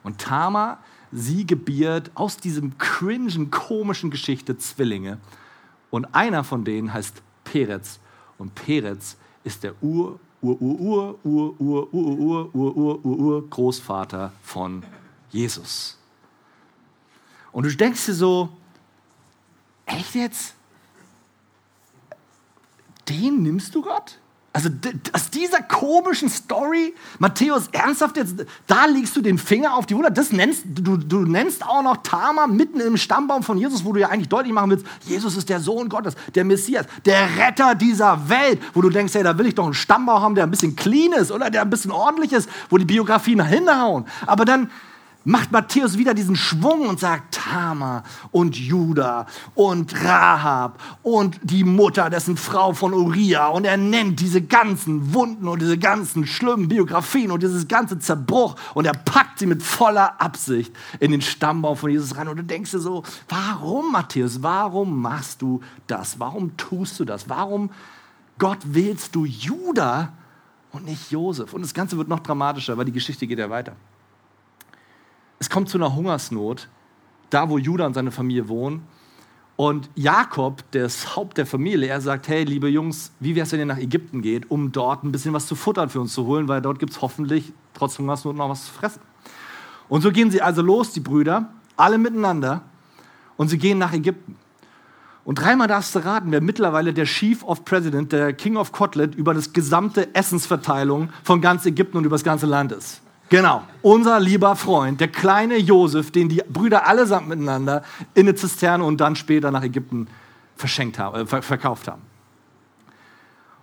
Und 0.03 0.19
Tama, 0.19 0.79
sie 1.11 1.47
gebiert 1.47 2.11
aus 2.13 2.37
diesem 2.37 2.77
cringen, 2.77 3.49
komischen 3.49 4.11
Geschichte 4.11 4.57
Zwillinge. 4.57 5.19
Und 5.89 6.13
einer 6.13 6.43
von 6.43 6.65
denen 6.65 6.93
heißt 6.93 7.21
Perez. 7.43 7.99
Und 8.37 8.53
Perez 8.53 9.17
ist 9.43 9.63
der 9.63 9.81
Ur, 9.81 10.19
Ur, 10.41 10.61
Ur, 10.61 11.19
Ur, 11.23 11.55
Ur, 11.59 11.59
Ur, 11.59 11.93
Ur, 11.93 11.93
Ur, 11.93 12.55
Ur, 12.55 12.75
Ur, 12.75 13.05
Ur, 13.05 13.19
Ur, 13.19 13.49
Großvater 13.49 14.31
von 14.43 14.83
Jesus. 15.31 15.97
Und 17.51 17.65
du 17.65 17.75
denkst 17.75 18.05
dir 18.05 18.13
so, 18.13 18.49
echt 19.85 20.13
jetzt? 20.13 20.55
Den 23.07 23.43
nimmst 23.43 23.73
du 23.73 23.81
Gott? 23.81 24.19
Also 24.55 24.69
aus 25.11 25.29
dieser 25.31 25.61
komischen 25.61 26.29
Story, 26.29 26.93
Matthäus, 27.19 27.67
ernsthaft 27.73 28.15
jetzt, 28.15 28.35
da 28.67 28.85
legst 28.85 29.13
du 29.17 29.21
den 29.21 29.37
Finger 29.37 29.73
auf 29.73 29.85
die 29.85 29.97
Wunder. 29.97 30.09
Das 30.09 30.31
nennst, 30.31 30.63
du, 30.65 30.95
du 30.95 31.23
nennst 31.25 31.65
auch 31.65 31.83
noch 31.83 31.97
Tama 31.97 32.47
mitten 32.47 32.79
im 32.79 32.95
Stammbaum 32.95 33.43
von 33.43 33.57
Jesus, 33.57 33.83
wo 33.83 33.91
du 33.91 33.99
ja 33.99 34.07
eigentlich 34.07 34.29
deutlich 34.29 34.53
machen 34.53 34.69
willst, 34.69 34.85
Jesus 35.01 35.35
ist 35.35 35.49
der 35.49 35.59
Sohn 35.59 35.89
Gottes, 35.89 36.15
der 36.35 36.45
Messias, 36.45 36.85
der 37.03 37.27
Retter 37.37 37.75
dieser 37.75 38.29
Welt, 38.29 38.61
wo 38.73 38.81
du 38.81 38.89
denkst, 38.89 39.13
hey, 39.15 39.23
da 39.23 39.37
will 39.37 39.47
ich 39.47 39.55
doch 39.55 39.65
einen 39.65 39.73
Stammbaum 39.73 40.21
haben, 40.21 40.35
der 40.35 40.45
ein 40.45 40.51
bisschen 40.51 40.77
clean 40.77 41.11
ist 41.11 41.33
oder 41.33 41.49
der 41.49 41.63
ein 41.63 41.69
bisschen 41.69 41.91
ordentlich 41.91 42.31
ist, 42.31 42.49
wo 42.69 42.77
die 42.77 42.85
Biografien 42.85 43.45
hinhauen. 43.45 44.05
Aber 44.25 44.45
dann 44.45 44.71
macht 45.25 45.51
Matthäus 45.51 45.97
wieder 45.97 46.13
diesen 46.13 46.35
Schwung 46.35 46.87
und 46.87 46.99
sagt 46.99 47.35
Tama 47.35 48.03
und 48.31 48.55
Judah 48.55 49.25
und 49.55 50.03
Rahab 50.05 50.79
und 51.03 51.39
die 51.41 51.63
Mutter, 51.63 52.09
dessen 52.09 52.37
Frau 52.37 52.73
von 52.73 52.93
Uriah. 52.93 53.47
Und 53.47 53.65
er 53.65 53.75
nennt 53.75 54.19
diese 54.19 54.41
ganzen 54.41 55.13
Wunden 55.13 55.47
und 55.47 55.61
diese 55.61 55.77
ganzen 55.77 56.27
schlimmen 56.27 56.69
Biografien 56.69 57.31
und 57.31 57.43
dieses 57.43 57.67
ganze 57.67 57.99
Zerbruch 57.99 58.55
und 58.75 58.85
er 58.85 58.93
packt 58.93 59.39
sie 59.39 59.47
mit 59.47 59.63
voller 59.63 60.21
Absicht 60.21 60.73
in 60.99 61.11
den 61.11 61.21
Stammbaum 61.21 61.75
von 61.75 61.89
Jesus 61.89 62.15
rein. 62.15 62.27
Und 62.27 62.37
du 62.37 62.43
denkst 62.43 62.71
dir 62.71 62.79
so, 62.79 63.03
warum 63.27 63.91
Matthäus, 63.91 64.43
warum 64.43 65.01
machst 65.01 65.41
du 65.41 65.59
das? 65.87 66.19
Warum 66.19 66.55
tust 66.55 66.99
du 66.99 67.05
das? 67.05 67.27
Warum, 67.27 67.71
Gott, 68.37 68.59
wählst 68.63 69.15
du 69.15 69.25
Judah 69.25 70.13
und 70.71 70.85
nicht 70.85 71.11
Josef? 71.11 71.51
Und 71.53 71.63
das 71.63 71.73
Ganze 71.73 71.97
wird 71.97 72.07
noch 72.07 72.19
dramatischer, 72.19 72.77
weil 72.77 72.85
die 72.85 72.91
Geschichte 72.91 73.25
geht 73.25 73.39
ja 73.39 73.49
weiter 73.49 73.75
es 75.39 75.49
kommt 75.49 75.69
zu 75.69 75.77
einer 75.77 75.95
Hungersnot, 75.95 76.69
da 77.29 77.49
wo 77.49 77.57
Judah 77.57 77.85
und 77.85 77.93
seine 77.93 78.11
Familie 78.11 78.47
wohnen. 78.47 78.83
Und 79.57 79.89
Jakob, 79.95 80.63
das 80.71 81.15
Haupt 81.15 81.37
der 81.37 81.45
Familie, 81.45 81.87
er 81.87 82.01
sagt, 82.01 82.27
hey, 82.27 82.43
liebe 82.43 82.67
Jungs, 82.67 83.13
wie 83.19 83.35
wäre 83.35 83.45
es, 83.45 83.51
wenn 83.53 83.59
ihr 83.59 83.65
nach 83.65 83.77
Ägypten 83.77 84.21
geht, 84.21 84.51
um 84.51 84.71
dort 84.71 85.03
ein 85.03 85.11
bisschen 85.11 85.33
was 85.33 85.47
zu 85.47 85.55
futtern 85.55 85.89
für 85.89 86.01
uns 86.01 86.13
zu 86.13 86.25
holen, 86.25 86.47
weil 86.49 86.61
dort 86.61 86.79
gibt 86.79 86.91
es 86.91 87.01
hoffentlich 87.01 87.53
trotz 87.73 87.97
Hungersnot 87.97 88.35
noch 88.35 88.49
was 88.49 88.65
zu 88.65 88.73
fressen. 88.73 89.01
Und 89.87 90.01
so 90.01 90.11
gehen 90.11 90.29
sie 90.29 90.41
also 90.41 90.61
los, 90.61 90.91
die 90.91 90.99
Brüder, 90.99 91.49
alle 91.77 91.97
miteinander, 91.97 92.63
und 93.37 93.49
sie 93.49 93.57
gehen 93.57 93.77
nach 93.77 93.93
Ägypten. 93.93 94.35
Und 95.23 95.35
dreimal 95.39 95.67
darfst 95.67 95.95
du 95.95 95.99
raten, 95.99 96.31
wer 96.31 96.41
mittlerweile 96.41 96.93
der 96.93 97.05
Chief 97.05 97.43
of 97.43 97.65
President, 97.65 98.11
der 98.11 98.33
King 98.33 98.57
of 98.57 98.71
Kotlet, 98.71 99.15
über 99.15 99.33
das 99.33 99.53
gesamte 99.53 100.13
Essensverteilung 100.13 101.09
von 101.23 101.41
ganz 101.41 101.65
Ägypten 101.65 101.97
und 101.97 102.05
über 102.05 102.15
das 102.15 102.23
ganze 102.23 102.45
Land 102.45 102.71
ist. 102.71 103.01
Genau, 103.29 103.63
unser 103.81 104.19
lieber 104.19 104.55
Freund, 104.55 105.01
der 105.01 105.07
kleine 105.07 105.57
Josef, 105.57 106.11
den 106.11 106.29
die 106.29 106.43
Brüder 106.47 106.87
allesamt 106.87 107.27
miteinander 107.27 107.83
in 108.13 108.27
eine 108.27 108.35
Zisterne 108.35 108.83
und 108.83 109.01
dann 109.01 109.15
später 109.15 109.49
nach 109.49 109.63
Ägypten 109.63 110.07
verschenkt 110.55 110.99
haben, 110.99 111.27
äh, 111.27 111.41
verkauft 111.41 111.87
haben. 111.87 112.03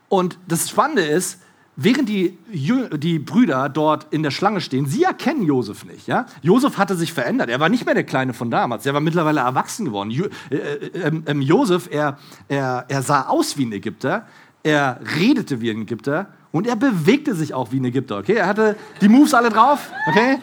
Und 0.08 0.38
das 0.46 0.68
Spannende 0.68 1.02
ist, 1.02 1.40
während 1.76 2.08
die, 2.08 2.38
die 2.48 3.18
Brüder 3.18 3.68
dort 3.68 4.12
in 4.12 4.22
der 4.22 4.30
Schlange 4.30 4.60
stehen, 4.60 4.86
sie 4.86 5.04
erkennen 5.04 5.42
Josef 5.42 5.84
nicht. 5.84 6.06
Ja? 6.06 6.26
Josef 6.42 6.76
hatte 6.76 6.96
sich 6.96 7.12
verändert. 7.12 7.48
Er 7.48 7.60
war 7.60 7.68
nicht 7.68 7.86
mehr 7.86 7.94
der 7.94 8.04
Kleine 8.04 8.34
von 8.34 8.50
damals. 8.50 8.84
Er 8.84 8.94
war 8.94 9.00
mittlerweile 9.00 9.40
erwachsen 9.40 9.86
geworden. 9.86 10.10
Jo, 10.10 10.26
äh, 10.50 10.56
äh, 10.56 11.22
äh, 11.24 11.38
Josef, 11.38 11.88
er, 11.90 12.18
er, 12.48 12.84
er 12.88 13.02
sah 13.02 13.28
aus 13.28 13.56
wie 13.56 13.64
ein 13.64 13.72
Ägypter. 13.72 14.26
Er 14.62 15.00
redete 15.18 15.60
wie 15.60 15.70
ein 15.70 15.82
Ägypter 15.82 16.28
und 16.52 16.66
er 16.66 16.76
bewegte 16.76 17.34
sich 17.34 17.54
auch 17.54 17.72
wie 17.72 17.80
ein 17.80 17.84
Ägypter, 17.86 18.18
okay? 18.18 18.34
Er 18.34 18.46
hatte 18.46 18.76
die 19.00 19.08
Moves 19.08 19.34
alle 19.34 19.48
drauf, 19.48 19.90
okay? 20.06 20.38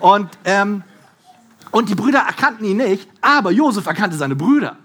Und, 0.00 0.28
ähm, 0.44 0.82
und 1.70 1.88
die 1.88 1.94
Brüder 1.94 2.18
erkannten 2.18 2.64
ihn 2.64 2.78
nicht, 2.78 3.08
aber 3.20 3.52
Josef 3.52 3.86
erkannte 3.86 4.16
seine 4.16 4.36
Brüder. 4.36 4.76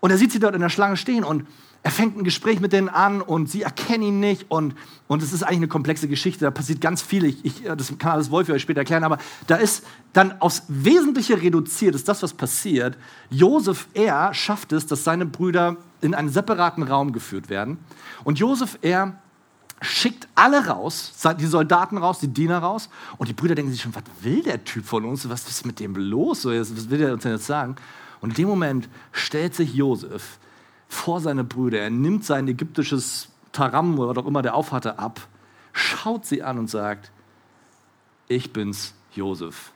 Und 0.00 0.10
er 0.10 0.18
sieht 0.18 0.30
sie 0.30 0.38
dort 0.38 0.54
in 0.54 0.60
der 0.60 0.68
Schlange 0.68 0.96
stehen 0.96 1.24
und 1.24 1.46
er 1.82 1.90
fängt 1.90 2.18
ein 2.18 2.24
Gespräch 2.24 2.60
mit 2.60 2.72
denen 2.72 2.88
an 2.88 3.22
und 3.22 3.48
sie 3.48 3.62
erkennen 3.62 4.02
ihn 4.02 4.20
nicht 4.20 4.50
und, 4.50 4.74
und 5.06 5.22
es 5.22 5.32
ist 5.32 5.42
eigentlich 5.42 5.58
eine 5.58 5.68
komplexe 5.68 6.08
Geschichte, 6.08 6.44
da 6.44 6.50
passiert 6.50 6.80
ganz 6.80 7.00
viel, 7.00 7.24
ich, 7.24 7.44
ich, 7.44 7.62
das 7.62 7.96
kann 7.98 8.12
alles 8.12 8.30
Wolf 8.30 8.48
euch 8.50 8.62
später 8.62 8.80
erklären, 8.80 9.04
aber 9.04 9.18
da 9.46 9.56
ist 9.56 9.86
dann 10.12 10.40
aufs 10.40 10.64
Wesentliche 10.68 11.40
reduziert, 11.40 11.94
ist 11.94 12.08
das, 12.08 12.22
was 12.22 12.34
passiert. 12.34 12.98
Josef, 13.30 13.88
er 13.94 14.34
schafft 14.34 14.72
es, 14.72 14.86
dass 14.86 15.04
seine 15.04 15.24
Brüder 15.24 15.76
in 16.00 16.14
einen 16.14 16.28
separaten 16.28 16.82
Raum 16.82 17.12
geführt 17.12 17.48
werden 17.48 17.78
und 18.24 18.38
Josef, 18.38 18.78
er 18.82 19.14
schickt 19.80 20.28
alle 20.34 20.66
raus, 20.66 21.12
die 21.38 21.46
Soldaten 21.46 21.98
raus, 21.98 22.18
die 22.18 22.28
Diener 22.28 22.58
raus. 22.58 22.88
Und 23.16 23.28
die 23.28 23.32
Brüder 23.32 23.54
denken 23.54 23.70
sich 23.70 23.82
schon, 23.82 23.94
was 23.94 24.02
will 24.22 24.42
der 24.42 24.64
Typ 24.64 24.84
von 24.84 25.04
uns? 25.04 25.28
Was 25.28 25.48
ist 25.48 25.66
mit 25.66 25.80
dem 25.80 25.94
los? 25.94 26.44
Was 26.44 26.90
will 26.90 26.98
der 26.98 27.12
uns 27.12 27.22
denn 27.22 27.32
jetzt 27.32 27.46
sagen? 27.46 27.76
Und 28.20 28.30
in 28.30 28.36
dem 28.36 28.48
Moment 28.48 28.88
stellt 29.12 29.54
sich 29.54 29.74
Josef 29.74 30.38
vor 30.88 31.20
seine 31.20 31.44
Brüder. 31.44 31.80
Er 31.80 31.90
nimmt 31.90 32.24
sein 32.24 32.48
ägyptisches 32.48 33.28
Taram 33.52 33.98
oder 33.98 34.10
was 34.10 34.24
auch 34.24 34.26
immer 34.26 34.42
der 34.42 34.54
aufhatte 34.54 34.98
ab, 34.98 35.20
schaut 35.72 36.26
sie 36.26 36.42
an 36.42 36.58
und 36.58 36.68
sagt, 36.68 37.12
ich 38.26 38.52
bin's, 38.52 38.94
Josef, 39.14 39.72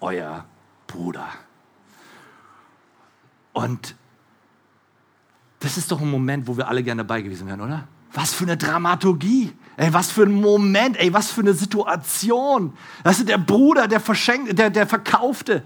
euer 0.00 0.44
Bruder. 0.86 1.28
Und 3.52 3.94
das 5.60 5.76
ist 5.76 5.90
doch 5.90 6.00
ein 6.00 6.10
Moment, 6.10 6.46
wo 6.46 6.56
wir 6.56 6.68
alle 6.68 6.82
gerne 6.82 7.04
dabei 7.04 7.20
gewesen 7.20 7.46
wären, 7.46 7.60
oder? 7.60 7.86
Was 8.12 8.34
für 8.34 8.44
eine 8.44 8.56
Dramaturgie. 8.56 9.52
Ey, 9.76 9.92
was 9.94 10.10
für 10.10 10.24
ein 10.24 10.34
Moment, 10.34 10.98
ey, 10.98 11.12
was 11.12 11.30
für 11.30 11.40
eine 11.40 11.54
Situation. 11.54 12.74
Das 13.02 13.18
ist 13.18 13.28
der 13.28 13.38
Bruder, 13.38 13.88
der 13.88 14.00
Verschenkte, 14.00 14.54
der, 14.54 14.68
der 14.68 14.86
Verkaufte. 14.86 15.64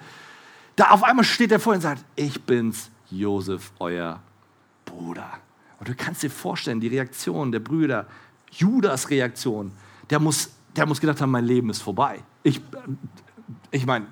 Da 0.77 0.91
auf 0.91 1.03
einmal 1.03 1.25
steht 1.25 1.51
er 1.51 1.59
vor 1.59 1.75
und 1.75 1.81
sagt, 1.81 2.05
ich 2.15 2.41
bin's, 2.43 2.91
Josef, 3.11 3.73
euer 3.79 4.21
Bruder. 4.85 5.29
Und 5.81 5.89
du 5.89 5.95
kannst 5.95 6.23
dir 6.23 6.31
vorstellen, 6.31 6.81
die 6.81 6.89
Reaktion 6.89 7.51
der 7.51 7.61
Brüder, 7.61 8.07
Judas 8.51 9.11
Reaktion, 9.11 9.73
der 10.11 10.21
muss, 10.21 10.51
der 10.77 10.87
muss 10.87 11.01
gedacht 11.01 11.21
haben, 11.21 11.31
mein 11.31 11.45
Leben 11.45 11.71
ist 11.71 11.83
vorbei. 11.83 12.23
Ich, 12.43 12.61
ich 13.71 13.85
meine, 13.85 14.07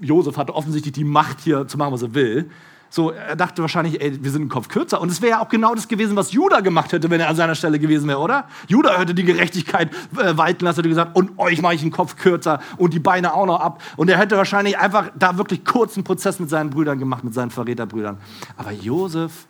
Josef 0.00 0.36
hatte 0.36 0.54
offensichtlich 0.54 0.92
die 0.92 1.04
Macht 1.04 1.40
hier 1.40 1.66
zu 1.66 1.78
machen, 1.78 1.92
was 1.92 2.02
er 2.02 2.14
will. 2.14 2.50
So, 2.90 3.10
er 3.10 3.36
dachte 3.36 3.60
wahrscheinlich, 3.60 4.00
ey, 4.00 4.22
wir 4.22 4.30
sind 4.30 4.42
im 4.42 4.48
Kopf 4.48 4.68
kürzer. 4.68 5.00
Und 5.00 5.10
es 5.10 5.20
wäre 5.20 5.32
ja 5.32 5.40
auch 5.40 5.48
genau 5.48 5.74
das 5.74 5.88
gewesen, 5.88 6.16
was 6.16 6.32
Judah 6.32 6.60
gemacht 6.60 6.92
hätte, 6.92 7.10
wenn 7.10 7.20
er 7.20 7.28
an 7.28 7.36
seiner 7.36 7.54
Stelle 7.54 7.78
gewesen 7.78 8.08
wäre, 8.08 8.18
oder? 8.18 8.48
Judah 8.66 8.98
hätte 8.98 9.14
die 9.14 9.24
Gerechtigkeit 9.24 9.92
äh, 10.16 10.36
walten 10.36 10.64
lassen, 10.64 10.78
hätte 10.78 10.88
gesagt, 10.88 11.14
und 11.14 11.38
euch 11.38 11.60
mache 11.60 11.74
ich 11.74 11.82
den 11.82 11.90
Kopf 11.90 12.16
kürzer 12.16 12.60
und 12.78 12.94
die 12.94 12.98
Beine 12.98 13.34
auch 13.34 13.46
noch 13.46 13.60
ab. 13.60 13.82
Und 13.96 14.08
er 14.08 14.18
hätte 14.18 14.36
wahrscheinlich 14.36 14.78
einfach 14.78 15.10
da 15.14 15.36
wirklich 15.36 15.64
kurzen 15.64 16.02
Prozess 16.02 16.40
mit 16.40 16.48
seinen 16.48 16.70
Brüdern 16.70 16.98
gemacht, 16.98 17.24
mit 17.24 17.34
seinen 17.34 17.50
Verräterbrüdern. 17.50 18.18
Aber 18.56 18.72
Josef, 18.72 19.46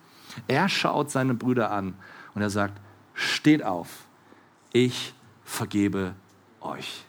er 0.48 0.68
schaut 0.68 1.10
seine 1.10 1.34
Brüder 1.34 1.70
an 1.70 1.94
und 2.34 2.42
er 2.42 2.50
sagt, 2.50 2.80
steht 3.14 3.64
auf, 3.64 3.88
ich 4.72 5.14
vergebe 5.44 6.14
euch. 6.60 7.04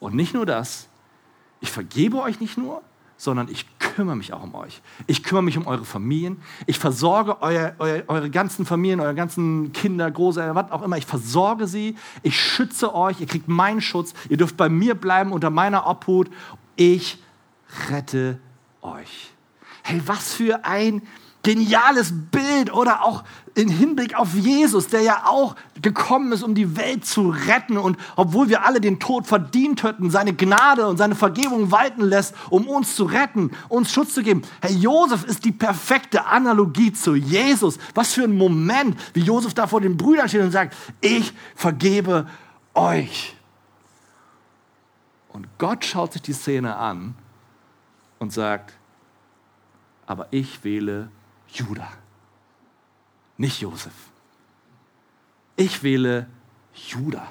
Und 0.00 0.14
nicht 0.14 0.34
nur 0.34 0.46
das, 0.46 0.88
ich 1.60 1.70
vergebe 1.70 2.20
euch 2.20 2.40
nicht 2.40 2.58
nur, 2.58 2.82
sondern 3.16 3.48
ich 3.48 3.66
kümmere 3.78 4.16
mich 4.16 4.32
auch 4.32 4.42
um 4.42 4.54
euch. 4.54 4.82
Ich 5.06 5.22
kümmere 5.22 5.42
mich 5.42 5.56
um 5.56 5.66
eure 5.66 5.84
Familien. 5.84 6.42
Ich 6.66 6.78
versorge 6.78 7.40
euer, 7.40 7.74
euer, 7.78 8.02
eure 8.08 8.30
ganzen 8.30 8.66
Familien, 8.66 9.00
eure 9.00 9.14
ganzen 9.14 9.72
Kinder, 9.72 10.10
Großeltern, 10.10 10.54
was 10.54 10.70
auch 10.70 10.82
immer. 10.82 10.98
Ich 10.98 11.06
versorge 11.06 11.66
sie. 11.66 11.96
Ich 12.22 12.38
schütze 12.38 12.94
euch. 12.94 13.20
Ihr 13.20 13.26
kriegt 13.26 13.48
meinen 13.48 13.80
Schutz. 13.80 14.12
Ihr 14.28 14.36
dürft 14.36 14.56
bei 14.56 14.68
mir 14.68 14.94
bleiben 14.94 15.32
unter 15.32 15.50
meiner 15.50 15.86
Obhut. 15.86 16.30
Ich 16.76 17.22
rette 17.90 18.38
euch. 18.82 19.32
Hey, 19.82 20.02
was 20.04 20.34
für 20.34 20.64
ein 20.64 21.02
geniales 21.42 22.12
Bild 22.12 22.72
oder 22.72 23.04
auch 23.04 23.24
im 23.56 23.70
Hinblick 23.70 24.14
auf 24.14 24.34
Jesus, 24.34 24.88
der 24.88 25.00
ja 25.00 25.24
auch 25.26 25.56
gekommen 25.80 26.30
ist, 26.32 26.42
um 26.42 26.54
die 26.54 26.76
Welt 26.76 27.06
zu 27.06 27.30
retten 27.30 27.78
und 27.78 27.96
obwohl 28.14 28.48
wir 28.50 28.66
alle 28.66 28.80
den 28.80 29.00
Tod 29.00 29.26
verdient 29.26 29.82
hätten, 29.82 30.10
seine 30.10 30.34
Gnade 30.34 30.86
und 30.86 30.98
seine 30.98 31.14
Vergebung 31.14 31.70
walten 31.70 32.02
lässt, 32.02 32.34
um 32.50 32.68
uns 32.68 32.94
zu 32.94 33.04
retten, 33.04 33.50
uns 33.68 33.90
Schutz 33.90 34.12
zu 34.12 34.22
geben. 34.22 34.42
Herr 34.60 34.70
Josef 34.70 35.24
ist 35.24 35.44
die 35.46 35.52
perfekte 35.52 36.26
Analogie 36.26 36.92
zu 36.92 37.14
Jesus. 37.14 37.78
Was 37.94 38.12
für 38.12 38.24
ein 38.24 38.36
Moment, 38.36 38.98
wie 39.14 39.20
Josef 39.20 39.54
da 39.54 39.66
vor 39.66 39.80
den 39.80 39.96
Brüdern 39.96 40.28
steht 40.28 40.42
und 40.42 40.50
sagt, 40.50 40.76
ich 41.00 41.32
vergebe 41.54 42.26
euch. 42.74 43.36
Und 45.32 45.46
Gott 45.56 45.84
schaut 45.84 46.12
sich 46.12 46.22
die 46.22 46.34
Szene 46.34 46.76
an 46.76 47.14
und 48.18 48.34
sagt, 48.34 48.74
aber 50.06 50.28
ich 50.30 50.62
wähle 50.62 51.08
Judah, 51.48 51.88
nicht 53.36 53.60
Josef. 53.60 53.92
Ich 55.56 55.82
wähle 55.82 56.28
Judah, 56.74 57.28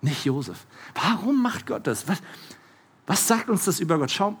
nicht 0.00 0.24
Josef. 0.24 0.66
Warum 0.94 1.42
macht 1.42 1.66
Gott 1.66 1.86
das? 1.86 2.08
Was, 2.08 2.22
was 3.06 3.28
sagt 3.28 3.50
uns 3.50 3.64
das 3.64 3.80
über 3.80 3.98
Gott? 3.98 4.10
Schau, 4.10 4.38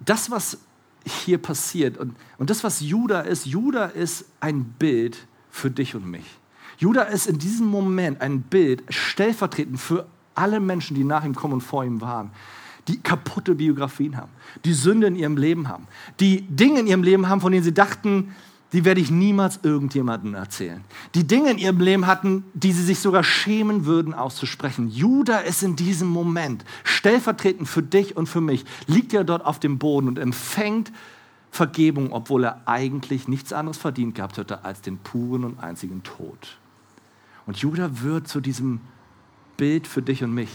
das, 0.00 0.30
was 0.30 0.58
hier 1.04 1.38
passiert 1.38 1.98
und, 1.98 2.16
und 2.38 2.50
das, 2.50 2.64
was 2.64 2.80
Judah 2.80 3.22
ist, 3.22 3.46
Judah 3.46 3.86
ist 3.86 4.26
ein 4.40 4.64
Bild 4.64 5.26
für 5.50 5.70
dich 5.70 5.94
und 5.94 6.06
mich. 6.06 6.26
Judah 6.78 7.04
ist 7.04 7.26
in 7.26 7.38
diesem 7.38 7.66
Moment 7.66 8.20
ein 8.20 8.42
Bild 8.42 8.82
stellvertretend 8.88 9.80
für 9.80 10.06
alle 10.34 10.60
Menschen, 10.60 10.94
die 10.94 11.04
nach 11.04 11.24
ihm 11.24 11.34
kommen 11.34 11.54
und 11.54 11.60
vor 11.62 11.84
ihm 11.84 12.00
waren 12.00 12.30
die 12.88 13.00
kaputte 13.00 13.54
Biografien 13.54 14.16
haben, 14.16 14.30
die 14.64 14.72
Sünde 14.72 15.08
in 15.08 15.16
ihrem 15.16 15.36
Leben 15.36 15.68
haben, 15.68 15.86
die 16.20 16.42
Dinge 16.42 16.80
in 16.80 16.86
ihrem 16.86 17.02
Leben 17.02 17.28
haben, 17.28 17.40
von 17.40 17.52
denen 17.52 17.64
sie 17.64 17.74
dachten, 17.74 18.34
die 18.72 18.84
werde 18.84 19.00
ich 19.00 19.10
niemals 19.10 19.60
irgendjemandem 19.62 20.34
erzählen. 20.34 20.84
Die 21.14 21.26
Dinge 21.26 21.50
in 21.50 21.58
ihrem 21.58 21.80
Leben 21.80 22.06
hatten, 22.06 22.44
die 22.52 22.72
sie 22.72 22.82
sich 22.82 22.98
sogar 22.98 23.22
schämen 23.22 23.86
würden 23.86 24.12
auszusprechen. 24.12 24.88
Judah 24.90 25.40
ist 25.40 25.62
in 25.62 25.76
diesem 25.76 26.08
Moment 26.08 26.64
stellvertretend 26.84 27.68
für 27.68 27.82
dich 27.82 28.16
und 28.16 28.28
für 28.28 28.40
mich, 28.40 28.64
liegt 28.86 29.14
er 29.14 29.24
dort 29.24 29.44
auf 29.44 29.60
dem 29.60 29.78
Boden 29.78 30.08
und 30.08 30.18
empfängt 30.18 30.92
Vergebung, 31.50 32.12
obwohl 32.12 32.44
er 32.44 32.62
eigentlich 32.66 33.28
nichts 33.28 33.52
anderes 33.52 33.78
verdient 33.78 34.14
gehabt 34.14 34.36
hätte 34.36 34.64
als 34.64 34.82
den 34.82 34.98
puren 34.98 35.44
und 35.44 35.58
einzigen 35.58 36.02
Tod. 36.02 36.58
Und 37.46 37.56
Judah 37.58 38.02
wird 38.02 38.28
zu 38.28 38.40
diesem 38.40 38.80
Bild 39.56 39.86
für 39.86 40.02
dich 40.02 40.22
und 40.22 40.34
mich. 40.34 40.50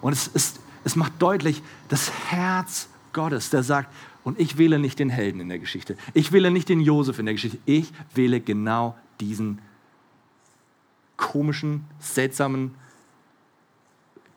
Und 0.00 0.12
es, 0.12 0.26
ist, 0.26 0.60
es 0.84 0.96
macht 0.96 1.12
deutlich 1.20 1.62
das 1.88 2.10
Herz 2.30 2.88
Gottes, 3.12 3.50
der 3.50 3.62
sagt, 3.62 3.88
und 4.24 4.38
ich 4.38 4.58
wähle 4.58 4.78
nicht 4.78 4.98
den 4.98 5.10
Helden 5.10 5.40
in 5.40 5.48
der 5.48 5.58
Geschichte. 5.58 5.96
Ich 6.14 6.32
wähle 6.32 6.50
nicht 6.50 6.68
den 6.68 6.80
Josef 6.80 7.18
in 7.18 7.26
der 7.26 7.34
Geschichte. 7.34 7.58
Ich 7.64 7.92
wähle 8.14 8.40
genau 8.40 8.96
diesen 9.20 9.60
komischen, 11.16 11.84
seltsamen, 11.98 12.74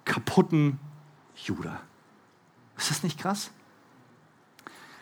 kaputten 0.05 0.79
Judah. 1.35 1.81
Ist 2.77 2.91
das 2.91 3.03
nicht 3.03 3.19
krass? 3.19 3.51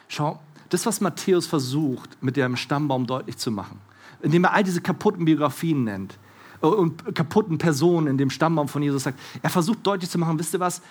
Schau, 0.07 0.39
das, 0.69 0.85
was 0.85 1.01
Matthäus 1.01 1.45
versucht, 1.47 2.21
mit 2.21 2.37
dem 2.37 2.55
Stammbaum 2.55 3.05
deutlich 3.05 3.37
zu 3.37 3.51
machen, 3.51 3.79
indem 4.21 4.43
er 4.45 4.53
all 4.53 4.63
diese 4.63 4.81
kaputten 4.81 5.25
Biografien 5.25 5.83
nennt 5.83 6.17
äh, 6.61 6.67
und 6.67 7.15
kaputten 7.15 7.57
Personen 7.57 8.07
in 8.07 8.17
dem 8.17 8.29
Stammbaum 8.29 8.67
von 8.67 8.81
Jesus 8.81 9.03
sagt, 9.03 9.19
er 9.41 9.49
versucht 9.49 9.85
deutlich 9.85 10.09
zu 10.09 10.17
machen, 10.17 10.37
wisst 10.39 10.53
ihr 10.53 10.59
was, 10.59 10.81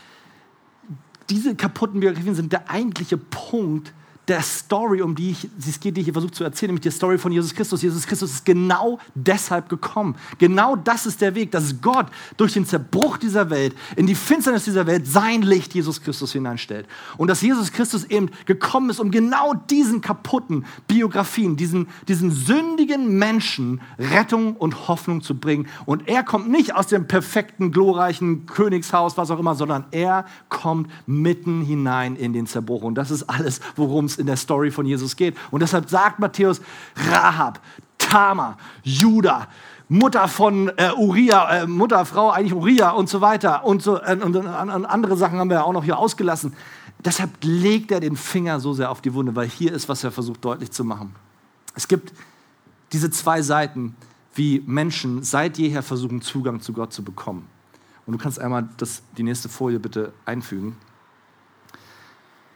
diese 1.31 1.55
kaputten 1.55 2.01
Biografien 2.01 2.35
sind 2.35 2.53
der 2.53 2.71
eigentliche 2.71 3.17
Punkt, 3.17 3.93
der 4.29 4.41
Story, 4.41 5.03
um 5.03 5.17
die 5.17 5.33
ich, 5.33 5.49
es 5.59 5.81
geht, 5.81 5.97
die 5.97 6.01
ich 6.01 6.07
hier 6.07 6.13
versuche 6.13 6.31
zu 6.31 6.45
erzählen, 6.45 6.69
nämlich 6.69 6.83
die 6.83 6.91
Story 6.93 7.19
von 7.19 7.33
Jesus 7.33 7.55
Christus. 7.55 7.83
Jesus 7.83 8.07
Christus 8.07 8.31
ist 8.31 8.45
genau 8.45 9.01
deshalb 9.15 9.69
gekommen. 9.69 10.15
Genau 10.39 10.77
das 10.77 11.07
ist 11.07 11.21
der 11.21 11.35
Weg, 11.35 11.51
dass 11.51 11.81
Gott 11.81 12.07
durch 12.37 12.53
den 12.53 12.65
Zerbruch 12.65 13.17
dieser 13.17 13.51
Welt, 13.51 13.75
in 13.97 14.07
die 14.07 14.15
Finsternis 14.15 14.65
dieser 14.65 14.87
Welt, 14.87 15.09
sein 15.09 15.43
Licht 15.43 15.75
Jesus 15.75 16.01
Christus 16.03 16.33
hineinstellt. 16.33 16.87
Und 17.17 17.29
dass 17.29 17.43
Jesus 17.43 17.73
Christus 17.73 18.05
eben 18.05 18.31
gekommen 18.47 18.91
ist, 18.91 19.01
um 19.01 19.11
genau 19.11 19.55
diesen 19.55 20.01
kaputten 20.01 20.67
Biografien, 20.87 21.57
diesen, 21.57 21.89
diesen 22.07 22.31
sündigen 22.31 23.19
Menschen 23.19 23.81
Rettung 23.99 24.55
und 24.55 24.87
Hoffnung 24.87 25.23
zu 25.23 25.37
bringen. 25.37 25.67
Und 25.85 26.09
er 26.09 26.23
kommt 26.23 26.49
nicht 26.49 26.77
aus 26.77 26.87
dem 26.87 27.09
perfekten, 27.09 27.73
glorreichen 27.73 28.47
Königshaus, 28.47 29.17
was 29.17 29.33
auch 29.33 29.41
immer, 29.41 29.57
sondern 29.57 29.85
er 29.91 30.27
kommt 30.49 30.89
mitten 31.07 31.63
hinein 31.63 32.15
in 32.15 32.33
den 32.33 32.47
Zerbruch. 32.47 32.83
Und 32.83 32.95
das 32.95 33.11
ist 33.11 33.25
alles, 33.25 33.61
worum 33.75 34.05
es 34.05 34.12
es 34.13 34.19
in 34.19 34.27
der 34.27 34.37
Story 34.37 34.71
von 34.71 34.87
Jesus 34.87 35.17
geht. 35.17 35.37
Und 35.51 35.61
deshalb 35.61 35.89
sagt 35.89 36.19
Matthäus, 36.19 36.61
Rahab, 37.11 37.61
Tama, 37.99 38.57
Judah, 38.83 39.49
Mutter 39.89 40.27
von 40.29 40.71
äh, 40.77 40.93
Uriah, 40.97 41.63
äh, 41.63 41.67
Mutter, 41.67 42.05
Frau, 42.07 42.31
eigentlich 42.31 42.55
Uriah 42.55 42.91
und 42.91 43.09
so 43.09 43.21
weiter. 43.21 43.65
Und, 43.65 43.83
so, 43.83 44.01
äh, 44.01 44.19
und, 44.23 44.37
und 44.37 44.47
andere 44.47 45.17
Sachen 45.17 45.39
haben 45.39 45.51
wir 45.51 45.59
ja 45.59 45.63
auch 45.65 45.73
noch 45.73 45.85
hier 45.85 45.99
ausgelassen. 45.99 46.55
Deshalb 47.05 47.31
legt 47.43 47.91
er 47.91 48.01
den 48.01 48.17
Finger 48.17 48.61
so 48.61 48.73
sehr 48.73 48.91
auf 48.91 49.01
die 49.01 49.13
Wunde, 49.13 49.35
weil 49.35 49.49
hier 49.49 49.73
ist, 49.73 49.89
was 49.89 50.05
er 50.05 50.13
versucht 50.13 50.45
deutlich 50.45 50.71
zu 50.71 50.85
machen. 50.85 51.15
Es 51.75 51.89
gibt 51.89 52.13
diese 52.93 53.11
zwei 53.11 53.43
Seiten, 53.43 53.97
wie 54.35 54.63
Menschen 54.67 55.23
seit 55.23 55.59
jeher 55.59 55.83
versuchen, 55.83 56.23
Zugang 56.23 56.61
zu 56.61 56.73
Gott 56.73 56.93
zu 56.93 57.03
bekommen. 57.03 57.47
Und 58.07 58.13
du 58.13 58.19
kannst 58.19 58.41
einmal 58.41 58.69
das, 58.77 59.03
die 59.17 59.23
nächste 59.23 59.49
Folie 59.49 59.79
bitte 59.79 60.13
einfügen. 60.25 60.77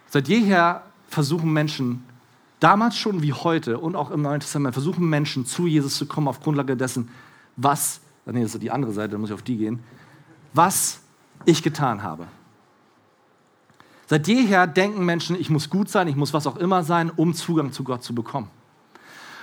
Seit 0.09 0.28
jeher 0.28 0.82
versuchen 1.16 1.50
Menschen, 1.50 2.04
damals 2.60 2.98
schon 2.98 3.22
wie 3.22 3.32
heute 3.32 3.78
und 3.78 3.96
auch 3.96 4.10
im 4.10 4.20
Neuen 4.20 4.40
Testament, 4.40 4.74
versuchen 4.74 5.08
Menschen 5.08 5.46
zu 5.46 5.66
Jesus 5.66 5.96
zu 5.96 6.04
kommen 6.04 6.28
auf 6.28 6.40
Grundlage 6.40 6.76
dessen, 6.76 7.08
was, 7.56 8.02
nee, 8.26 8.42
das 8.42 8.54
ist 8.54 8.62
die 8.62 8.70
andere 8.70 8.92
Seite, 8.92 9.12
da 9.12 9.18
muss 9.18 9.30
ich 9.30 9.34
auf 9.34 9.40
die 9.40 9.56
gehen, 9.56 9.80
was 10.52 11.00
ich 11.46 11.62
getan 11.62 12.02
habe. 12.02 12.26
Seit 14.08 14.28
jeher 14.28 14.66
denken 14.66 15.06
Menschen, 15.06 15.40
ich 15.40 15.48
muss 15.48 15.70
gut 15.70 15.88
sein, 15.88 16.06
ich 16.06 16.16
muss 16.16 16.34
was 16.34 16.46
auch 16.46 16.58
immer 16.58 16.84
sein, 16.84 17.10
um 17.10 17.32
Zugang 17.32 17.72
zu 17.72 17.82
Gott 17.82 18.02
zu 18.02 18.14
bekommen. 18.14 18.50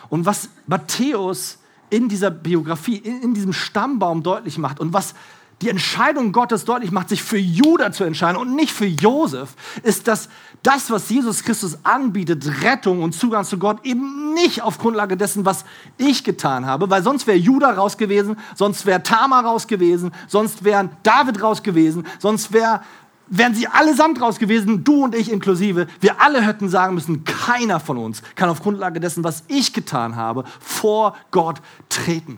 Und 0.09 0.27
was 0.27 0.49
Matthäus 0.67 1.57
in 1.89 2.07
dieser 2.07 2.29
Biografie, 2.29 2.97
in, 2.97 3.23
in 3.23 3.33
diesem 3.33 3.51
Stammbaum 3.51 4.21
deutlich 4.21 4.59
macht 4.59 4.79
und 4.79 4.93
was 4.93 5.15
die 5.63 5.69
Entscheidung 5.69 6.31
Gottes 6.31 6.65
deutlich 6.65 6.91
macht, 6.91 7.09
sich 7.09 7.23
für 7.23 7.37
Judah 7.37 7.91
zu 7.91 8.03
entscheiden 8.03 8.37
und 8.37 8.55
nicht 8.55 8.71
für 8.71 8.85
Josef, 8.85 9.55
ist, 9.81 10.07
dass 10.07 10.29
das, 10.61 10.91
was 10.91 11.09
Jesus 11.09 11.43
Christus 11.43 11.77
anbietet, 11.83 12.63
Rettung 12.63 13.01
und 13.01 13.13
Zugang 13.13 13.43
zu 13.43 13.57
Gott, 13.57 13.85
eben 13.85 14.33
nicht 14.33 14.61
auf 14.61 14.77
Grundlage 14.77 15.17
dessen, 15.17 15.45
was 15.45 15.65
ich 15.97 16.23
getan 16.23 16.65
habe, 16.65 16.89
weil 16.89 17.03
sonst 17.03 17.27
wäre 17.27 17.37
Judah 17.37 17.71
raus 17.71 17.97
gewesen, 17.97 18.37
sonst 18.55 18.85
wäre 18.85 19.03
Tamar 19.03 19.45
raus 19.45 19.67
gewesen, 19.67 20.11
sonst 20.27 20.63
wäre 20.63 20.89
David 21.03 21.41
raus 21.41 21.63
gewesen, 21.63 22.05
sonst 22.19 22.53
wäre 22.53 22.81
wären 23.27 23.55
sie 23.55 23.67
allesamt 23.67 24.21
raus 24.21 24.39
gewesen, 24.39 24.83
du 24.83 25.03
und 25.03 25.15
ich 25.15 25.31
inklusive. 25.31 25.87
Wir 25.99 26.21
alle 26.21 26.41
hätten 26.41 26.69
sagen 26.69 26.95
müssen, 26.95 27.23
keiner 27.23 27.79
von 27.79 27.97
uns 27.97 28.21
kann 28.35 28.49
auf 28.49 28.61
Grundlage 28.61 28.99
dessen, 28.99 29.23
was 29.23 29.43
ich 29.47 29.73
getan 29.73 30.15
habe, 30.15 30.43
vor 30.59 31.15
Gott 31.31 31.61
treten. 31.89 32.37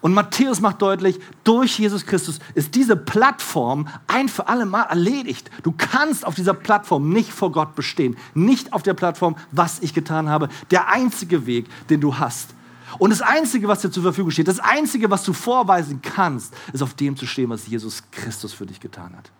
Und 0.00 0.14
Matthäus 0.14 0.60
macht 0.60 0.82
deutlich, 0.82 1.18
durch 1.44 1.78
Jesus 1.78 2.06
Christus 2.06 2.38
ist 2.54 2.74
diese 2.74 2.96
Plattform 2.96 3.88
ein 4.06 4.28
für 4.28 4.48
alle 4.48 4.66
Mal 4.66 4.84
erledigt. 4.84 5.50
Du 5.62 5.74
kannst 5.76 6.26
auf 6.26 6.34
dieser 6.34 6.54
Plattform 6.54 7.08
nicht 7.10 7.32
vor 7.32 7.50
Gott 7.52 7.74
bestehen. 7.74 8.16
Nicht 8.34 8.72
auf 8.72 8.82
der 8.82 8.94
Plattform, 8.94 9.36
was 9.52 9.80
ich 9.80 9.94
getan 9.94 10.28
habe. 10.28 10.48
Der 10.70 10.88
einzige 10.88 11.46
Weg, 11.46 11.66
den 11.88 12.00
du 12.00 12.18
hast. 12.18 12.50
Und 12.98 13.10
das 13.10 13.20
Einzige, 13.20 13.68
was 13.68 13.80
dir 13.80 13.90
zur 13.90 14.02
Verfügung 14.02 14.30
steht, 14.30 14.48
das 14.48 14.60
Einzige, 14.60 15.10
was 15.10 15.24
du 15.24 15.32
vorweisen 15.32 16.00
kannst, 16.02 16.54
ist 16.72 16.82
auf 16.82 16.94
dem 16.94 17.16
zu 17.16 17.26
stehen, 17.26 17.50
was 17.50 17.66
Jesus 17.66 18.02
Christus 18.10 18.52
für 18.52 18.66
dich 18.66 18.80
getan 18.80 19.14
hat. 19.16 19.30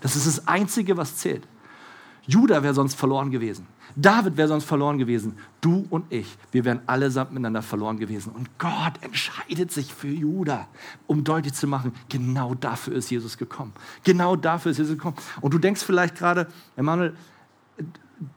Das 0.00 0.16
ist 0.16 0.26
das 0.26 0.46
Einzige, 0.48 0.96
was 0.96 1.16
zählt. 1.16 1.46
Judah 2.26 2.62
wäre 2.62 2.74
sonst 2.74 2.94
verloren 2.94 3.30
gewesen. 3.30 3.66
David 3.96 4.36
wäre 4.36 4.48
sonst 4.48 4.64
verloren 4.64 4.98
gewesen. 4.98 5.38
Du 5.62 5.86
und 5.88 6.12
ich, 6.12 6.36
wir 6.52 6.64
wären 6.66 6.80
allesamt 6.86 7.32
miteinander 7.32 7.62
verloren 7.62 7.98
gewesen. 7.98 8.32
Und 8.32 8.50
Gott 8.58 8.92
entscheidet 9.00 9.72
sich 9.72 9.94
für 9.94 10.08
Judah, 10.08 10.68
um 11.06 11.24
deutlich 11.24 11.54
zu 11.54 11.66
machen, 11.66 11.92
genau 12.10 12.54
dafür 12.54 12.94
ist 12.94 13.10
Jesus 13.10 13.38
gekommen. 13.38 13.72
Genau 14.04 14.36
dafür 14.36 14.72
ist 14.72 14.78
Jesus 14.78 14.96
gekommen. 14.96 15.16
Und 15.40 15.54
du 15.54 15.58
denkst 15.58 15.82
vielleicht 15.82 16.16
gerade, 16.16 16.48
Emanuel, 16.76 17.16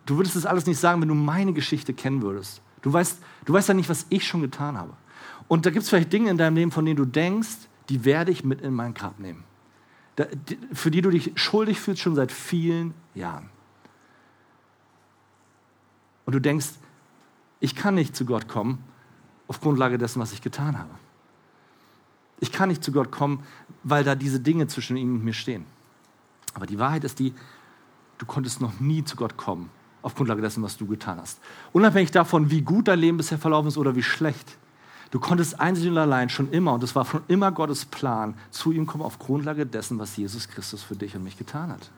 du 0.05 0.15
würdest 0.15 0.37
das 0.37 0.45
alles 0.45 0.65
nicht 0.67 0.79
sagen, 0.79 1.01
wenn 1.01 1.09
du 1.09 1.15
meine 1.15 1.51
Geschichte 1.51 1.93
kennen 1.93 2.21
würdest. 2.21 2.61
Du 2.81 2.93
weißt, 2.93 3.19
du 3.43 3.53
weißt 3.53 3.67
ja 3.67 3.73
nicht, 3.73 3.89
was 3.89 4.05
ich 4.09 4.25
schon 4.25 4.41
getan 4.41 4.77
habe. 4.77 4.93
Und 5.49 5.65
da 5.65 5.69
gibt 5.69 5.83
es 5.83 5.89
vielleicht 5.89 6.13
Dinge 6.13 6.29
in 6.29 6.37
deinem 6.37 6.55
Leben, 6.55 6.71
von 6.71 6.85
denen 6.85 6.95
du 6.95 7.05
denkst, 7.05 7.67
die 7.89 8.05
werde 8.05 8.31
ich 8.31 8.45
mit 8.45 8.61
in 8.61 8.73
mein 8.73 8.93
Grab 8.93 9.19
nehmen. 9.19 9.43
Für 10.73 10.91
die 10.91 11.01
du 11.01 11.09
dich 11.09 11.31
schuldig 11.35 11.79
fühlst 11.79 12.01
schon 12.01 12.15
seit 12.15 12.31
vielen 12.31 12.93
Jahren 13.15 13.49
und 16.25 16.33
du 16.33 16.39
denkst, 16.39 16.69
ich 17.59 17.75
kann 17.75 17.95
nicht 17.95 18.15
zu 18.15 18.25
Gott 18.25 18.47
kommen 18.47 18.83
auf 19.47 19.59
Grundlage 19.59 19.97
dessen, 19.97 20.21
was 20.21 20.31
ich 20.31 20.41
getan 20.41 20.79
habe. 20.79 20.89
Ich 22.39 22.53
kann 22.53 22.69
nicht 22.69 22.83
zu 22.83 22.93
Gott 22.93 23.11
kommen, 23.11 23.43
weil 23.83 24.03
da 24.03 24.15
diese 24.15 24.39
Dinge 24.39 24.67
zwischen 24.67 24.95
ihm 24.95 25.15
und 25.15 25.25
mir 25.25 25.33
stehen. 25.33 25.65
Aber 26.53 26.65
die 26.65 26.79
Wahrheit 26.79 27.03
ist 27.03 27.19
die, 27.19 27.33
du 28.17 28.25
konntest 28.25 28.61
noch 28.61 28.79
nie 28.79 29.03
zu 29.03 29.17
Gott 29.17 29.35
kommen 29.35 29.69
auf 30.01 30.15
Grundlage 30.15 30.41
dessen, 30.41 30.63
was 30.63 30.77
du 30.77 30.87
getan 30.87 31.19
hast. 31.19 31.39
Unabhängig 31.73 32.11
davon, 32.11 32.49
wie 32.49 32.61
gut 32.61 32.87
dein 32.87 32.99
Leben 32.99 33.17
bisher 33.17 33.37
verlaufen 33.37 33.67
ist 33.67 33.77
oder 33.77 33.93
wie 33.95 34.03
schlecht. 34.03 34.57
Du 35.11 35.19
konntest 35.19 35.59
einzig 35.59 35.89
und 35.89 35.97
allein 35.97 36.29
schon 36.29 36.49
immer, 36.51 36.73
und 36.73 36.83
das 36.83 36.95
war 36.95 37.05
schon 37.05 37.21
immer 37.27 37.51
Gottes 37.51 37.85
Plan, 37.85 38.33
zu 38.49 38.71
ihm 38.71 38.85
kommen 38.85 39.03
auf 39.03 39.19
Grundlage 39.19 39.65
dessen, 39.65 39.99
was 39.99 40.15
Jesus 40.15 40.47
Christus 40.47 40.81
für 40.83 40.95
dich 40.95 41.15
und 41.15 41.23
mich 41.23 41.37
getan 41.37 41.69
hat. 41.69 41.91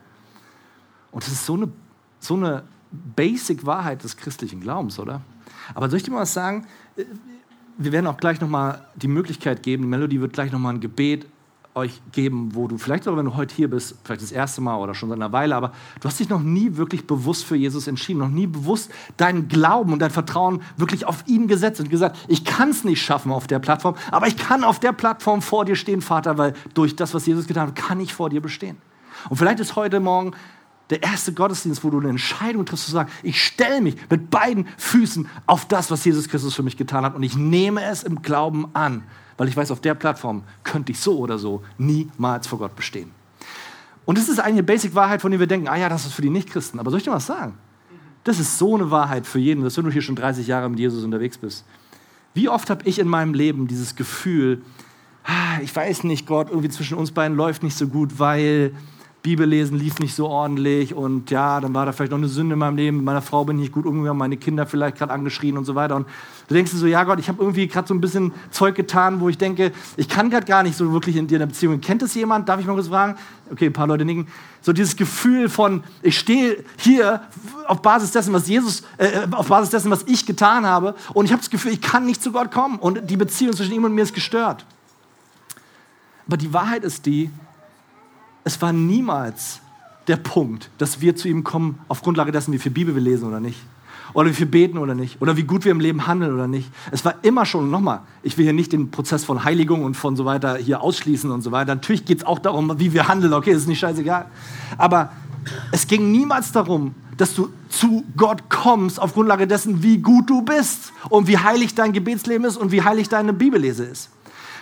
Und 1.12 1.24
das 1.24 1.32
ist 1.32 1.46
so 1.46 1.54
eine, 1.54 1.68
so 2.18 2.34
eine 2.34 2.64
Basic-Wahrheit 2.90 4.02
des 4.02 4.16
christlichen 4.16 4.60
Glaubens, 4.60 4.98
oder? 4.98 5.20
Aber 5.74 5.88
soll 5.88 5.98
ich 5.98 6.02
dir 6.02 6.10
mal 6.10 6.22
was 6.22 6.34
sagen? 6.34 6.66
Wir 7.78 7.92
werden 7.92 8.08
auch 8.08 8.16
gleich 8.16 8.40
nochmal 8.40 8.84
die 8.96 9.08
Möglichkeit 9.08 9.62
geben, 9.62 9.84
die 9.84 9.88
Melodie 9.88 10.20
wird 10.20 10.32
gleich 10.32 10.50
nochmal 10.50 10.74
ein 10.74 10.80
Gebet 10.80 11.26
euch 11.74 12.00
geben, 12.12 12.50
wo 12.54 12.68
du 12.68 12.78
vielleicht 12.78 13.08
auch, 13.08 13.16
wenn 13.16 13.24
du 13.24 13.34
heute 13.34 13.54
hier 13.54 13.68
bist, 13.68 13.96
vielleicht 14.04 14.22
das 14.22 14.30
erste 14.30 14.60
Mal 14.60 14.76
oder 14.76 14.94
schon 14.94 15.08
seit 15.08 15.18
einer 15.18 15.32
Weile, 15.32 15.56
aber 15.56 15.72
du 16.00 16.08
hast 16.08 16.20
dich 16.20 16.28
noch 16.28 16.40
nie 16.40 16.76
wirklich 16.76 17.06
bewusst 17.06 17.44
für 17.44 17.56
Jesus 17.56 17.88
entschieden, 17.88 18.20
noch 18.20 18.28
nie 18.28 18.46
bewusst 18.46 18.92
deinen 19.16 19.48
Glauben 19.48 19.92
und 19.92 19.98
dein 19.98 20.10
Vertrauen 20.10 20.62
wirklich 20.76 21.04
auf 21.04 21.24
ihn 21.26 21.48
gesetzt 21.48 21.80
und 21.80 21.90
gesagt, 21.90 22.16
ich 22.28 22.44
kann 22.44 22.70
es 22.70 22.84
nicht 22.84 23.02
schaffen 23.02 23.32
auf 23.32 23.48
der 23.48 23.58
Plattform, 23.58 23.96
aber 24.12 24.28
ich 24.28 24.36
kann 24.36 24.62
auf 24.62 24.78
der 24.78 24.92
Plattform 24.92 25.42
vor 25.42 25.64
dir 25.64 25.74
stehen, 25.74 26.00
Vater, 26.00 26.38
weil 26.38 26.54
durch 26.74 26.94
das, 26.94 27.12
was 27.12 27.26
Jesus 27.26 27.48
getan 27.48 27.68
hat, 27.68 27.74
kann 27.74 27.98
ich 27.98 28.14
vor 28.14 28.30
dir 28.30 28.40
bestehen. 28.40 28.76
Und 29.28 29.36
vielleicht 29.36 29.58
ist 29.58 29.74
heute 29.74 29.98
Morgen 29.98 30.32
der 30.90 31.02
erste 31.02 31.32
Gottesdienst, 31.32 31.82
wo 31.82 31.90
du 31.90 31.98
eine 31.98 32.10
Entscheidung 32.10 32.66
triffst, 32.66 32.86
zu 32.86 32.92
sagen, 32.92 33.10
ich 33.22 33.42
stelle 33.42 33.80
mich 33.80 33.96
mit 34.10 34.30
beiden 34.30 34.68
Füßen 34.76 35.26
auf 35.46 35.66
das, 35.66 35.90
was 35.90 36.04
Jesus 36.04 36.28
Christus 36.28 36.54
für 36.54 36.62
mich 36.62 36.76
getan 36.76 37.04
hat 37.04 37.16
und 37.16 37.24
ich 37.24 37.36
nehme 37.36 37.82
es 37.82 38.04
im 38.04 38.22
Glauben 38.22 38.68
an, 38.74 39.02
weil 39.36 39.48
ich 39.48 39.56
weiß, 39.56 39.70
auf 39.70 39.80
der 39.80 39.94
Plattform 39.94 40.44
könnte 40.62 40.92
ich 40.92 41.00
so 41.00 41.18
oder 41.18 41.38
so 41.38 41.62
niemals 41.78 42.46
vor 42.46 42.58
Gott 42.58 42.76
bestehen. 42.76 43.10
Und 44.04 44.18
das 44.18 44.28
ist 44.28 44.38
eine 44.38 44.62
Basic-Wahrheit, 44.62 45.22
von 45.22 45.30
der 45.30 45.40
wir 45.40 45.46
denken, 45.46 45.68
ah 45.68 45.76
ja, 45.76 45.88
das 45.88 46.04
ist 46.04 46.12
für 46.12 46.22
die 46.22 46.30
Nichtchristen. 46.30 46.78
Aber 46.78 46.90
soll 46.90 46.98
ich 46.98 47.04
dir 47.04 47.12
was 47.12 47.26
sagen? 47.26 47.54
Das 48.22 48.38
ist 48.38 48.58
so 48.58 48.74
eine 48.74 48.90
Wahrheit 48.90 49.26
für 49.26 49.38
jeden, 49.38 49.62
dass 49.62 49.76
wenn 49.76 49.84
du 49.84 49.90
hier 49.90 50.02
schon 50.02 50.16
30 50.16 50.46
Jahre 50.46 50.68
mit 50.68 50.78
Jesus 50.78 51.04
unterwegs 51.04 51.38
bist. 51.38 51.64
Wie 52.32 52.48
oft 52.48 52.68
habe 52.70 52.86
ich 52.86 52.98
in 52.98 53.08
meinem 53.08 53.34
Leben 53.34 53.66
dieses 53.66 53.96
Gefühl, 53.96 54.62
ah, 55.24 55.60
ich 55.62 55.74
weiß 55.74 56.04
nicht, 56.04 56.26
Gott, 56.26 56.48
irgendwie 56.48 56.68
zwischen 56.68 56.96
uns 56.96 57.12
beiden 57.12 57.36
läuft 57.36 57.62
nicht 57.62 57.76
so 57.76 57.86
gut, 57.86 58.18
weil 58.18 58.74
Bibellesen 59.24 59.78
lief 59.78 60.00
nicht 60.00 60.14
so 60.14 60.28
ordentlich 60.28 60.92
und 60.92 61.30
ja, 61.30 61.58
dann 61.58 61.72
war 61.72 61.86
da 61.86 61.92
vielleicht 61.92 62.10
noch 62.10 62.18
eine 62.18 62.28
Sünde 62.28 62.52
in 62.52 62.58
meinem 62.58 62.76
Leben, 62.76 62.98
mit 62.98 63.06
meiner 63.06 63.22
Frau 63.22 63.42
bin 63.46 63.56
ich 63.56 63.62
nicht 63.62 63.72
gut 63.72 63.86
umgegangen, 63.86 64.18
meine 64.18 64.36
Kinder 64.36 64.66
vielleicht 64.66 64.98
gerade 64.98 65.14
angeschrien 65.14 65.56
und 65.56 65.64
so 65.64 65.74
weiter. 65.74 65.96
Und 65.96 66.06
du 66.46 66.52
denkst 66.52 66.72
dir 66.72 66.76
so, 66.76 66.86
ja 66.86 67.04
Gott, 67.04 67.18
ich 67.18 67.28
habe 67.28 67.42
irgendwie 67.42 67.66
gerade 67.66 67.88
so 67.88 67.94
ein 67.94 68.02
bisschen 68.02 68.32
Zeug 68.50 68.74
getan, 68.74 69.20
wo 69.20 69.30
ich 69.30 69.38
denke, 69.38 69.72
ich 69.96 70.10
kann 70.10 70.28
gerade 70.28 70.44
gar 70.44 70.62
nicht 70.62 70.76
so 70.76 70.92
wirklich 70.92 71.16
in 71.16 71.26
dir 71.26 71.36
eine 71.36 71.46
Beziehung. 71.46 71.80
Kennt 71.80 72.02
es 72.02 72.14
jemand? 72.14 72.50
Darf 72.50 72.60
ich 72.60 72.66
mal 72.66 72.74
kurz 72.74 72.88
fragen? 72.88 73.16
Okay, 73.50 73.68
ein 73.68 73.72
paar 73.72 73.86
Leute 73.86 74.04
nicken. 74.04 74.26
So 74.60 74.74
dieses 74.74 74.94
Gefühl 74.94 75.48
von, 75.48 75.84
ich 76.02 76.18
stehe 76.18 76.62
hier 76.76 77.22
auf 77.66 77.80
Basis 77.80 78.10
dessen, 78.10 78.34
was 78.34 78.46
Jesus, 78.46 78.82
äh, 78.98 79.06
äh, 79.06 79.26
auf 79.30 79.48
Basis 79.48 79.70
dessen, 79.70 79.90
was 79.90 80.02
ich 80.06 80.26
getan 80.26 80.66
habe 80.66 80.94
und 81.14 81.24
ich 81.24 81.32
habe 81.32 81.40
das 81.40 81.48
Gefühl, 81.48 81.72
ich 81.72 81.80
kann 81.80 82.04
nicht 82.04 82.22
zu 82.22 82.30
Gott 82.30 82.50
kommen 82.50 82.78
und 82.78 83.08
die 83.08 83.16
Beziehung 83.16 83.56
zwischen 83.56 83.72
ihm 83.72 83.84
und 83.84 83.94
mir 83.94 84.02
ist 84.02 84.12
gestört. 84.12 84.66
Aber 86.26 86.36
die 86.36 86.52
Wahrheit 86.52 86.84
ist 86.84 87.06
die, 87.06 87.30
es 88.44 88.60
war 88.60 88.72
niemals 88.72 89.60
der 90.06 90.16
Punkt, 90.16 90.70
dass 90.78 91.00
wir 91.00 91.16
zu 91.16 91.28
ihm 91.28 91.44
kommen 91.44 91.78
auf 91.88 92.02
Grundlage 92.02 92.30
dessen, 92.30 92.52
wie 92.52 92.58
viel 92.58 92.72
Bibel 92.72 92.94
wir 92.94 93.02
lesen 93.02 93.26
oder 93.26 93.40
nicht. 93.40 93.58
Oder 94.12 94.28
wie 94.28 94.34
viel 94.34 94.46
beten 94.46 94.78
oder 94.78 94.94
nicht. 94.94 95.20
Oder 95.20 95.36
wie 95.36 95.42
gut 95.42 95.64
wir 95.64 95.72
im 95.72 95.80
Leben 95.80 96.06
handeln 96.06 96.34
oder 96.34 96.46
nicht. 96.46 96.70
Es 96.92 97.04
war 97.04 97.14
immer 97.22 97.46
schon, 97.46 97.70
nochmal, 97.70 98.00
ich 98.22 98.36
will 98.38 98.44
hier 98.44 98.52
nicht 98.52 98.72
den 98.72 98.90
Prozess 98.90 99.24
von 99.24 99.44
Heiligung 99.44 99.82
und 99.82 99.96
von 99.96 100.14
so 100.14 100.24
weiter 100.24 100.56
hier 100.56 100.82
ausschließen 100.82 101.30
und 101.30 101.42
so 101.42 101.50
weiter. 101.50 101.74
Natürlich 101.74 102.04
geht 102.04 102.18
es 102.18 102.24
auch 102.24 102.38
darum, 102.38 102.78
wie 102.78 102.92
wir 102.92 103.08
handeln. 103.08 103.32
Okay, 103.32 103.52
ist 103.52 103.66
nicht 103.66 103.80
scheißegal. 103.80 104.26
Aber 104.78 105.10
es 105.72 105.86
ging 105.86 106.12
niemals 106.12 106.52
darum, 106.52 106.94
dass 107.16 107.34
du 107.34 107.48
zu 107.68 108.04
Gott 108.16 108.48
kommst 108.48 109.00
auf 109.00 109.14
Grundlage 109.14 109.46
dessen, 109.46 109.82
wie 109.82 109.98
gut 109.98 110.30
du 110.30 110.42
bist 110.42 110.92
und 111.08 111.26
wie 111.26 111.38
heilig 111.38 111.74
dein 111.74 111.92
Gebetsleben 111.92 112.46
ist 112.46 112.56
und 112.56 112.72
wie 112.72 112.82
heilig 112.82 113.08
deine 113.08 113.32
Bibellese 113.32 113.84
ist. 113.84 114.10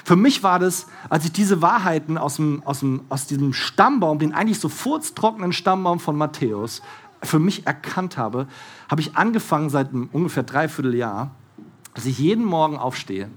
Für 0.05 0.17
mich 0.17 0.43
war 0.43 0.59
das, 0.59 0.87
als 1.09 1.25
ich 1.25 1.33
diese 1.33 1.63
Wahrheiten 1.63 2.19
aus, 2.19 2.37
dem, 2.37 2.63
aus, 2.65 2.81
dem, 2.81 3.03
aus 3.09 3.27
diesem 3.27 3.53
Stammbaum, 3.53 4.19
den 4.19 4.35
eigentlich 4.35 4.59
so 4.59 4.69
furztrockenen 4.69 5.53
Stammbaum 5.53 6.01
von 6.01 6.17
Matthäus, 6.17 6.83
für 7.23 7.39
mich 7.39 7.67
erkannt 7.67 8.17
habe, 8.17 8.49
habe 8.91 9.01
ich 9.01 9.17
angefangen 9.17 9.71
seit 9.71 9.93
ungefähr 9.93 10.43
dreiviertel 10.43 10.95
Jahr, 10.95 11.31
dass 11.95 12.05
ich 12.05 12.19
jeden 12.19 12.45
Morgen 12.45 12.77
aufstehe 12.77 13.31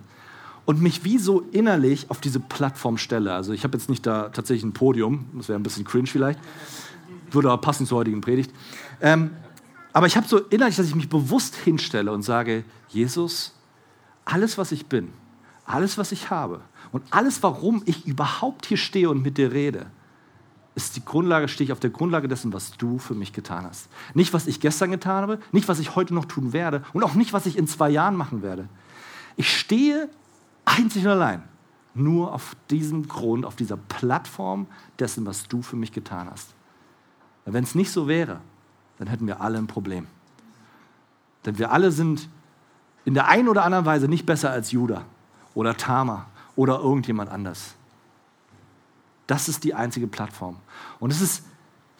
und 0.65 0.81
mich 0.81 1.03
wie 1.03 1.19
so 1.19 1.41
innerlich 1.51 2.09
auf 2.09 2.19
diese 2.19 2.39
Plattform 2.39 2.97
stelle. 2.97 3.33
Also 3.33 3.53
ich 3.53 3.63
habe 3.63 3.77
jetzt 3.77 3.89
nicht 3.89 4.05
da 4.05 4.29
tatsächlich 4.29 4.63
ein 4.63 4.73
Podium, 4.73 5.25
das 5.35 5.49
wäre 5.49 5.59
ein 5.59 5.63
bisschen 5.63 5.85
cringe 5.85 6.07
vielleicht, 6.07 6.39
würde 7.31 7.51
aber 7.51 7.61
passen 7.61 7.85
zur 7.85 7.99
heutigen 7.99 8.21
Predigt. 8.21 8.51
Ähm, 9.01 9.31
aber 9.93 10.07
ich 10.07 10.17
habe 10.17 10.27
so 10.27 10.39
innerlich, 10.39 10.75
dass 10.75 10.87
ich 10.87 10.95
mich 10.95 11.09
bewusst 11.09 11.55
hinstelle 11.55 12.11
und 12.11 12.23
sage, 12.23 12.63
Jesus, 12.89 13.53
alles, 14.25 14.57
was 14.57 14.71
ich 14.71 14.87
bin, 14.87 15.09
alles, 15.65 15.97
was 15.97 16.11
ich 16.11 16.29
habe 16.29 16.61
und 16.91 17.03
alles, 17.11 17.41
warum 17.43 17.81
ich 17.85 18.05
überhaupt 18.05 18.67
hier 18.67 18.77
stehe 18.77 19.09
und 19.09 19.21
mit 19.21 19.37
dir 19.37 19.51
rede, 19.51 19.87
ist 20.75 20.95
die 20.95 21.03
Grundlage, 21.03 21.47
stehe 21.47 21.65
ich 21.65 21.71
auf 21.71 21.79
der 21.79 21.89
Grundlage 21.89 22.27
dessen, 22.27 22.53
was 22.53 22.75
du 22.77 22.99
für 22.99 23.15
mich 23.15 23.33
getan 23.33 23.65
hast. 23.65 23.87
Nicht, 24.13 24.33
was 24.33 24.45
ich 24.45 24.59
gestern 24.59 24.91
getan 24.91 25.23
habe, 25.23 25.39
nicht, 25.51 25.67
was 25.67 25.79
ich 25.79 25.95
heute 25.95 26.13
noch 26.13 26.25
tun 26.25 26.53
werde 26.53 26.83
und 26.93 27.03
auch 27.03 27.15
nicht, 27.15 27.33
was 27.33 27.45
ich 27.45 27.57
in 27.57 27.67
zwei 27.67 27.89
Jahren 27.89 28.15
machen 28.15 28.43
werde. 28.43 28.67
Ich 29.37 29.57
stehe 29.57 30.09
einzig 30.65 31.05
und 31.05 31.11
allein 31.11 31.43
nur 31.93 32.33
auf 32.33 32.57
diesem 32.69 33.07
Grund, 33.07 33.45
auf 33.45 33.55
dieser 33.55 33.77
Plattform 33.77 34.67
dessen, 34.99 35.25
was 35.25 35.47
du 35.47 35.61
für 35.61 35.77
mich 35.77 35.93
getan 35.93 36.29
hast. 36.29 36.53
Wenn 37.45 37.63
es 37.63 37.73
nicht 37.73 37.91
so 37.91 38.07
wäre, 38.07 38.41
dann 38.99 39.07
hätten 39.07 39.27
wir 39.27 39.39
alle 39.39 39.57
ein 39.57 39.67
Problem. 39.67 40.07
Denn 41.45 41.57
wir 41.57 41.71
alle 41.71 41.91
sind 41.91 42.27
in 43.05 43.13
der 43.13 43.27
einen 43.27 43.47
oder 43.47 43.63
anderen 43.63 43.85
Weise 43.85 44.07
nicht 44.07 44.25
besser 44.25 44.49
als 44.51 44.71
Judah 44.71 45.05
oder 45.55 45.75
Tama 45.75 46.27
oder 46.55 46.79
irgendjemand 46.79 47.31
anders. 47.31 47.73
Das 49.25 49.49
ist 49.49 49.63
die 49.63 49.73
einzige 49.73 50.05
Plattform. 50.05 50.57
Und 50.99 51.11
es 51.11 51.21
ist 51.21 51.43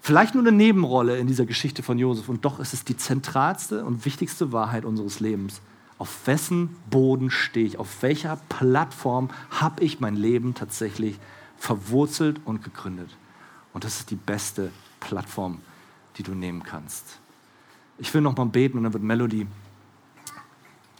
vielleicht 0.01 0.35
nur 0.35 0.43
eine 0.43 0.51
Nebenrolle 0.51 1.17
in 1.17 1.25
dieser 1.25 1.47
Geschichte 1.47 1.81
von 1.81 1.97
Josef 1.97 2.29
und 2.29 2.45
doch 2.45 2.59
ist 2.59 2.73
es 2.73 2.83
die 2.83 2.97
zentralste 2.97 3.83
und 3.83 4.05
wichtigste 4.05 4.51
Wahrheit 4.51 4.85
unseres 4.85 5.19
Lebens. 5.19 5.61
Auf 5.97 6.27
wessen 6.27 6.75
Boden 6.89 7.31
stehe 7.31 7.65
ich? 7.65 7.79
Auf 7.79 8.03
welcher 8.03 8.37
Plattform 8.49 9.29
habe 9.49 9.83
ich 9.83 9.99
mein 9.99 10.15
Leben 10.15 10.53
tatsächlich 10.53 11.17
verwurzelt 11.57 12.41
und 12.45 12.63
gegründet? 12.63 13.09
Und 13.73 13.83
das 13.83 13.99
ist 13.99 14.11
die 14.11 14.15
beste 14.15 14.71
Plattform, 14.99 15.59
die 16.17 16.23
du 16.23 16.33
nehmen 16.33 16.63
kannst. 16.63 17.19
Ich 17.97 18.13
will 18.13 18.21
noch 18.21 18.35
mal 18.35 18.45
beten 18.45 18.77
und 18.77 18.83
dann 18.83 18.93
wird 18.93 19.03
Melody 19.03 19.47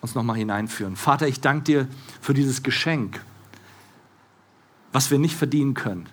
uns 0.06 0.16
nochmal 0.16 0.38
hineinführen. 0.38 0.96
Vater, 0.96 1.28
ich 1.28 1.42
danke 1.42 1.64
dir 1.64 1.88
für 2.22 2.34
dieses 2.34 2.62
Geschenk, 2.64 3.22
was 4.94 5.10
wir 5.12 5.18
nicht 5.20 5.36
verdienen 5.36 5.74
können. 5.74 6.08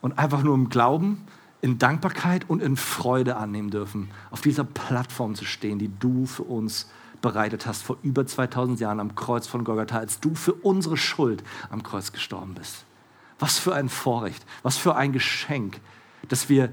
Und 0.00 0.18
einfach 0.18 0.44
nur 0.44 0.54
im 0.54 0.68
Glauben, 0.68 1.26
in 1.60 1.78
Dankbarkeit 1.78 2.48
und 2.48 2.62
in 2.62 2.76
Freude 2.76 3.36
annehmen 3.36 3.70
dürfen, 3.70 4.10
auf 4.30 4.40
dieser 4.40 4.62
Plattform 4.62 5.34
zu 5.34 5.44
stehen, 5.44 5.80
die 5.80 5.90
du 5.98 6.26
für 6.26 6.44
uns 6.44 6.88
bereitet 7.20 7.66
hast 7.66 7.82
vor 7.82 7.98
über 8.04 8.24
2000 8.24 8.78
Jahren 8.78 9.00
am 9.00 9.16
Kreuz 9.16 9.48
von 9.48 9.64
Golgatha, 9.64 9.98
als 9.98 10.20
du 10.20 10.36
für 10.36 10.52
unsere 10.52 10.96
Schuld 10.96 11.42
am 11.68 11.82
Kreuz 11.82 12.12
gestorben 12.12 12.54
bist. 12.54 12.84
Was 13.40 13.58
für 13.58 13.74
ein 13.74 13.88
Vorrecht, 13.88 14.46
was 14.62 14.76
für 14.76 14.94
ein 14.94 15.12
Geschenk, 15.12 15.80
dass 16.28 16.48
wir 16.48 16.72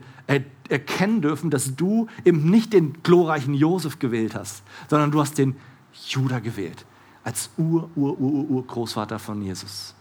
erkennen 0.70 1.22
dürfen, 1.22 1.50
dass 1.50 1.76
du 1.76 2.08
eben 2.24 2.52
nicht 2.52 2.74
den 2.74 3.02
glorreichen 3.02 3.56
Josef 3.56 3.98
gewählt 3.98 4.36
hast, 4.36 4.62
sondern 4.88 5.10
du 5.10 5.20
hast 5.20 5.40
den 5.40 5.56
Judah 6.08 6.40
gewählt 6.40 6.86
als 7.26 7.50
Ur, 7.58 7.90
Ur, 7.96 8.20
Ur, 8.20 8.50
Ur, 8.50 8.68
Großvater 8.68 9.20
von 9.20 9.42
Jesus. 9.42 9.96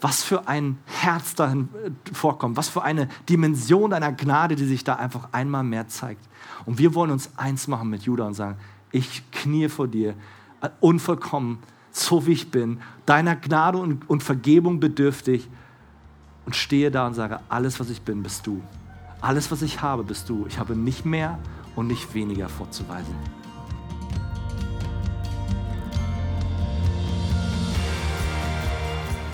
Was 0.00 0.22
für 0.22 0.46
ein 0.48 0.78
Herz 0.84 1.34
dahin 1.34 1.68
äh, 1.84 1.90
vorkommt, 2.12 2.56
was 2.56 2.68
für 2.68 2.82
eine 2.82 3.08
Dimension 3.28 3.92
deiner 3.92 4.12
Gnade, 4.12 4.56
die 4.56 4.66
sich 4.66 4.84
da 4.84 4.96
einfach 4.96 5.28
einmal 5.32 5.62
mehr 5.62 5.88
zeigt. 5.88 6.28
Und 6.66 6.78
wir 6.78 6.94
wollen 6.94 7.12
uns 7.12 7.30
eins 7.36 7.68
machen 7.68 7.88
mit 7.88 8.02
Judah 8.02 8.26
und 8.26 8.34
sagen, 8.34 8.58
ich 8.90 9.30
knie 9.30 9.68
vor 9.68 9.88
dir, 9.88 10.14
äh, 10.60 10.68
unvollkommen, 10.80 11.60
so 11.92 12.26
wie 12.26 12.32
ich 12.32 12.50
bin, 12.50 12.80
deiner 13.06 13.36
Gnade 13.36 13.78
und, 13.78 14.10
und 14.10 14.22
Vergebung 14.22 14.80
bedürftig 14.80 15.48
und 16.44 16.56
stehe 16.56 16.90
da 16.90 17.06
und 17.06 17.14
sage, 17.14 17.40
alles, 17.48 17.80
was 17.80 17.90
ich 17.90 18.02
bin, 18.02 18.22
bist 18.22 18.46
du. 18.46 18.60
Alles, 19.20 19.50
was 19.50 19.62
ich 19.62 19.80
habe, 19.80 20.02
bist 20.02 20.28
du. 20.28 20.46
Ich 20.46 20.58
habe 20.58 20.76
nicht 20.76 21.06
mehr 21.06 21.38
und 21.74 21.86
nicht 21.86 22.12
weniger 22.12 22.48
vorzuweisen. 22.48 23.14